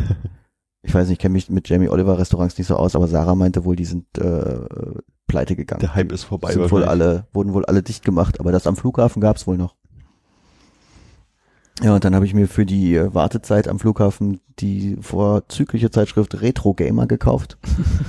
[0.82, 3.34] Ich weiß nicht, ich kenne mich mit Jamie Oliver Restaurants nicht so aus, aber Sarah
[3.34, 4.60] meinte wohl, die sind äh,
[5.26, 5.80] pleite gegangen.
[5.80, 6.52] Der Hype ist vorbei.
[6.52, 9.74] sind wohl alle, wurden wohl alle dicht gemacht, aber das am Flughafen gab's wohl noch.
[11.82, 16.40] Ja, und dann habe ich mir für die äh, Wartezeit am Flughafen die vorzügliche Zeitschrift
[16.40, 17.56] Retro Gamer gekauft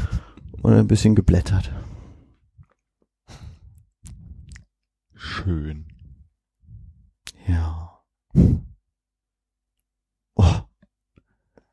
[0.63, 1.72] und ein bisschen geblättert.
[5.13, 5.86] Schön.
[7.47, 8.01] Ja.
[10.36, 10.45] Oh.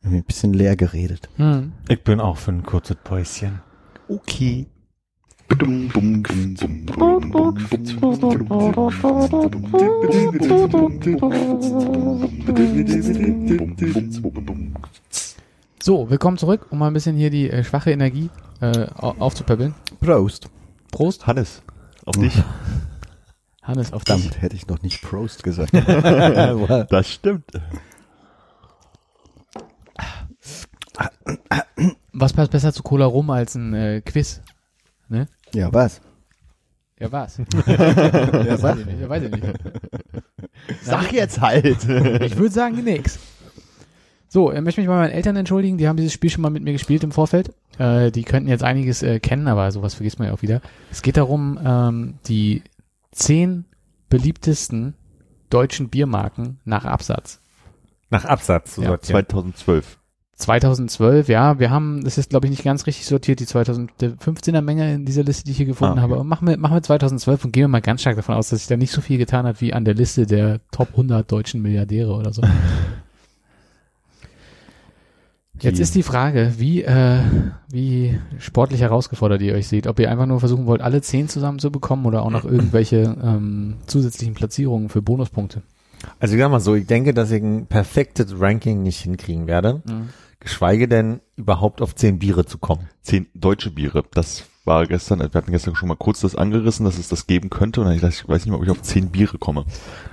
[0.02, 1.30] Irgendwie Ein bisschen leer geredet.
[1.36, 1.72] Hm.
[1.88, 3.62] Ich bin auch für ein kurzes Päuschen.
[4.08, 4.66] Okay.
[15.80, 18.28] So, willkommen zurück, um mal ein bisschen hier die äh, schwache Energie
[18.60, 19.74] äh, au- aufzupäppeln.
[20.00, 20.48] Prost.
[20.90, 21.62] Prost, Hannes,
[22.04, 22.34] auf dich.
[23.62, 24.30] Hannes, auf dich.
[24.40, 25.72] Hätte ich noch nicht Prost gesagt.
[26.90, 27.44] Das stimmt.
[32.12, 34.40] Was passt besser zu Cola Rum als ein äh, Quiz?
[35.54, 36.00] Ja, was?
[36.98, 37.38] Ja, was?
[37.66, 38.78] Ja, weiß was?
[38.78, 39.44] ich nicht, ja, weiß ich nicht.
[40.82, 41.66] Sag jetzt halt.
[42.22, 43.18] Ich würde sagen, nix.
[44.28, 46.62] So, ich möchte mich bei meinen Eltern entschuldigen, die haben dieses Spiel schon mal mit
[46.62, 47.54] mir gespielt im Vorfeld.
[47.78, 50.60] Äh, die könnten jetzt einiges äh, kennen, aber sowas vergisst man ja auch wieder.
[50.90, 52.62] Es geht darum, ähm, die
[53.12, 53.66] zehn
[54.08, 54.94] beliebtesten
[55.50, 57.40] deutschen Biermarken nach Absatz.
[58.10, 59.24] Nach Absatz zu Ja, sortieren.
[59.28, 59.98] 2012.
[60.36, 64.94] 2012, ja, wir haben, das ist glaube ich nicht ganz richtig sortiert, die 2015er Menge
[64.94, 66.02] in dieser Liste, die ich hier gefunden Ah, okay.
[66.02, 66.14] habe.
[66.16, 68.58] Aber machen wir, machen wir 2012 und gehen wir mal ganz stark davon aus, dass
[68.58, 71.62] sich da nicht so viel getan hat wie an der Liste der Top 100 deutschen
[71.62, 72.42] Milliardäre oder so.
[75.58, 77.20] Jetzt ist die Frage, wie, äh,
[77.70, 79.86] wie sportlich herausgefordert ihr euch seht.
[79.86, 84.34] Ob ihr einfach nur versuchen wollt, alle zehn zusammenzubekommen oder auch noch irgendwelche ähm, zusätzlichen
[84.34, 85.62] Platzierungen für Bonuspunkte.
[86.18, 89.82] Also ich sag mal so, ich denke, dass ich ein perfektes Ranking nicht hinkriegen werde.
[90.40, 92.88] Geschweige denn, überhaupt auf zehn Biere zu kommen.
[93.02, 94.04] Zehn deutsche Biere.
[94.12, 97.50] Das war gestern, wir hatten gestern schon mal kurz das angerissen, dass es das geben
[97.50, 97.80] könnte.
[97.80, 99.64] Und ich weiß nicht mal, ob ich auf zehn Biere komme.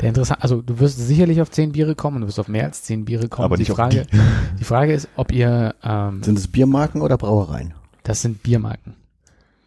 [0.02, 2.84] Der interessant, also du wirst sicherlich auf zehn Biere kommen, du wirst auf mehr als
[2.84, 3.46] zehn Biere kommen.
[3.46, 4.06] Aber die nicht auf Frage,
[4.60, 7.74] die Frage ist, ob ihr, ähm, Sind es Biermarken oder Brauereien?
[8.04, 8.96] das sind Biermarken.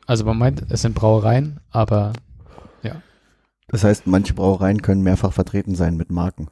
[0.07, 2.13] Also man meint, es sind Brauereien, aber
[3.69, 6.49] Das heißt, manche Brauereien können mehrfach vertreten sein mit Marken.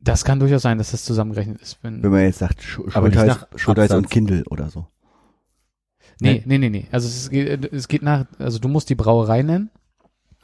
[0.00, 1.78] das kann durchaus sein, dass das zusammengerechnet ist.
[1.82, 2.80] Wenn, Wenn man jetzt sagt, Sch
[3.56, 4.10] Schultheiß, und.
[4.10, 4.86] Kindle oder so.
[6.20, 6.86] nee, nee, nee, nee.
[6.90, 9.70] Also es geht, es geht nach, also du musst die Brauerei nennen.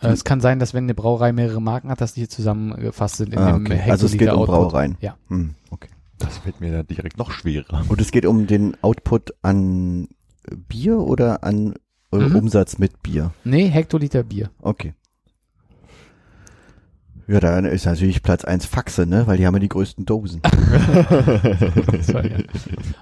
[0.01, 3.17] Äh, Es kann sein, dass wenn eine Brauerei mehrere Marken hat, dass die hier zusammengefasst
[3.17, 3.81] sind in Ah, dem okay.
[3.91, 4.55] Also es geht um Output.
[4.55, 4.97] Brauereien.
[5.01, 5.17] Ja.
[5.29, 5.89] Hm, okay.
[6.19, 7.85] Das fällt mir da direkt noch schwerer.
[7.89, 10.09] Und es geht um den Output an
[10.69, 11.75] Bier oder an
[12.15, 12.37] äh, Mhm.
[12.37, 13.33] Umsatz mit Bier?
[13.45, 14.51] Nee, Hektoliter Bier.
[14.61, 14.95] Okay.
[17.27, 19.27] Ja, dann ist natürlich Platz eins Faxe, ne?
[19.27, 20.43] Weil die haben ja die größten Dosen.
[20.43, 22.37] War, ja.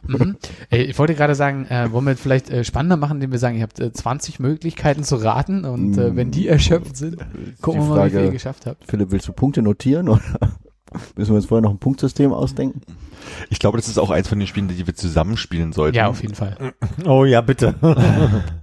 [0.06, 0.36] mhm.
[0.70, 3.56] Ey, ich wollte gerade sagen, äh, wollen wir vielleicht äh, spannender machen, indem wir sagen,
[3.56, 7.16] ihr habt äh, 20 Möglichkeiten zu raten und äh, wenn die erschöpft sind,
[7.62, 8.84] gucken wir mal, wie viel ihr geschafft habt.
[8.88, 10.20] Philipp, willst du Punkte notieren oder
[11.16, 12.80] müssen wir uns vorher noch ein Punktsystem ausdenken?
[13.50, 15.96] Ich glaube, das ist auch eins von den Spielen, die wir zusammenspielen sollten.
[15.96, 16.74] Ja, auf jeden Fall.
[17.04, 17.74] Oh ja, bitte.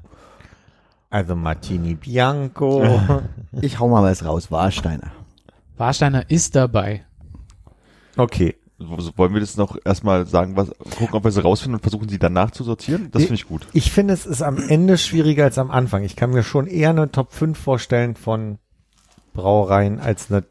[1.10, 2.84] also Martini Bianco.
[3.62, 4.52] Ich hau mal was raus.
[4.52, 5.12] Warsteiner.
[5.78, 7.04] Warsteiner ist dabei.
[8.16, 8.56] Okay.
[8.80, 12.08] Also wollen wir das noch erstmal sagen, was, gucken, ob wir sie rausfinden und versuchen
[12.08, 13.10] sie danach zu sortieren?
[13.12, 13.68] Das finde ich gut.
[13.74, 16.04] Ich finde, es ist am Ende schwieriger als am Anfang.
[16.04, 18.60] Ich kann mir schon eher eine Top 5 vorstellen von
[19.34, 20.46] Brauereien als eine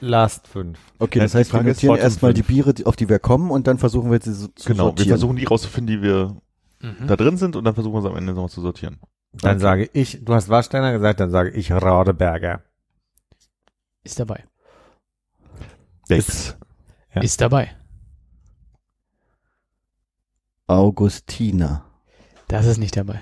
[0.00, 0.78] Last 5.
[0.98, 2.42] Okay, das die heißt, wir notieren Bottom erstmal die.
[2.42, 5.08] Biere, die- auf die wir kommen und dann versuchen wir sie zu Genau, wir sortieren.
[5.08, 6.36] versuchen die rauszufinden, die wir
[6.80, 7.06] Mhm.
[7.06, 8.98] da drin sind und dann versuchen wir sie am Ende nochmal zu sortieren.
[9.32, 9.60] Dann Okay.
[9.60, 12.62] sage ich, du hast Warsteiner gesagt, dann sage ich Radeberger.
[14.02, 14.44] Ist dabei.
[16.06, 16.56] Sechs.
[17.14, 17.22] Ja.
[17.22, 17.70] Ist dabei.
[20.66, 21.84] Augustiner.
[22.48, 23.20] Das ist nicht dabei.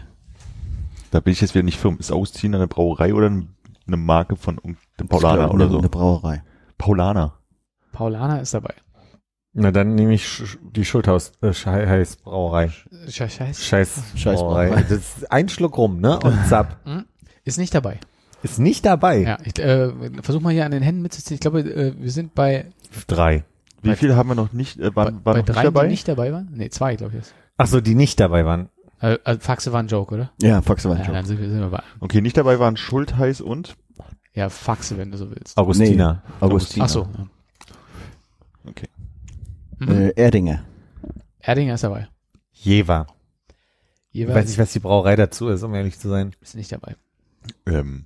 [1.11, 1.99] Da bin ich jetzt wieder nicht firm.
[1.99, 3.55] Ist Augustiner eine Brauerei oder ein-
[3.87, 4.61] eine Marke von
[5.01, 5.79] dem Paulaner oder so?
[5.79, 6.43] Eine Brauerei.
[6.77, 7.39] Paulaner.
[7.93, 8.75] Paulaner ist dabei.
[9.61, 12.71] Na, dann nehme ich die Schulthaus, äh, Scheiß Brauerei.
[13.09, 13.35] Scheiß.
[13.35, 13.65] Scheiß.
[13.65, 14.69] Scheiß, Scheiß Brauerei.
[14.69, 14.83] Brauerei.
[14.83, 16.19] Das ist ein Schluck rum, ne?
[16.21, 16.79] Und zapp.
[17.45, 17.99] Ist nicht dabei.
[18.45, 19.23] Ist nicht dabei.
[19.23, 19.91] Ja, ich äh,
[20.23, 21.35] versuch mal hier an den Händen mitzuziehen.
[21.35, 22.67] Ich glaube, äh, wir sind bei,
[23.09, 23.45] Drei.
[23.83, 25.83] Wie viel haben wir noch nicht, äh, bei, waren, waren bei noch nicht drei, dabei?
[25.85, 26.49] die nicht dabei waren.
[26.53, 27.19] Nee, zwei, glaube ich.
[27.19, 27.35] Jetzt.
[27.57, 28.69] Ach so, die nicht dabei waren.
[29.01, 30.31] Äh, äh, Faxe war ein Joke, oder?
[30.41, 31.83] Ja, Faxe war Ja, dann sind wir, sind wir bei.
[32.01, 33.77] Okay, nicht dabei waren Schultheiß und?
[34.35, 35.57] Ja, Faxe, wenn du so willst.
[35.57, 36.23] Augustiner.
[36.41, 36.85] Augustiner.
[36.85, 37.09] Ach so.
[37.17, 37.27] Ja.
[38.69, 38.89] Okay.
[39.79, 39.89] Mhm.
[39.89, 40.65] Äh, Erdinger.
[41.41, 42.09] Erdinger ist dabei.
[42.53, 43.07] Jever.
[44.11, 46.35] Ich Jeweils weiß nicht, was die Brauerei dazu ist, um ehrlich zu sein.
[46.41, 46.97] ist nicht dabei.
[47.67, 48.05] Ähm,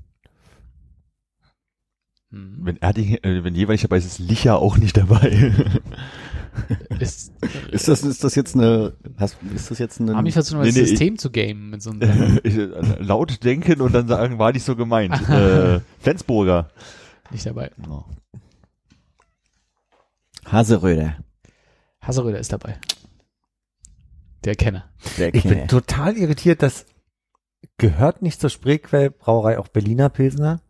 [2.31, 2.61] Mhm.
[2.63, 5.53] wenn Erding, äh, wenn jeweils nicht dabei ist, ist Licher auch nicht dabei.
[6.99, 7.33] Ist,
[7.71, 10.69] Ist das, ist das jetzt eine, hast, ist das jetzt eine, Armin versucht mal Nee,
[10.69, 12.41] das nee, System zu gamen mit so einem.
[12.45, 12.67] Ich, äh,
[13.01, 15.15] laut denken und dann sagen, war nicht so gemeint.
[15.31, 16.69] äh, Flensburger.
[17.31, 17.71] nicht dabei.
[17.89, 18.05] Oh.
[20.45, 21.17] Haseröder.
[22.03, 22.79] Haseröder ist dabei.
[24.45, 24.91] Der Kenner.
[25.19, 25.67] Der Ich bin Kenner.
[25.69, 26.87] total irritiert, dass
[27.79, 30.61] gehört nicht zur Spreequell Brauerei auch Berliner Pilsner?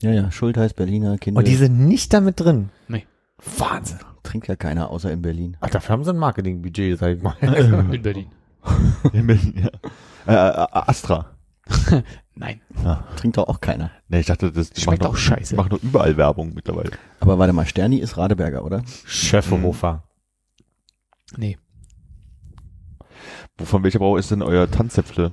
[0.00, 1.38] Ja, ja, Schultheiß, Berliner, Kinder.
[1.38, 2.70] Und die sind nicht damit drin.
[2.86, 3.06] Nee.
[3.58, 3.98] Wahnsinn.
[4.22, 5.56] trinkt ja keiner außer in Berlin.
[5.60, 7.34] Ach, dafür haben sie ein Marketingbudget, sag ich mal.
[7.40, 8.30] In Berlin.
[9.12, 9.70] In Berlin, ja.
[10.26, 11.36] Äh, äh, Astra.
[12.34, 12.60] Nein.
[13.16, 13.90] Trinkt doch auch keiner.
[14.08, 15.56] Nee, ich dachte, das die Schmeckt auch doch, scheiße.
[15.56, 16.90] Machen doch überall Werbung mittlerweile.
[17.20, 18.82] Aber warte mal, Sterni ist Radeberger, oder?
[19.04, 20.04] Schöfferhofer.
[21.36, 21.58] Nee.
[23.62, 25.32] Von welcher Brauer ist denn euer Tanzäpfle?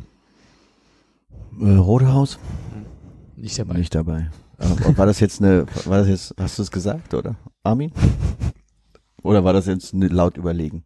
[1.61, 2.39] Äh, Rodehaus?
[3.35, 3.77] Nicht dabei.
[3.77, 4.29] Nicht dabei.
[4.57, 7.35] Aber war das jetzt eine, war das jetzt, hast du es gesagt, oder?
[7.63, 7.91] Armin?
[9.21, 10.85] Oder war das jetzt eine laut überlegen?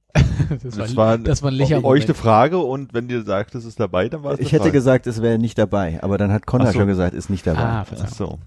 [0.49, 3.65] Das, Das war, war das war ein euch eine Frage und wenn ihr sagt, es
[3.65, 4.72] ist dabei, dann war es Ich eine hätte Frage.
[4.72, 6.80] gesagt, es wäre nicht dabei, aber dann hat Konrad Ach so.
[6.80, 7.60] schon gesagt, ist nicht dabei.
[7.61, 8.14] Ah, Ach Verzeihung.
[8.14, 8.40] so.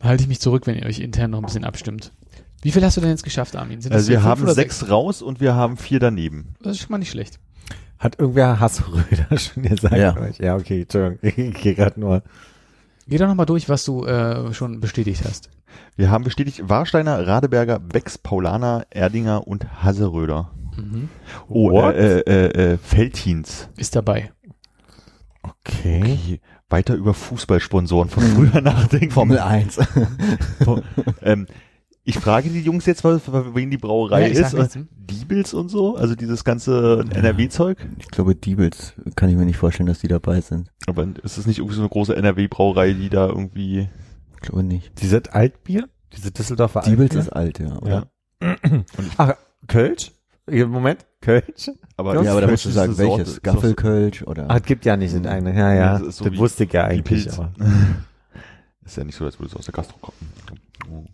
[0.00, 2.12] Halte ich mich zurück, wenn ihr euch intern noch ein bisschen abstimmt.
[2.62, 3.80] Wie viel hast du denn jetzt geschafft, Armin?
[3.80, 6.54] Sind Also wir haben oder sechs raus und wir haben vier daneben.
[6.62, 7.38] Das ist schon mal nicht schlecht.
[7.98, 9.96] Hat irgendwer Hassröder schon gesagt?
[9.96, 10.16] Ja.
[10.38, 11.18] ja, okay, Entschuldigung.
[11.22, 12.22] Ich gehe gerade nur.
[13.08, 15.50] Geh doch nochmal durch, was du äh, schon bestätigt hast.
[15.96, 20.50] Wir haben bestätigt Warsteiner, Radeberger, Becks, Paulaner, Erdinger und Haseröder.
[20.76, 21.08] Mhm.
[21.48, 21.94] Oh, What?
[21.96, 23.68] äh, äh, äh, Feltins.
[23.76, 24.32] Ist dabei.
[25.42, 26.00] Okay.
[26.02, 26.40] Okay.
[26.70, 29.10] Weiter über Fußballsponsoren von früher nachdenken.
[29.10, 29.78] Formel 1.
[31.22, 31.46] ähm,
[32.04, 33.22] ich frage die Jungs jetzt, was,
[33.54, 34.54] wen die Brauerei Ja, ist.
[34.54, 34.88] nichts, hm?
[34.96, 37.78] Diebels und so, also dieses ganze NRW-Zeug.
[37.98, 40.70] Ich glaube, Diebels kann ich mir nicht vorstellen, dass die dabei sind.
[40.86, 43.88] Aber ist es nicht irgendwie so eine große NRW-Brauerei, die da irgendwie...
[44.34, 45.00] Ich glaube nicht.
[45.00, 45.88] Dieses Altbier?
[46.16, 47.20] Diese Düsseldorfer Diebels Altbier?
[47.20, 48.04] ist alt, ja.
[48.40, 48.56] Ja.
[49.18, 49.34] Ach,
[49.68, 50.10] Kölsch?
[50.50, 51.70] Moment, Kölsch?
[51.96, 53.34] Aber, Ja, aber da musst du sagen, Sorte, welches?
[53.34, 54.46] ist doch so- Gaffelkölsch oder?
[54.48, 55.56] Ach, es gibt ja nicht in eine.
[55.56, 55.92] Ja, ja.
[55.98, 57.04] Das Das, so wie- wusste ich ja eigentlich.
[57.26, 57.38] Pilz.
[57.38, 57.52] Aber.
[58.84, 61.06] Ist ja nicht so, als würde es aus der Gastro kommen.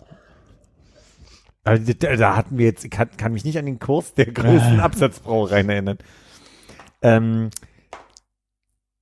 [1.76, 5.68] Da, hatten wir jetzt, ich kann, kann mich nicht an den Kurs der größten Absatzbrauereien
[5.68, 5.98] erinnern.
[7.02, 7.50] Ähm,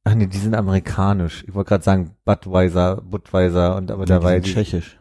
[0.05, 1.44] ach nee, die sind amerikanisch.
[1.47, 4.98] Ich wollte gerade sagen Budweiser, Budweiser und aber Die dabei sind tschechisch.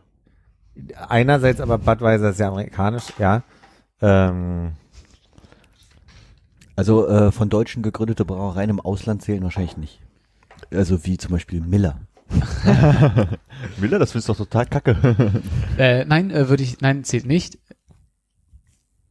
[1.07, 3.43] einerseits aber Budweiser ist ja amerikanisch, ja.
[4.01, 4.73] Ähm,
[6.75, 10.01] Also äh, von Deutschen gegründete Brauereien im Ausland zählen wahrscheinlich nicht.
[10.73, 11.99] Also wie zum Beispiel Miller.
[13.80, 15.41] Miller, das findest du doch total kacke.
[15.77, 17.60] Äh, nein, äh, würde ich, nein, zählt nicht.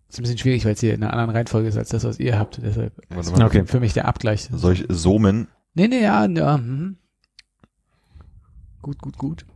[0.08, 2.18] Ist ein bisschen schwierig, weil es hier in einer anderen Reihenfolge ist als das, was
[2.18, 2.60] ihr habt.
[2.62, 3.44] Deshalb mal.
[3.44, 3.66] Okay.
[3.66, 4.48] für mich der Abgleich.
[4.50, 5.48] Solch Somen.
[5.74, 6.56] Nee, nee, ja, ja.
[6.56, 6.96] Mhm.
[8.80, 9.46] Gut, gut, gut.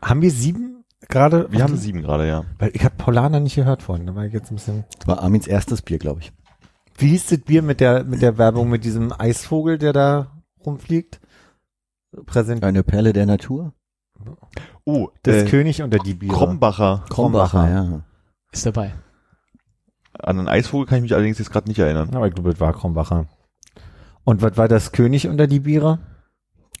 [0.00, 1.48] haben wir sieben gerade?
[1.50, 2.44] Wir haben sieben gerade, ja.
[2.58, 4.06] Weil ich habe Paulaner nicht gehört vorhin.
[4.06, 4.84] Da war ich jetzt ein bisschen.
[4.98, 6.32] Das war Armins erstes Bier, glaube ich.
[6.96, 11.20] Wie hieß das Bier mit der mit der Werbung mit diesem Eisvogel, der da rumfliegt?
[12.26, 12.64] Präsent.
[12.64, 13.72] Eine Perle der Natur.
[14.84, 16.34] Oh, Das äh, König unter die Biere.
[16.34, 17.04] Krombacher.
[17.08, 17.68] Krombacher.
[17.68, 18.04] ja.
[18.52, 18.94] Ist dabei.
[20.18, 22.14] An einen Eisvogel kann ich mich allerdings jetzt gerade nicht erinnern.
[22.14, 23.26] Aber ich glaube, das war Krombacher.
[24.22, 25.98] Und was war das König unter die Biere?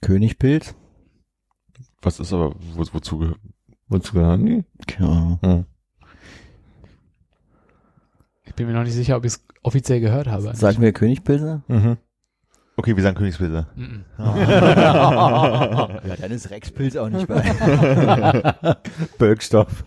[0.00, 0.74] Königpilz.
[2.02, 3.38] Was ist aber, wo, wozu gehört?
[3.88, 4.64] Wozu gehören die?
[4.86, 5.38] Keine Ahnung.
[5.42, 5.64] Hm.
[8.44, 10.54] Ich bin mir noch nicht sicher, ob ich es offiziell gehört habe.
[10.54, 11.62] Sagen wir Königpilsner?
[11.66, 11.96] Mhm.
[12.76, 13.66] Okay, wir sagen Königspilze.
[13.76, 14.04] Mhm.
[14.18, 18.74] Ja, dann ist Rexpilz auch nicht bei.
[19.18, 19.84] Bölkstoff.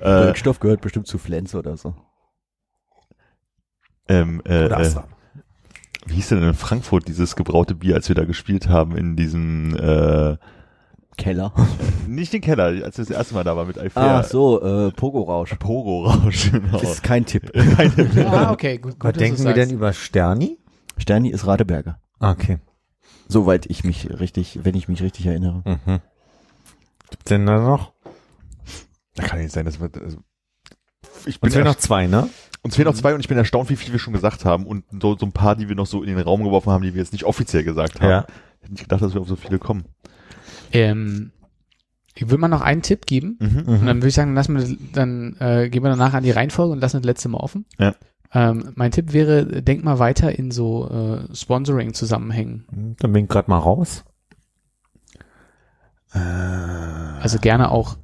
[0.00, 1.94] Wirkstoff gehört bestimmt zu Flens oder so.
[4.08, 5.04] ähm, äh, Oder äh, Astra.
[6.06, 9.76] wie hieß denn in Frankfurt dieses gebraute Bier, als wir da gespielt haben in diesem,
[9.76, 10.36] äh,
[11.18, 11.52] Keller.
[12.06, 14.20] nicht den Keller, als wir das erste Mal da waren mit Alfea.
[14.20, 15.56] Ach so, äh, Pogo-Rausch.
[15.58, 16.78] Pogo-Rausch, genau.
[16.78, 17.50] Das ist kein Tipp.
[18.30, 18.92] Ah, okay, gut.
[18.98, 20.57] gut Was denken wir denn über Sterni?
[20.98, 22.00] Sterni ist Radeberger.
[22.20, 22.58] Ah, Okay.
[23.30, 25.62] Soweit ich mich richtig, wenn ich mich richtig erinnere.
[25.64, 26.00] Mhm.
[27.10, 27.92] Gibt's denn da noch?
[29.14, 30.18] Da kann nicht sein, dass wir, also,
[31.26, 32.28] ich bin Uns fehlen noch zwei, ne?
[32.62, 34.84] uns fehlen noch zwei und ich bin erstaunt, wie viel wir schon gesagt haben und
[35.00, 37.00] so, so ein paar, die wir noch so in den Raum geworfen haben, die wir
[37.00, 38.10] jetzt nicht offiziell gesagt haben.
[38.10, 38.26] Ja.
[38.56, 39.84] Ich hätte nicht gedacht, dass wir auf so viele kommen.
[40.72, 41.32] Ähm,
[42.14, 43.38] ich würde mal noch einen Tipp geben.
[43.40, 43.62] Mhm.
[43.68, 46.72] Und dann würde ich sagen, lassen wir, dann äh, gehen wir danach an die Reihenfolge
[46.72, 47.64] und lassen das letzte Mal offen.
[47.78, 47.94] Ja.
[48.32, 52.96] Ähm, mein Tipp wäre, denk mal weiter in so äh, Sponsoring-Zusammenhängen.
[52.98, 54.04] Dann bin ich gerade mal raus.
[56.10, 57.96] Also gerne auch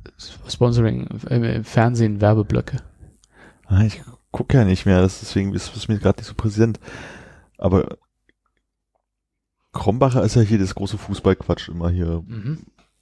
[0.49, 2.79] Sponsoring, äh, Fernsehen, Werbeblöcke.
[3.67, 6.81] Ah, ich gucke ja nicht mehr, das deswegen ist es mir gerade nicht so präsent.
[7.57, 7.97] Aber
[9.73, 12.23] Krombacher ist ja hier das große Fußballquatsch immer hier.
[12.27, 12.61] Mhm.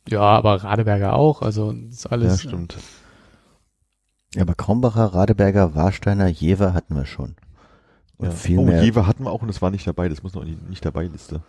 [0.09, 1.43] Ja, aber Radeberger auch.
[1.43, 2.43] Also das ist alles.
[2.43, 2.77] ja, stimmt.
[4.34, 7.36] Ja, aber Krombacher, Radeberger, Warsteiner, Jever hatten wir schon.
[8.16, 8.32] Und Ja.
[8.32, 8.82] viel oh, mehr.
[8.82, 10.84] Jever hatten wir auch und das war nicht dabei, das muss noch in die nicht
[10.84, 11.42] dabei Liste.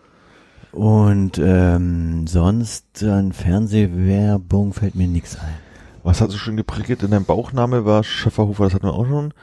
[0.71, 5.53] Und ähm, sonst an Fernsehwerbung fällt mir nichts ein.
[6.01, 9.33] Was hat so schön geprickelt in deinem Bauchname war Schäferhofer, das hatten wir auch schon.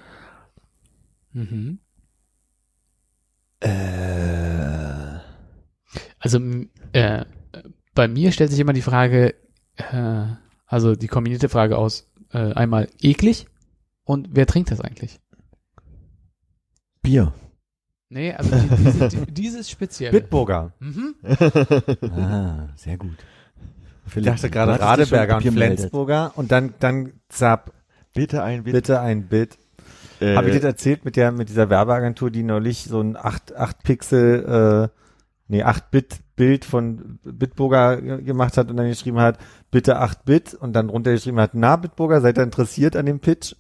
[1.33, 1.79] Mhm.
[3.61, 5.21] Äh,
[6.19, 6.39] Also
[6.93, 7.25] äh,
[7.95, 9.35] bei mir stellt sich immer die Frage,
[9.77, 10.25] äh,
[10.67, 13.47] also die kombinierte Frage aus äh, einmal eklig
[14.05, 15.21] und wer trinkt das eigentlich?
[17.03, 17.33] Bier.
[18.09, 20.13] Nee, also die, diese, die, dieses spezielle.
[20.13, 20.73] Bitburger.
[20.81, 21.15] Mhm.
[22.11, 23.17] Ah, sehr gut.
[24.15, 25.79] Ich dachte gerade Radeberger und meldet.
[25.79, 27.73] Flensburger und dann, dann zap,
[28.15, 28.77] Bitte ein, bitte.
[28.79, 29.59] bitte ein Bit.
[30.21, 33.55] Äh, Habe ich dir erzählt mit der, mit dieser Werbeagentur, die neulich so ein 8,
[33.55, 35.00] 8 Pixel, äh,
[35.51, 39.39] nee, 8 Bit Bild von Bitburger ge- gemacht hat und dann geschrieben hat,
[39.71, 43.21] bitte 8 Bit und dann runter geschrieben hat, na Bitburger, seid ihr interessiert an dem
[43.21, 43.55] Pitch?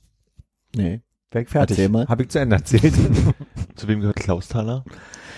[0.74, 1.00] Nee.
[1.32, 1.76] Weg fertig.
[1.78, 2.06] Erzähl mal.
[2.08, 2.94] Habe ich zu Ende erzählt.
[3.76, 4.84] zu wem gehört Klaus Thaler?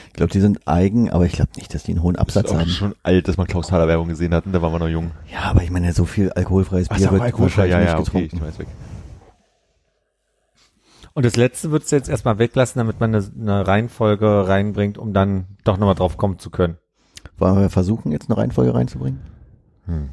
[0.09, 2.47] Ich glaube, die sind eigen, aber ich glaube nicht, dass die einen hohen Das Absatz
[2.47, 2.69] ist auch haben.
[2.69, 5.11] schon alt, dass man Klaus Thaler Werbung gesehen hat, und da waren wir noch jung.
[5.33, 8.09] Ja, aber ich meine, so viel alkoholfreies Ach, Bier wird alkoholfrei, wahrscheinlich ja, ja, nicht
[8.09, 8.66] okay, ich weg.
[11.15, 15.13] Und das letzte würdest du jetzt erstmal weglassen, damit man eine, eine Reihenfolge reinbringt, um
[15.13, 16.79] dann doch nochmal drauf kommen zu können.
[17.39, 19.21] Wollen wir versuchen, jetzt eine Reihenfolge reinzubringen?
[19.87, 20.11] Hm.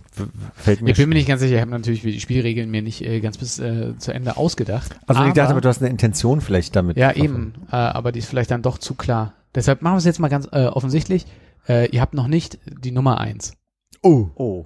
[0.55, 3.01] Fällt mir Ich bin mir nicht ganz sicher, ich habe natürlich die Spielregeln mir nicht
[3.01, 4.99] äh, ganz bis äh, zu Ende ausgedacht.
[5.05, 6.97] Also ich dachte, aber aber, du hast eine Intention vielleicht damit.
[6.97, 9.33] Ja, eben, äh, aber die ist vielleicht dann doch zu klar.
[9.53, 11.25] Deshalb machen wir es jetzt mal ganz äh, offensichtlich.
[11.67, 13.53] Äh, ihr habt noch nicht die Nummer eins.
[14.01, 14.27] Oh.
[14.35, 14.65] Oh.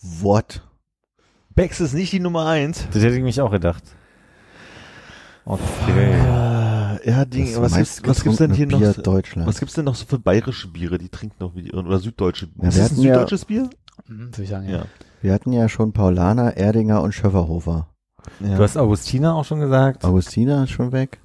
[0.00, 0.62] What?
[1.54, 2.86] Bex ist nicht die Nummer eins.
[2.92, 3.82] Das hätte ich mich auch gedacht.
[5.44, 6.14] Okay.
[6.20, 8.78] Ah, ja, Das was, gibt's, was gibt's denn hier noch?
[8.78, 9.48] Bier so- Deutschland.
[9.48, 12.48] Was gibt's denn noch so für bayerische Biere, die trinkt noch wie die, oder süddeutsche?
[12.60, 13.70] Ja, ist wir das ein hatten ja- süddeutsches Bier?
[14.08, 14.76] Mhm, würde ich sagen, ja.
[14.78, 14.84] Ja.
[15.20, 17.88] Wir hatten ja schon Paulaner, Erdinger und Schöfferhofer.
[18.40, 18.56] ja.
[18.56, 20.04] Du hast Augustina auch schon gesagt.
[20.04, 21.18] Augustina ist schon weg.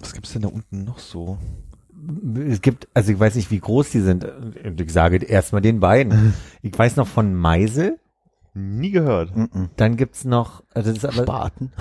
[0.00, 1.38] was gibt's denn da unten noch so?
[2.48, 4.26] Es gibt, also ich weiß nicht, wie groß die sind.
[4.76, 6.34] Ich sage erstmal den beiden.
[6.62, 7.98] Ich weiß noch von Meisel.
[8.54, 9.34] Nie gehört.
[9.34, 11.72] Mm Dann gibt's noch, also das ist aber Spaten.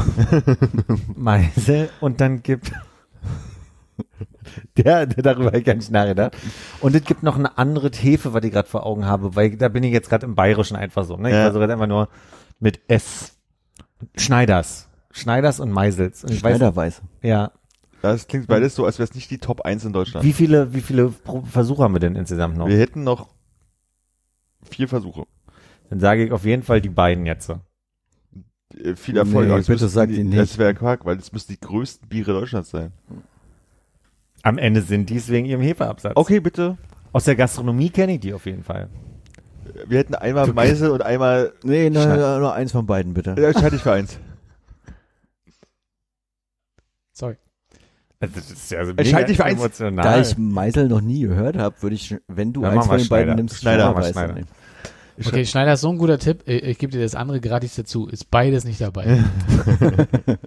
[1.15, 2.71] Meisel und dann gibt
[4.77, 6.35] der, der darüber habe ich gar nicht nachgedacht.
[6.79, 9.67] Und es gibt noch eine andere Hefe, was ich gerade vor Augen habe, weil da
[9.67, 11.17] bin ich jetzt gerade im Bayerischen einfach so.
[11.17, 11.29] Ne?
[11.29, 11.43] Ich Ja.
[11.43, 12.07] versuche jetzt einfach nur
[12.59, 13.37] mit S.
[14.15, 14.87] Schneiders.
[15.11, 16.23] Schneiders und Meisels.
[16.23, 17.01] Und ich weiß, Schneiderweiße.
[17.21, 17.51] ja.
[18.01, 20.25] Das klingt beides so, als wäre es nicht die Top 1 in Deutschland.
[20.25, 22.67] Wie viele, wie viele Versuche haben wir denn insgesamt noch?
[22.67, 23.27] Wir hätten noch
[24.63, 25.27] vier Versuche.
[25.91, 27.45] Dann sage ich auf jeden Fall die beiden jetzt.
[27.45, 27.59] so.
[28.81, 29.47] Äh, Viel Erfolg.
[29.49, 30.39] Nee, bitte sag die, die nicht.
[30.39, 32.93] Das wäre Quark, weil es müssten die größten Biere Deutschlands sein.
[34.41, 36.13] Am Ende sind die es wegen ihrem Hefeabsatz.
[36.15, 36.77] Okay, bitte.
[37.11, 38.89] Aus der Gastronomie kenne ich die auf jeden Fall.
[39.85, 42.05] Wir hätten einmal Meisel und einmal, Nee, nur,
[42.39, 43.35] nur eins von beiden, bitte.
[43.37, 44.17] ja, entscheide ich für eins.
[47.11, 47.35] Sorry.
[48.19, 49.59] Also das ist ja also Entscheid dich für eins.
[49.59, 50.03] emotional.
[50.03, 53.07] Da ich Meisel noch nie gehört habe, würde ich, wenn du Dann eins von den
[53.09, 53.35] beiden Schneider.
[53.35, 54.33] nimmst, Schneider, Schneiderweiße Schneider.
[54.33, 54.47] nehmen.
[55.21, 56.41] Ich Okay, Schneider ist so ein guter Tipp.
[56.47, 58.07] Ich, ich gebe dir das andere gratis dazu.
[58.07, 59.23] Ist beides nicht dabei.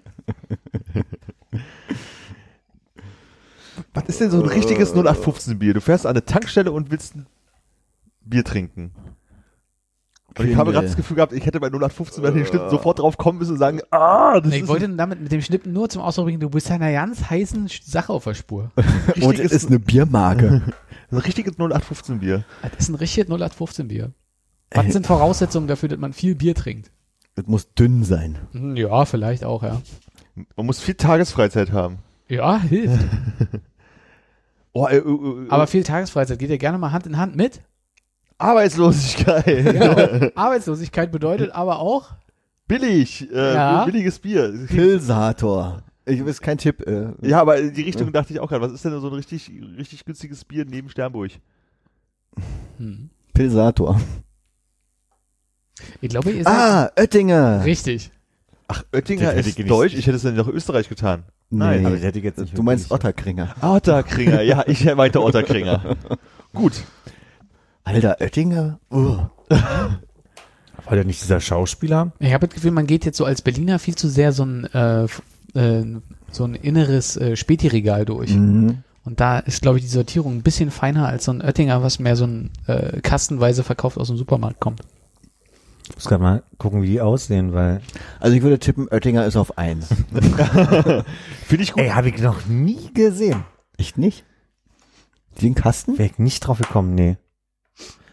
[3.92, 5.74] Was ist denn so ein richtiges 0815 Bier?
[5.74, 7.26] Du fährst an eine Tankstelle und willst ein
[8.24, 8.90] Bier trinken.
[10.36, 12.98] Und ich habe gerade das Gefühl gehabt, ich hätte bei 0815 bei den Schnitten sofort
[12.98, 15.88] drauf kommen müssen und sagen, ah, das Ich ist wollte damit mit dem Schnippen nur
[15.88, 18.72] zum Ausdruck bringen, du bist einer ganz heißen Sache auf der Spur.
[19.20, 20.62] Und es ist eine Biermarke.
[21.12, 22.44] ein richtiges 0815 Bier.
[22.62, 24.12] Das ist ein richtiges 0815 Bier.
[24.74, 26.90] Was sind Voraussetzungen dafür, dass man viel Bier trinkt?
[27.36, 28.38] es muss dünn sein.
[28.52, 29.80] Hm, Ja, vielleicht auch, ja.
[30.56, 31.98] Man muss viel Tagesfreizeit haben.
[32.28, 33.04] Ja, hilft.
[34.76, 37.60] Oh, äh, äh, äh, Aber viel Tagesfreizeit geht ja gerne mal Hand in Hand mit.
[38.38, 39.46] Arbeitslosigkeit.
[39.74, 42.10] Ja, Arbeitslosigkeit bedeutet aber auch,
[42.66, 43.30] Billig.
[43.32, 43.84] Äh, Ja.
[43.84, 44.52] Billiges Bier.
[44.68, 45.82] Pilsator.
[46.06, 46.84] Ich ist kein Tipp.
[46.86, 48.62] Äh, Ja, aber in die Richtung dachte ich auch gerade.
[48.64, 51.30] Was ist denn so ein richtig, richtig günstiges Bier neben Sternburg?
[52.78, 54.00] hm, Pilsator.
[56.00, 57.64] Ich glaube, ihr seid Ah, Oettinger.
[57.64, 58.10] richtig.
[58.68, 59.94] Ach, Oettinger hätte ist ich nicht- Deutsch.
[59.94, 61.24] Ich hätte es dann nach Österreich getan.
[61.50, 61.86] Nein, Nee.
[61.86, 63.54] aber das hätte ich jetzt nicht du meinst wirklich- Otterkringer.
[63.60, 64.42] Otterkringer.
[64.42, 65.96] Ja, ich meinte Otterkringer.
[66.54, 66.72] Gut.
[67.84, 68.78] Alter, Oettinger.
[68.90, 69.18] Uh.
[69.50, 72.12] War der nicht dieser Schauspieler?
[72.18, 74.64] Ich habe das Gefühl, man geht jetzt so als Berliner viel zu sehr so ein,
[74.74, 75.22] äh, f-
[75.54, 75.82] äh,
[76.30, 78.34] so ein inneres äh, Späti-Regal durch.
[78.34, 78.78] Mhm.
[79.04, 81.98] Und da ist, glaube ich, die Sortierung ein bisschen feiner als so ein Oettinger, was
[81.98, 84.80] mehr so ein äh, kastenweise verkauft aus dem Supermarkt kommt.
[85.96, 87.80] Ich muss gerade mal gucken, wie die aussehen, weil.
[88.18, 89.88] Also ich würde tippen, Oettinger ist auf eins.
[91.46, 91.82] Finde ich gut.
[91.82, 93.44] Ey, habe ich noch nie gesehen.
[93.78, 94.24] Echt nicht?
[95.40, 95.96] Den Kasten?
[95.98, 97.16] Wäre ich nicht drauf gekommen, nee.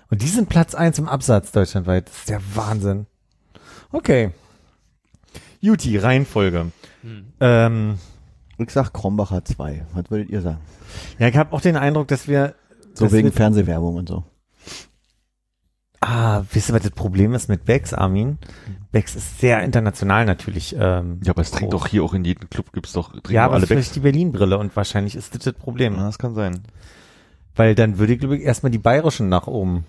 [0.10, 2.08] Und die sind Platz eins im Absatz deutschlandweit.
[2.08, 3.08] Das ist der Wahnsinn.
[3.91, 4.32] Okay.
[5.60, 6.72] Juti, Reihenfolge.
[7.40, 7.98] Ähm,
[8.58, 9.86] Ich sag Krombacher 2.
[9.94, 10.60] Was würdet ihr sagen?
[11.20, 12.53] ja, ich habe auch den Eindruck, dass wir
[12.94, 14.24] So wegen wird- Fernsehwerbung und so.
[16.03, 18.40] Ah, wisst ihr, was das Problem ist mit Becks, Armin?
[18.91, 20.76] Becks ist sehr international natürlich.
[20.78, 23.41] Ähm, Ja, aber es trinkt doch hier auch in jedem Club gibt's doch trinken Ja,
[23.44, 25.95] doch aber alle vielleicht die Berlin-Brille und wahrscheinlich ist das das Problem.
[25.95, 26.64] Ja, das kann sein.
[27.56, 29.86] Weil dann würde ich, glaube ich, erstmal die bayerischen nach oben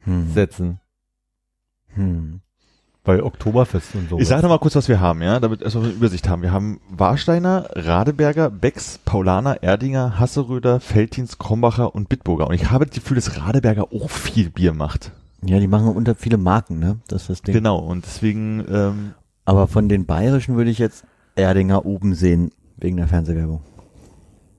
[0.00, 0.30] Hm.
[0.32, 0.80] setzen.
[1.94, 2.40] Hm.
[3.04, 4.18] Weil Oktoberfest und so.
[4.18, 6.42] Ich sage noch mal kurz, was wir haben, ja, damit wir erstmal eine Übersicht haben.
[6.42, 12.46] Wir haben Warsteiner, Radeberger, Becks, Paulaner, Erdinger, Hasseröder, Veltins, Krombacher und Bitburger.
[12.46, 15.10] Und ich habe das Gefühl, dass Radeberger auch viel Bier macht.
[15.44, 16.98] Ja, die machen unter viele Marken, ne?
[17.08, 17.54] Das ist das Ding.
[17.54, 17.78] Genau.
[17.78, 19.14] Und deswegen, ähm,
[19.44, 21.04] Aber von den bayerischen würde ich jetzt
[21.34, 23.62] Erdinger oben sehen, wegen der Fernsehwerbung.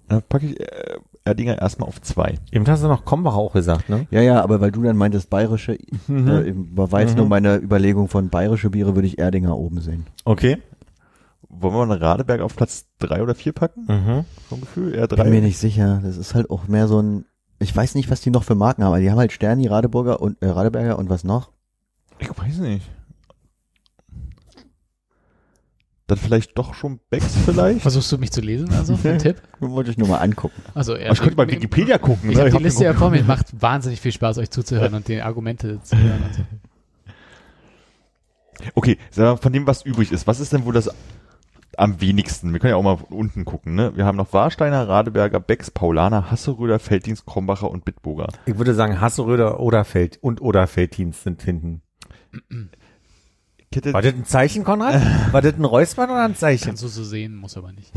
[0.09, 2.35] äh, packe ich äh, Erdinger erstmal auf zwei.
[2.51, 4.07] Eben hast du noch Krombacher auch gesagt, ne?
[4.11, 5.77] Ja, ja, aber weil du dann meintest bayerische,
[6.07, 6.27] Mhm.
[6.27, 7.17] äh, war jetzt Mhm.
[7.19, 10.05] nur meine Überlegung von bayerische Biere würde ich Erdinger oben sehen.
[10.25, 10.57] Okay.
[11.49, 13.85] Wollen wir mal eine Radeberger auf Platz drei oder vier packen?
[13.87, 14.25] Mhm.
[14.49, 14.95] Vom Gefühl?
[14.95, 15.29] Eher Bin drei.
[15.29, 16.01] mir nicht sicher.
[16.03, 17.25] Das ist halt auch mehr so ein,
[17.59, 20.19] ich weiß nicht, was die noch für Marken haben, aber die haben halt Sterni, Radeburger
[20.21, 21.51] und äh, Radeberger und was noch?
[22.19, 22.89] Ich weiß nicht.
[26.07, 27.81] Dann vielleicht doch schon Becks vielleicht?
[27.81, 28.97] Versuchst du mich zu lesen, also?
[29.03, 29.41] Ein Tipp?
[29.59, 30.61] Wollte ich nur mal angucken.
[30.73, 32.29] Also, ja, Aber ich könnte mal Wikipedia gucken.
[32.29, 32.41] Ich ne?
[32.41, 33.23] habe die hab Liste ja vor mir.
[33.23, 36.23] Macht wahnsinnig viel Spaß, euch zuzuhören und die Argumente zu hören.
[36.23, 36.41] Und so.
[38.75, 40.89] Okay, sagen wir mal, von dem, was übrig ist, was ist denn wohl das
[41.77, 42.51] am wenigsten?
[42.53, 43.95] Wir können ja auch mal unten gucken, ne?
[43.95, 48.27] Wir haben noch Warsteiner, Radeberger, Becks, Paulaner, Hasseröder, Felddienst, Krombacher und Bitburger.
[48.45, 51.81] Ich würde sagen, Hasseröder oder Feld und oder Felddienst sind hinten.
[53.75, 55.01] Hätte- War das ein Zeichen, Konrad?
[55.31, 56.65] War das ein Räuspern oder ein Zeichen?
[56.65, 57.91] Kannst du so sehen, muss aber nicht.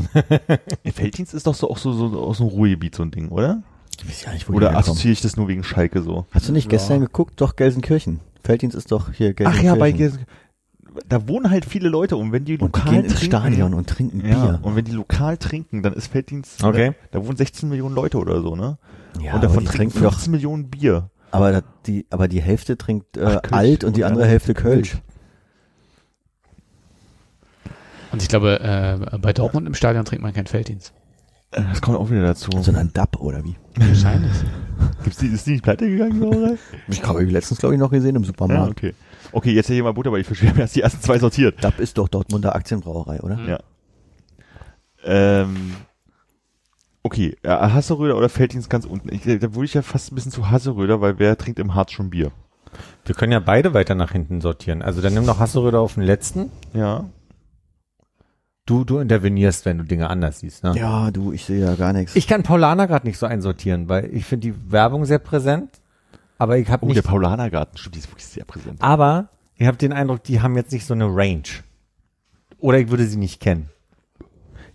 [0.93, 3.61] Felddienst ist doch so auch so, so aus dem Ruhrgebiet so ein Ding, oder?
[3.99, 6.25] Ich weiß ja nicht, wo die Oder assoziiere ich das nur wegen Schalke so?
[6.31, 6.71] Hast du nicht Ja.
[6.71, 7.39] gestern geguckt?
[7.41, 8.19] Doch, Gelsenkirchen.
[8.43, 9.65] Felddienst ist doch hier Ach Gelsenkirchen.
[9.67, 10.25] ja, bei Gelsen-
[11.09, 13.73] da wohnen halt viele Leute und wenn die Und die lokal gehen ins trinken, Stadion
[13.75, 14.59] und trinken ja, Bier.
[14.63, 16.93] und wenn die lokal trinken, dann ist Felddienst, Okay.
[17.11, 18.77] da, da wohnen 16 Millionen Leute oder so, ne?
[19.21, 21.09] Ja, und davon aber die trinken trinken doch, 15 Millionen Bier.
[21.31, 24.97] aber da- die, aber die Hälfte trinkt äh, Ach, alt und die andere Hälfte Kölsch.
[28.11, 30.93] Und ich glaube, äh, bei Dortmund im Stadion trinkt man keinen Felddienst.
[31.51, 32.49] Äh, Das kommt auch wieder dazu.
[32.61, 33.55] Sondern DAP oder wie?
[33.75, 34.31] Wahrscheinlich.
[35.03, 36.57] Gibt's die, ist die nicht pleite gegangen, Sauerei?
[36.87, 38.71] Ich habe ich letztens, glaube ich, noch gesehen im Ja, Supermarkt.
[38.71, 38.93] okay.
[39.31, 41.19] Okay, jetzt hätte ich mal Butter, aber ich verstehe, wir haben erst die ersten zwei
[41.19, 41.63] sortiert.
[41.63, 43.39] DAP ist doch Dortmunder Aktienbrauerei, oder?
[43.45, 43.59] Ja.
[45.03, 45.75] Ähm,
[47.03, 49.13] okay, ja, Hasseröder oder Felddienst ganz unten.
[49.13, 51.91] Ich, da würde ich ja fast ein bisschen zu Hasseröder, weil wer trinkt im Harz
[51.91, 52.31] schon Bier?
[53.05, 54.81] Wir können ja beide weiter nach hinten sortieren.
[54.81, 56.51] Also dann nimm noch Hasseröder auf den letzten.
[56.73, 57.05] Ja.
[58.67, 60.63] Du, du intervenierst, wenn du Dinge anders siehst.
[60.63, 60.73] Ne?
[60.75, 62.15] Ja, du, ich sehe ja gar nichts.
[62.15, 65.69] Ich kann Paulaner gerade nicht so einsortieren, weil ich finde die Werbung sehr präsent.
[66.37, 66.97] Aber ich habe Oh, nicht.
[66.97, 68.79] der Paulanergarten, stimmt, die ist wirklich sehr präsent.
[68.81, 71.41] aber ich habe den Eindruck, die haben jetzt nicht so eine Range.
[72.59, 73.69] Oder ich würde sie nicht kennen.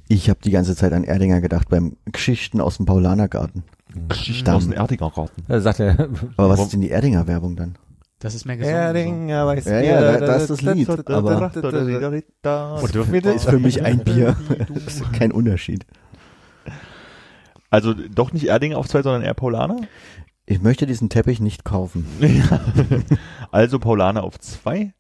[0.08, 3.62] Ich habe die ganze Zeit an Erdinger gedacht beim Geschichten aus dem Paulanergarten.
[4.08, 5.44] Geschichten aus dem Erdingergarten.
[5.46, 6.08] Da sagt er.
[6.36, 7.76] Aber was ist denn die Erdinger Werbung dann?
[8.22, 8.78] Das ist mehr gesungen.
[8.78, 11.50] Erdinger weiß Ja, ja, da- da ist das Lied, aber-
[12.42, 12.84] das?
[13.34, 14.36] Ist für mich ein Bier.
[14.68, 15.84] Das ist kein Unterschied.
[17.68, 19.80] Also doch nicht Erdinger auf zwei, sondern eher Paulaner?
[20.46, 22.06] Ich möchte diesen Teppich nicht kaufen.
[23.50, 24.94] Also Paulaner auf zwei.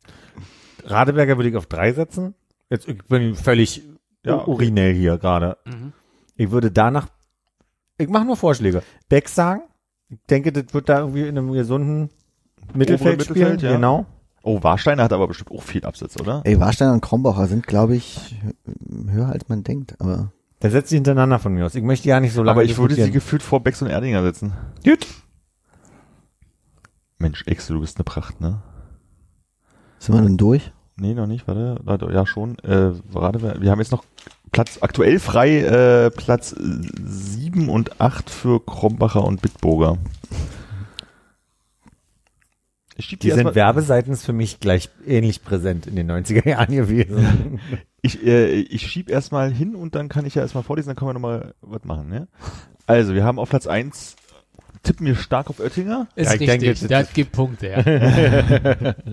[0.84, 2.34] Radeberger würde ich auf drei setzen.
[2.70, 3.82] Jetzt ich bin völlig
[4.24, 5.56] Ja, urinell hier gerade.
[5.64, 5.92] Mhm.
[6.36, 7.06] Ich würde danach,
[7.98, 8.82] ich mache nur Vorschläge.
[9.08, 9.62] Beck sagen.
[10.10, 12.10] Ich denke, das wird da irgendwie in einem gesunden
[12.74, 13.70] Mittelfeld, Mittelfeld, spielen.
[13.70, 13.76] ja.
[13.76, 14.06] Genau.
[14.44, 16.40] Oh, Warsteiner hat aber bestimmt auch viel Absatz, oder?
[16.44, 18.34] Ey, Warsteiner und Krombacher sind, glaube ich,
[19.08, 21.74] höher als man denkt, aber Da setzt sie hintereinander von mir aus.
[21.76, 24.22] Ich möchte ja nicht so lange aber ich würde sie gefühlt vor Becks und Erdinger
[24.22, 24.52] setzen.
[24.84, 25.06] Gut.
[27.18, 28.62] Mensch, Excel, du bist eine Pracht, ne?
[30.00, 30.72] sind wir denn durch?
[30.96, 32.58] Nee, noch nicht, warte, warte ja schon.
[32.60, 34.04] Äh, warte, wir haben jetzt noch
[34.50, 39.98] Platz aktuell frei, äh, Platz 7 und 8 für Krombacher und Bitburger.
[42.96, 46.74] Ich schieb die, Die sind werbeseitens für mich gleich ähnlich präsent in den 90er Jahren
[46.74, 47.60] gewesen.
[48.02, 51.10] ich, äh, ich schieb erstmal hin und dann kann ich ja erstmal vorlesen, dann können
[51.10, 52.28] wir nochmal was machen, ne?
[52.86, 54.16] Also, wir haben auf Platz 1
[54.82, 56.08] tippen wir stark auf Oettinger.
[56.16, 58.94] Ist Ja, ich richtig, denke, das gibt Punkte, ja.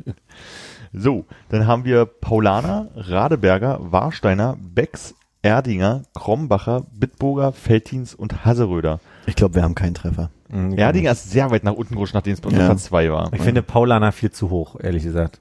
[0.92, 9.00] So, dann haben wir Paulaner, Radeberger, Warsteiner, Becks, Erdinger, Krombacher, Bitburger, Veltins und Haseröder.
[9.28, 10.32] Ich glaube, wir haben keinen Treffer.
[10.50, 12.66] Mhm, Erdinger ist sehr weit nach unten gerutscht, nachdem es bei uns Ja.
[12.66, 13.32] Platz 2 war.
[13.34, 15.40] Ich finde Paulaner viel zu hoch, ehrlich gesagt.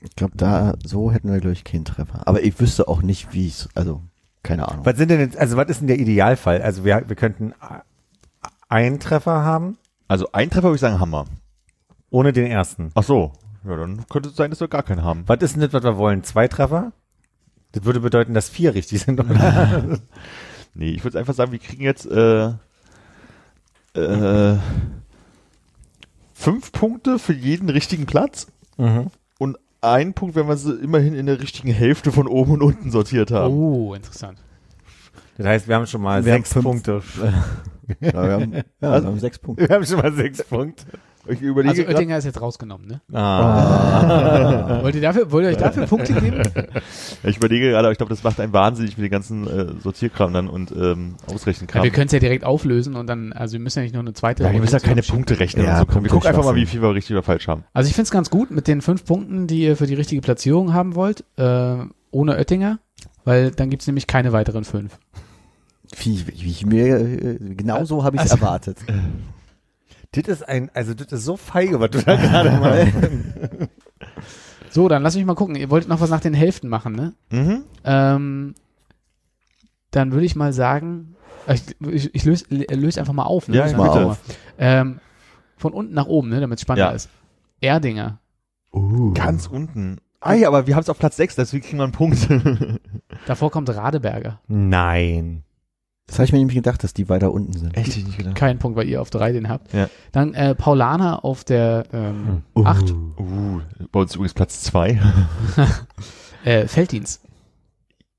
[0.00, 2.26] Ich glaube, da, so hätten wir, glaube ich, keinen Treffer.
[2.26, 4.02] Aber ich wüsste auch nicht, wie es, also,
[4.42, 4.84] keine Ahnung.
[4.84, 6.60] Was sind denn jetzt, also was ist denn der Idealfall?
[6.62, 7.54] Also wir, wir könnten
[8.68, 9.78] einen Treffer haben,
[10.08, 11.24] Also ein Treffer würde ich sagen Hammer.
[12.10, 12.90] ohne den ersten.
[12.94, 13.32] Ach so.
[13.66, 15.24] Ja, dann könnte es sein, dass wir gar keinen haben.
[15.26, 16.22] Was ist denn das, was wir wollen?
[16.22, 16.92] Zwei Treffer?
[17.72, 19.98] Das würde bedeuten, dass vier richtig sind, oder?
[20.76, 22.50] Nee, ich würde einfach sagen, wir kriegen jetzt äh,
[23.94, 24.56] äh,
[26.32, 28.46] fünf Punkte für jeden richtigen Platz
[28.76, 29.10] mhm.
[29.38, 32.90] und ein Punkt, wenn wir sie immerhin in der richtigen Hälfte von oben und unten
[32.90, 33.54] sortiert haben.
[33.54, 34.38] Oh, interessant.
[35.36, 36.54] Das heißt, wir haben schon mal Wir sechs.
[36.54, 37.02] Punkte.
[38.00, 39.68] Ja, wir haben, ja, wir haben sechs Punkte.
[39.68, 40.86] Wir haben schon mal sechs Punkte.
[41.26, 43.00] Ich überlege Also grad- Oettinger ist jetzt rausgenommen, ne?
[43.16, 44.80] Ah.
[44.82, 46.42] Wollt ihr dafür, wollt ihr euch dafür Punkte geben?
[47.22, 50.32] ich überlege gerade, aber ich glaube, das macht einen wahnsinnig mit den ganzen äh, Sortierkram
[50.32, 51.82] dann und ähm, Ja, Ausrechenkram.
[51.82, 54.12] wir können es ja direkt auflösen und dann, also wir müssen ja nicht nur eine
[54.12, 54.42] zweite.
[54.42, 55.02] ja, wir müssen ja keine.
[55.02, 55.64] Punkte rechnen.
[55.64, 55.86] Ja, und so.
[55.86, 57.64] Wir Punkte gucken einfach mal, wie viel wir richtig oder falsch haben.
[57.72, 60.20] Also ich finde es ganz gut mit den fünf Punkten, die ihr für die richtige
[60.20, 61.76] Platzierung haben wollt, äh,
[62.10, 62.78] ohne Oettinger,
[63.24, 64.98] weil dann gibt's nämlich keine weiteren fünf.
[65.98, 68.78] Wie, wie ich mir, äh, genau so habe ich es Also- erwartet.
[70.14, 73.70] Das ist ein, also das ist so feige, was du da gerade machst.
[74.70, 75.56] So, dann lass mich mal gucken.
[75.56, 77.14] Ihr wolltet noch was nach den Hälften machen, ne?
[77.30, 77.64] Mhm.
[77.84, 78.54] Ähm,
[79.90, 81.14] dann würde ich mal sagen,
[81.46, 83.48] äh, ich, ich, ich löse löse einfach mal auf.
[83.48, 83.56] Ne?
[83.56, 84.18] Ja, Dann mal auf.
[84.58, 85.00] Ähm,
[85.56, 86.94] von unten nach oben, ne, damit es spannender Ja.
[86.96, 87.08] ist.
[87.60, 88.18] Erdinger.
[88.72, 89.12] Uh.
[89.14, 89.98] Ganz unten.
[90.20, 92.28] Ah ja, aber wir haben es auf Platz 6, deswegen kriegen wir einen Punkt.
[93.26, 94.40] Davor kommt Radeberger.
[94.48, 95.44] Nein.
[96.06, 97.76] Das habe ich mir nämlich gedacht, dass die weiter unten sind.
[97.76, 98.34] Echt nicht gedacht.
[98.34, 99.72] Kein Punkt, weil ihr auf drei den habt.
[99.72, 99.88] Ja.
[100.12, 102.64] Dann äh, Paulaner auf der ähm, Uh.
[102.64, 102.90] acht.
[102.90, 103.60] Uh,
[103.90, 105.00] bei uns übrigens Platz 2.
[106.44, 107.22] Äh, Felddienst.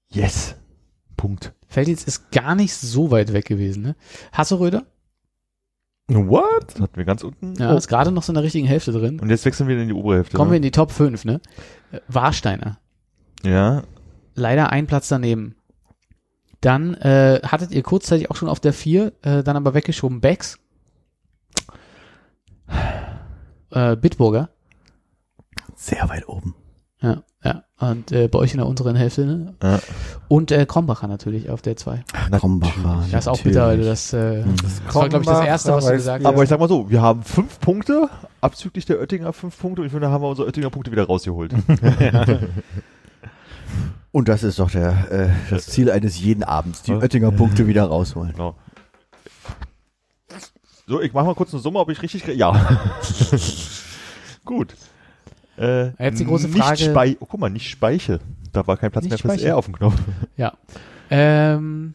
[0.09, 0.55] Yes.
[1.15, 1.53] Punkt.
[1.67, 3.95] Felddienst ist gar nicht so weit weg gewesen, ne?
[4.31, 4.83] Hasseröder,
[6.07, 6.73] What?
[6.73, 7.53] Das hatten wir ganz unten.
[7.55, 7.77] ja, Oh.
[7.77, 9.19] ist gerade noch so in der richtigen Hälfte drin.
[9.19, 10.37] Und jetzt wechseln wir in die obere Hälfte.
[10.37, 10.57] Kommen wir ne?
[10.57, 11.41] in die Top 5, ne?
[12.07, 12.79] Warsteiner.
[13.43, 13.83] Ja.
[14.35, 15.55] Leider ein Platz daneben.
[16.65, 20.57] Dann äh, hattet ihr kurzzeitig auch schon auf der 4, äh, dann aber weggeschoben Becks.
[23.69, 24.49] Äh, Bitburger.
[25.75, 26.55] Sehr weit oben.
[27.01, 27.63] Ja, ja.
[27.77, 29.53] Und äh, bei euch in der unteren Hälfte, ne?
[29.61, 29.79] Ja.
[30.27, 32.03] Und äh, Krombacher natürlich auf der 2.
[32.31, 33.03] Krombacher.
[33.11, 34.55] Das ist auch bitter, weil du das, äh, Mhm.
[34.63, 36.33] das war, glaube ich, das Erste, was du gesagt hast.
[36.33, 38.09] Aber ich sag mal so, wir haben fünf Punkte,
[38.41, 41.03] abzüglich der Oettinger fünf Punkte und ich finde, da haben wir unsere Oettinger Punkte wieder
[41.05, 41.53] rausgeholt.
[44.11, 46.97] Und das ist doch der, äh, das Ziel eines jeden Abends, die Ja.
[46.99, 48.31] Oettinger Punkte wieder rausholen.
[48.33, 48.55] genau.
[50.87, 52.37] So, ich mache mal kurz eine Summe, ob ich richtig kriege.
[52.37, 52.53] Ja.
[54.45, 54.75] Gut.
[55.57, 58.19] Äh, Jetzt die große nicht Frage- Spei oh, guck mal, nicht Speiche.
[58.51, 59.43] Da war kein Platz Nicht mehr fürs.
[59.43, 59.95] R auf dem Knopf.
[60.37, 60.53] Ja.
[61.09, 61.93] Ähm,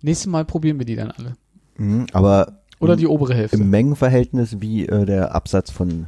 [0.00, 1.36] nächstes Mal probieren wir die dann alle.
[1.76, 3.56] Mhm, aber Oder die obere Hälfte.
[3.56, 6.06] im Mengenverhältnis, wie äh, der Absatz von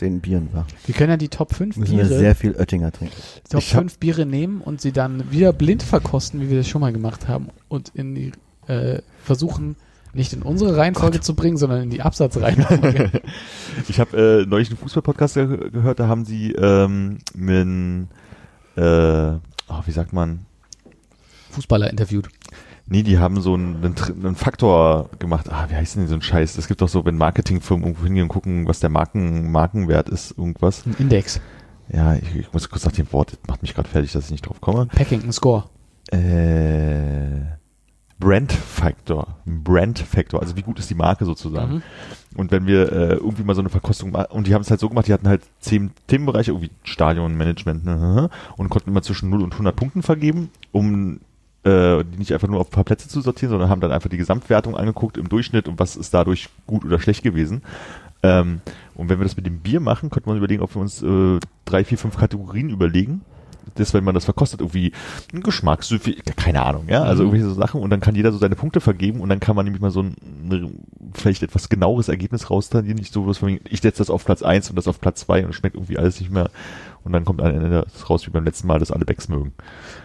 [0.00, 0.66] den Bieren war.
[0.86, 3.14] Wir können ja die Top 5 Müssen wir Biere, sehr viel Oettinger trinken.
[3.48, 6.68] Top Ich hab- 5 Biere nehmen und sie dann wieder blind verkosten, wie wir das
[6.68, 8.32] schon mal gemacht haben und in die
[8.66, 9.76] äh, versuchen
[10.12, 13.10] nicht in unsere Reihenfolge zu bringen, sondern in die Absatzreihenfolge.
[13.88, 18.06] Ich habe äh, neulich einen Fußball-Podcast ge gehört, da haben sie ähm, mit,
[18.76, 19.32] äh,
[19.68, 20.40] oh, wie sagt man,
[21.50, 22.28] Fußballer interviewt.
[22.88, 25.50] Nee, die haben so einen, einen, Faktor gemacht.
[25.50, 26.56] Ah, wie heißt denn so ein Scheiß?
[26.56, 30.38] Es gibt doch so, wenn Marketingfirmen irgendwo hingehen und gucken, was der Marken, Markenwert ist,
[30.38, 30.86] irgendwas.
[30.86, 31.40] Ein Index.
[31.92, 34.30] Ja, ich, ich muss kurz nach dem Wort, das macht mich gerade fertig, dass ich
[34.30, 34.86] nicht drauf komme.
[34.86, 35.64] Packing, ein Score.
[36.12, 37.56] Äh,
[38.18, 39.36] Brand Factor.
[39.44, 41.74] Brand Factor, also wie gut ist die Marke sozusagen.
[41.74, 41.82] Mhm.
[42.36, 44.80] Und wenn wir äh, irgendwie mal so eine Verkostung machen, und die haben es halt
[44.80, 49.28] so gemacht, die hatten halt zehn Themenbereiche, irgendwie Stadion, Management, ne, und konnten immer zwischen
[49.30, 51.20] 0 und 100 Punkten vergeben, um
[51.66, 54.08] äh, die nicht einfach nur auf ein paar Plätze zu sortieren, sondern haben dann einfach
[54.08, 57.62] die Gesamtwertung angeguckt im Durchschnitt und was ist dadurch gut oder schlecht gewesen.
[58.22, 58.60] Ähm,
[58.94, 61.40] und wenn wir das mit dem Bier machen, könnte man überlegen, ob wir uns äh,
[61.64, 63.22] drei, vier, fünf Kategorien überlegen.
[63.74, 64.92] Das, wenn man das verkostet, irgendwie
[65.34, 67.28] ein Geschmackssüffel, keine Ahnung, ja, also Mhm.
[67.30, 69.64] irgendwelche so Sachen und dann kann jeder so seine Punkte vergeben und dann kann man
[69.64, 70.14] nämlich mal so ein,
[71.14, 74.70] vielleicht etwas genaueres Ergebnis raustardieren, nicht so was von, ich setze das auf Platz eins
[74.70, 76.50] und das auf Platz zwei und es schmeckt irgendwie alles nicht mehr
[77.04, 79.52] und dann kommt am Ende das raus wie beim letzten Mal, dass alle Becks mögen.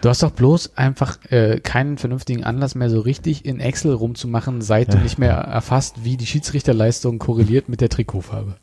[0.02, 4.62] Du hast doch bloß einfach äh, keinen vernünftigen Anlass mehr so richtig in Excel rumzumachen,
[4.62, 8.56] seit du nicht mehr erfasst, wie die Schiedsrichterleistung korreliert mit der Trikotfarbe.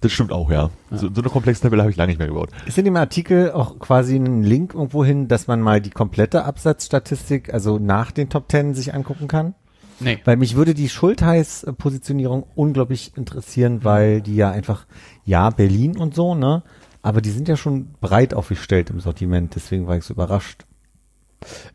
[0.00, 0.70] Das stimmt auch, ja.
[0.90, 2.50] So, so eine komplexe Tabelle habe ich lange nicht mehr gebaut.
[2.66, 6.44] Ist in dem Artikel auch quasi ein Link irgendwo hin, dass man mal die komplette
[6.44, 9.54] Absatzstatistik, also nach den Top Ten sich angucken kann?
[10.00, 10.18] Nee.
[10.24, 14.86] Weil mich würde die Schultheiß-Positionierung unglaublich interessieren, weil die ja einfach,
[15.24, 16.62] ja, Berlin und so, ne?
[17.02, 20.64] Aber die sind ja schon breit aufgestellt im Sortiment, deswegen war ich so überrascht.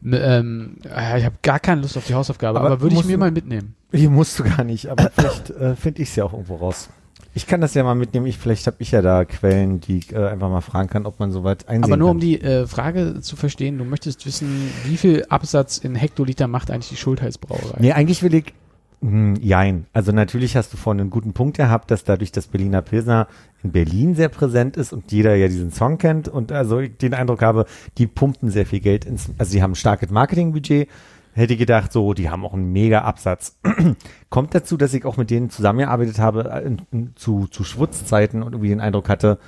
[0.04, 3.06] M- Ähm, äh, ich habe gar keine Lust auf die Hausaufgabe, Aber aber, würde ich
[3.06, 3.76] mir mal mitnehmen.
[3.94, 6.90] Hier musst du gar nicht, aber vielleicht äh, finde ich es ja auch irgendwo raus.
[7.34, 8.26] Ich kann das ja mal mitnehmen.
[8.26, 11.20] Ich, vielleicht habe ich ja da Quellen, die ich äh, einfach mal fragen kann, ob
[11.20, 12.18] man soweit einsehen Aber nur kann.
[12.18, 16.72] um die äh, Frage zu verstehen, du möchtest wissen, wie viel Absatz in Hektoliter macht
[16.72, 17.78] eigentlich die Schultheißbrauerei?
[17.80, 18.54] Nee, eigentlich will ich,
[19.02, 19.86] hm, jein.
[19.94, 23.28] Also natürlich hast du vorhin einen guten Punkt gehabt, dass dadurch das Berliner Pilsner
[23.64, 27.14] in Berlin sehr präsent ist und jeder ja diesen Song kennt und also ich den
[27.14, 27.66] Eindruck habe,
[27.98, 30.90] die pumpen sehr viel Geld ins, also sie haben ein starkes Marketingbudget.
[31.34, 33.58] Hätte gedacht, so, die haben auch einen mega Absatz.
[34.30, 38.44] Kommt dazu, dass ich auch mit denen zusammengearbeitet habe äh, in, in, zu, zu Schwurzzeiten
[38.44, 39.40] und irgendwie den Eindruck hatte,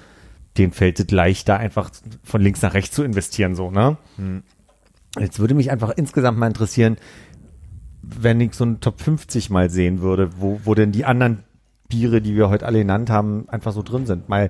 [0.57, 1.89] denen fällt es leichter, einfach
[2.23, 3.97] von links nach rechts zu investieren, so, ne?
[5.19, 6.97] Jetzt würde mich einfach insgesamt mal interessieren,
[8.01, 11.43] wenn ich so einen Top 50 mal sehen würde, wo, wo denn die anderen
[11.87, 14.29] Biere, die wir heute alle genannt haben, einfach so drin sind.
[14.29, 14.49] Mal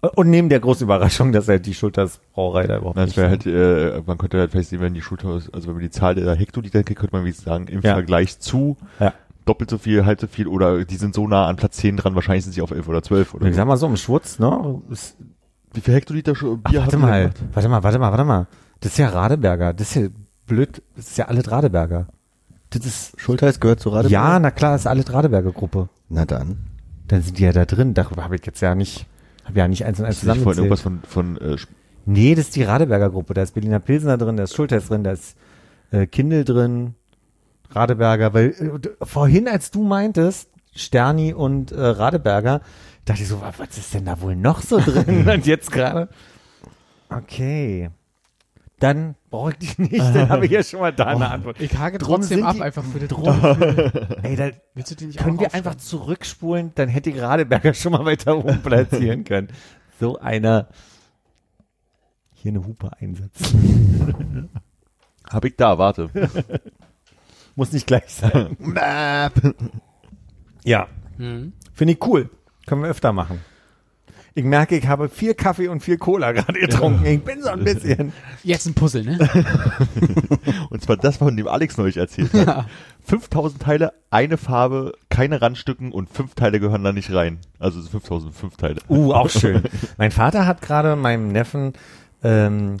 [0.00, 3.16] und neben der großen Überraschung, dass halt die Schulters Brauerei da überhaupt das nicht.
[3.16, 5.90] wäre halt, äh, man könnte halt vielleicht sehen, wenn die Schulter, also wenn wir die
[5.90, 7.94] Zahl der Hektoliter kriegt, könnte man wie sagen, im Ja.
[7.94, 9.12] Vergleich zu Ja.
[9.44, 12.14] doppelt so viel, halb so viel oder die sind so nah an Platz 10 dran,
[12.14, 13.56] wahrscheinlich sind sie auf 11 oder 12 oder ich so.
[13.56, 14.80] sag mal so, im Schwurz, ne?
[14.90, 15.16] Ist,
[15.74, 17.36] Wie viel Hektoliter Sch- ach, Bier warte mal, gemacht?
[17.54, 18.46] warte mal, warte mal, warte mal.
[18.80, 19.72] Das ist ja Radeberger.
[19.74, 20.08] Das ist ja
[20.46, 20.80] blöd.
[20.96, 22.06] Das ist ja alles Radeberger.
[22.70, 24.12] Das ist, Schultheiß gehört zu Radeberger?
[24.12, 25.88] ja, na klar, das ist alles Radeberger Gruppe.
[26.08, 26.58] Na dann.
[27.08, 27.94] Dann sind die ja da drin.
[27.94, 29.06] Darüber habe ich jetzt ja nicht,
[29.48, 30.58] habe ja nicht eins und eins vorhin zusammengezählt.
[30.58, 31.56] irgendwas von, von äh,
[32.06, 33.34] Nee, das ist die Radeberger Gruppe.
[33.34, 35.36] Da ist Berliner Pilsner drin, da ist Schulteis drin, da ist
[35.90, 36.94] äh, Kindel drin,
[37.70, 38.32] Radeberger.
[38.32, 42.60] Weil äh, vorhin, als du meintest, Sterni und äh, Radeberger,
[43.04, 45.28] dachte ich so, wa- was ist denn da wohl noch so drin?
[45.34, 46.08] und jetzt gerade.
[47.10, 47.90] Okay.
[48.80, 51.60] Dann brauche ich dich nicht, dann habe ich ja schon mal da eine Antwort.
[51.60, 53.26] Ich hake Drum trotzdem ab, die- einfach für den Drum,
[54.22, 57.90] ey, da Willst du die nicht können wir einfach zurückspulen, dann hätte ich Radeberger schon
[57.92, 59.48] mal weiter oben platzieren können.
[59.98, 60.68] So einer
[62.34, 64.48] hier eine Hupe einsetzen.
[65.28, 66.08] hab ich da, warte.
[67.56, 68.56] Muss nicht gleich sein.
[70.64, 70.86] ja,
[71.16, 71.52] Mhm.
[71.74, 72.30] finde ich cool.
[72.66, 73.40] Können wir öfter machen.
[74.38, 77.04] Ich merke, ich habe viel Kaffee und viel Cola gerade getrunken.
[77.04, 78.12] Ich bin so ein bisschen.
[78.44, 79.18] Jetzt ein Puzzle, ne?
[80.70, 82.66] Und zwar das, von dem Alex neulich erzählt hat.
[83.04, 87.40] 5000 Teile, eine Farbe, keine Randstücken und fünf Teile gehören da nicht rein.
[87.58, 88.80] Also 5005 Teile.
[88.88, 89.64] Uh, auch schön.
[89.96, 91.72] mein Vater hat gerade meinem Neffen
[92.22, 92.76] ähm,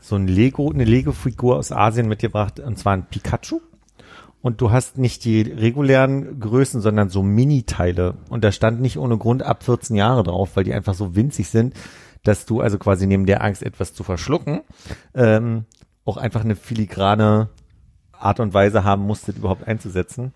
[0.00, 3.60] so ein Lego, eine Lego-Figur aus Asien mitgebracht, und zwar ein Pikachu.
[4.42, 8.14] Und du hast nicht die regulären Größen, sondern so Mini-Teile.
[8.28, 11.48] Und da stand nicht ohne Grund ab 14 Jahre drauf, weil die einfach so winzig
[11.48, 11.74] sind,
[12.24, 14.62] dass du also quasi neben der Angst, etwas zu verschlucken,
[15.14, 15.64] ähm,
[16.04, 17.50] auch einfach eine filigrane
[18.12, 20.32] Art und Weise haben musstet, überhaupt einzusetzen.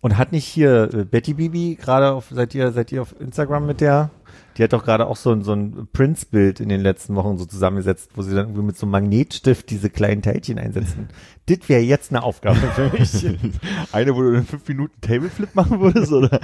[0.00, 3.66] Und hat nicht hier äh, Betty Bibi gerade auf, seid ihr, seid ihr auf Instagram
[3.66, 4.10] mit der?
[4.56, 7.44] Die hat doch gerade auch so ein, so ein Prince-Bild in den letzten Wochen so
[7.44, 11.08] zusammengesetzt, wo sie dann irgendwie mit so einem Magnetstift diese kleinen Teilchen einsetzen.
[11.46, 13.26] das wäre jetzt eine Aufgabe für mich.
[13.92, 16.40] Eine, wo du in fünf Minuten Tableflip machen würdest, oder?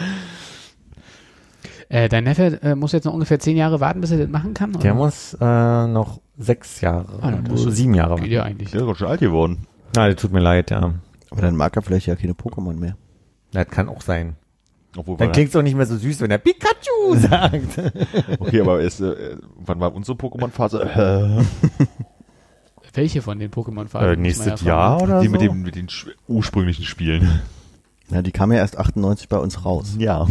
[1.89, 4.55] Äh, dein Neffe äh, muss jetzt noch ungefähr zehn Jahre warten, bis er das machen
[4.55, 4.73] kann?
[4.73, 4.95] Der oder?
[4.95, 8.17] muss äh, noch sechs Jahre, Ah, ist- sieben Jahre.
[8.17, 8.71] Geht ja eigentlich.
[8.71, 9.67] Der ist doch schon alt geworden.
[9.95, 10.95] Na, das tut mir leid, ja.
[11.31, 12.97] Aber dann mag er vielleicht ja keine Pokémon mehr.
[13.53, 14.37] Das kann auch sein.
[14.97, 17.79] Obwohl, Dann klingt es auch nicht mehr so süß, wenn er Pikachu sagt.
[18.39, 21.45] okay, aber ist, äh, wann war unsere Pokémon-Phase?
[22.95, 24.13] Welche von den Pokémon-Farben?
[24.13, 25.33] äh, nächstes Jahr oder die so?
[25.33, 25.89] mit, dem, mit den
[26.29, 27.41] ursprünglichen Spielen.
[28.11, 29.95] Ja, die kam ja erst 98 bei uns raus.
[29.99, 30.27] Ja.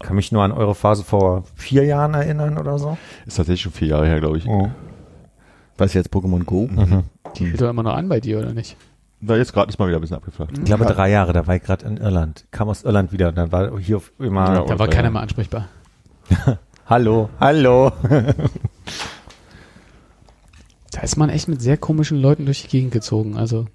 [0.00, 2.98] kann mich nur an eure Phase vor vier Jahren erinnern oder so.
[3.24, 4.48] Ist tatsächlich schon vier Jahre her, glaube ich.
[4.48, 4.68] Oh.
[5.78, 6.66] Was jetzt Pokémon Go?
[6.66, 7.04] Mhm.
[7.36, 8.76] Die hält doch immer noch an bei dir, oder nicht?
[9.20, 10.56] Na, jetzt gerade ist mal wieder ein bisschen abgeflacht.
[10.58, 12.44] Ich glaube drei Jahre, da war ich gerade in Irland.
[12.50, 15.22] Kam aus Irland wieder und dann war hier auf immer, Ja, Da war keiner mehr
[15.22, 15.68] ansprechbar.
[16.86, 17.92] hallo, hallo.
[20.92, 23.36] Da ist man echt mit sehr komischen Leuten durch die Gegend gezogen.
[23.36, 23.66] Also,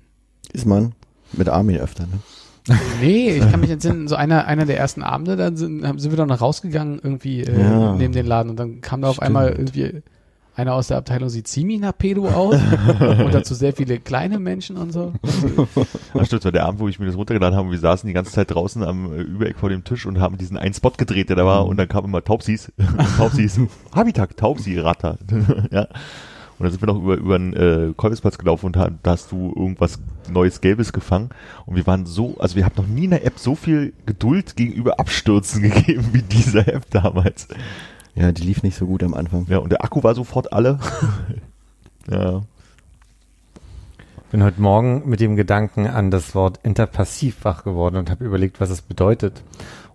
[0.53, 0.93] Ist man
[1.34, 2.19] mit Armin öfter, ne?
[3.01, 6.18] nee, ich kann mich entsinnen, so einer, einer der ersten Abende, dann sind, sind wir
[6.18, 7.95] doch noch rausgegangen, irgendwie äh, Ja.
[7.95, 8.49] neben den Laden.
[8.49, 9.27] Und dann kam da auf Stimmt.
[9.27, 10.01] einmal irgendwie
[10.56, 12.56] einer aus der Abteilung, sie zieh mich nach Pedo aus.
[12.99, 15.14] und dazu sehr viele kleine Menschen und so.
[16.14, 18.14] Das stimmt, war der Abend, wo ich mir das runtergeladen habe und wir saßen die
[18.14, 21.30] ganze Zeit draußen am äh, Übereck vor dem Tisch und haben diesen einen Spot gedreht,
[21.30, 22.72] der da war und dann kam immer Taubsis,
[23.18, 23.60] Taubsis,
[23.95, 25.18] Habitat, Taubsi, Ratter,
[25.72, 25.88] ja.
[26.60, 29.32] Und dann sind wir noch über, über den äh, Kolbesplatz gelaufen und da, da hast
[29.32, 29.99] du irgendwas
[30.30, 31.30] Neues Gelbes gefangen
[31.65, 34.56] und wir waren so, also wir haben noch nie in der App so viel Geduld
[34.56, 37.48] gegenüber Abstürzen gegeben wie dieser App damals.
[38.16, 39.46] Ja, die lief nicht so gut am Anfang.
[39.48, 40.80] Ja, und der Akku war sofort alle.
[42.10, 42.42] ja.
[44.32, 48.60] Bin heute Morgen mit dem Gedanken an das Wort interpassiv wach geworden und habe überlegt,
[48.60, 49.44] was es bedeutet.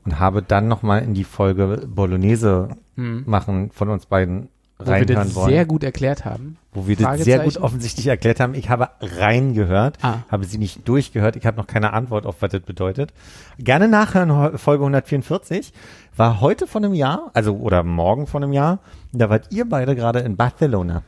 [0.05, 3.25] Und habe dann nochmal in die Folge Bolognese Hm.
[3.27, 5.49] machen von uns beiden Wo wir das wollen.
[5.51, 6.59] sehr gut erklärt haben.
[6.75, 8.53] wo wir das sehr gut offensichtlich erklärt haben.
[8.55, 10.19] Ich habe reingehört, Ah.
[10.31, 11.35] habe sie nicht durchgehört.
[11.37, 13.15] Ich habe noch keine Antwort auf, was das bedeutet.
[13.59, 15.73] Gerne nachhören, Folge 144.
[16.17, 18.81] War heute von einem Jahr, also oder morgen von einem Jahr.
[19.13, 21.03] Da wart ihr beide gerade in Barcelona.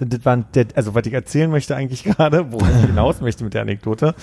[0.00, 3.54] Das war, der, also was ich erzählen möchte eigentlich gerade, wo ich hinaus möchte mit
[3.54, 4.14] der Anekdote,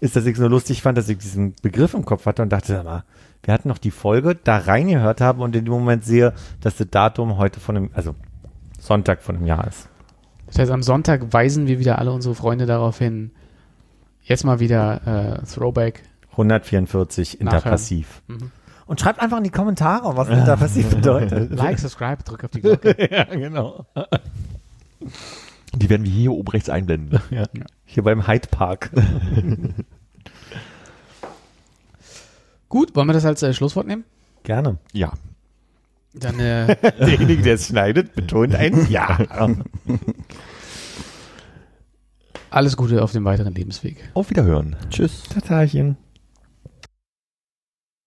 [0.00, 2.50] ist, dass ich es nur lustig fand, dass ich diesen Begriff im Kopf hatte und
[2.52, 3.04] dachte, sag mal,
[3.44, 6.88] wir hatten noch die Folge, da reingehört haben und in dem Moment sehe, dass das
[6.90, 8.14] Datum heute von einem, also
[8.82, 9.88] Sonntag von einem Jahr ist.
[10.48, 13.30] Das heißt, am Sonntag weisen wir wieder alle unsere Freunde darauf hin,
[14.24, 16.02] jetzt mal wieder äh, Throwback.
[16.32, 17.56] 144 Nachhören.
[17.56, 18.22] interpassiv.
[18.26, 18.50] Mhm.
[18.86, 21.52] Und schreibt einfach in die Kommentare, was interpassiv bedeutet.
[21.52, 22.96] Like, subscribe, drück auf die Glocke.
[23.10, 23.86] ja, genau.
[25.74, 27.20] Die werden wir hier oben rechts einblenden.
[27.30, 27.44] Ja.
[27.84, 28.90] Hier beim Hyde Park.
[32.68, 34.04] Gut, wollen wir das als äh, Schlusswort nehmen?
[34.42, 34.78] Gerne.
[34.92, 35.12] Ja.
[36.14, 39.18] Dann äh, Derjenige, der es schneidet, betont ein Ja.
[42.50, 43.96] alles Gute auf dem weiteren Lebensweg.
[44.14, 44.76] Auf Wiederhören.
[44.90, 45.22] Tschüss.
[45.24, 45.96] Tatarchen.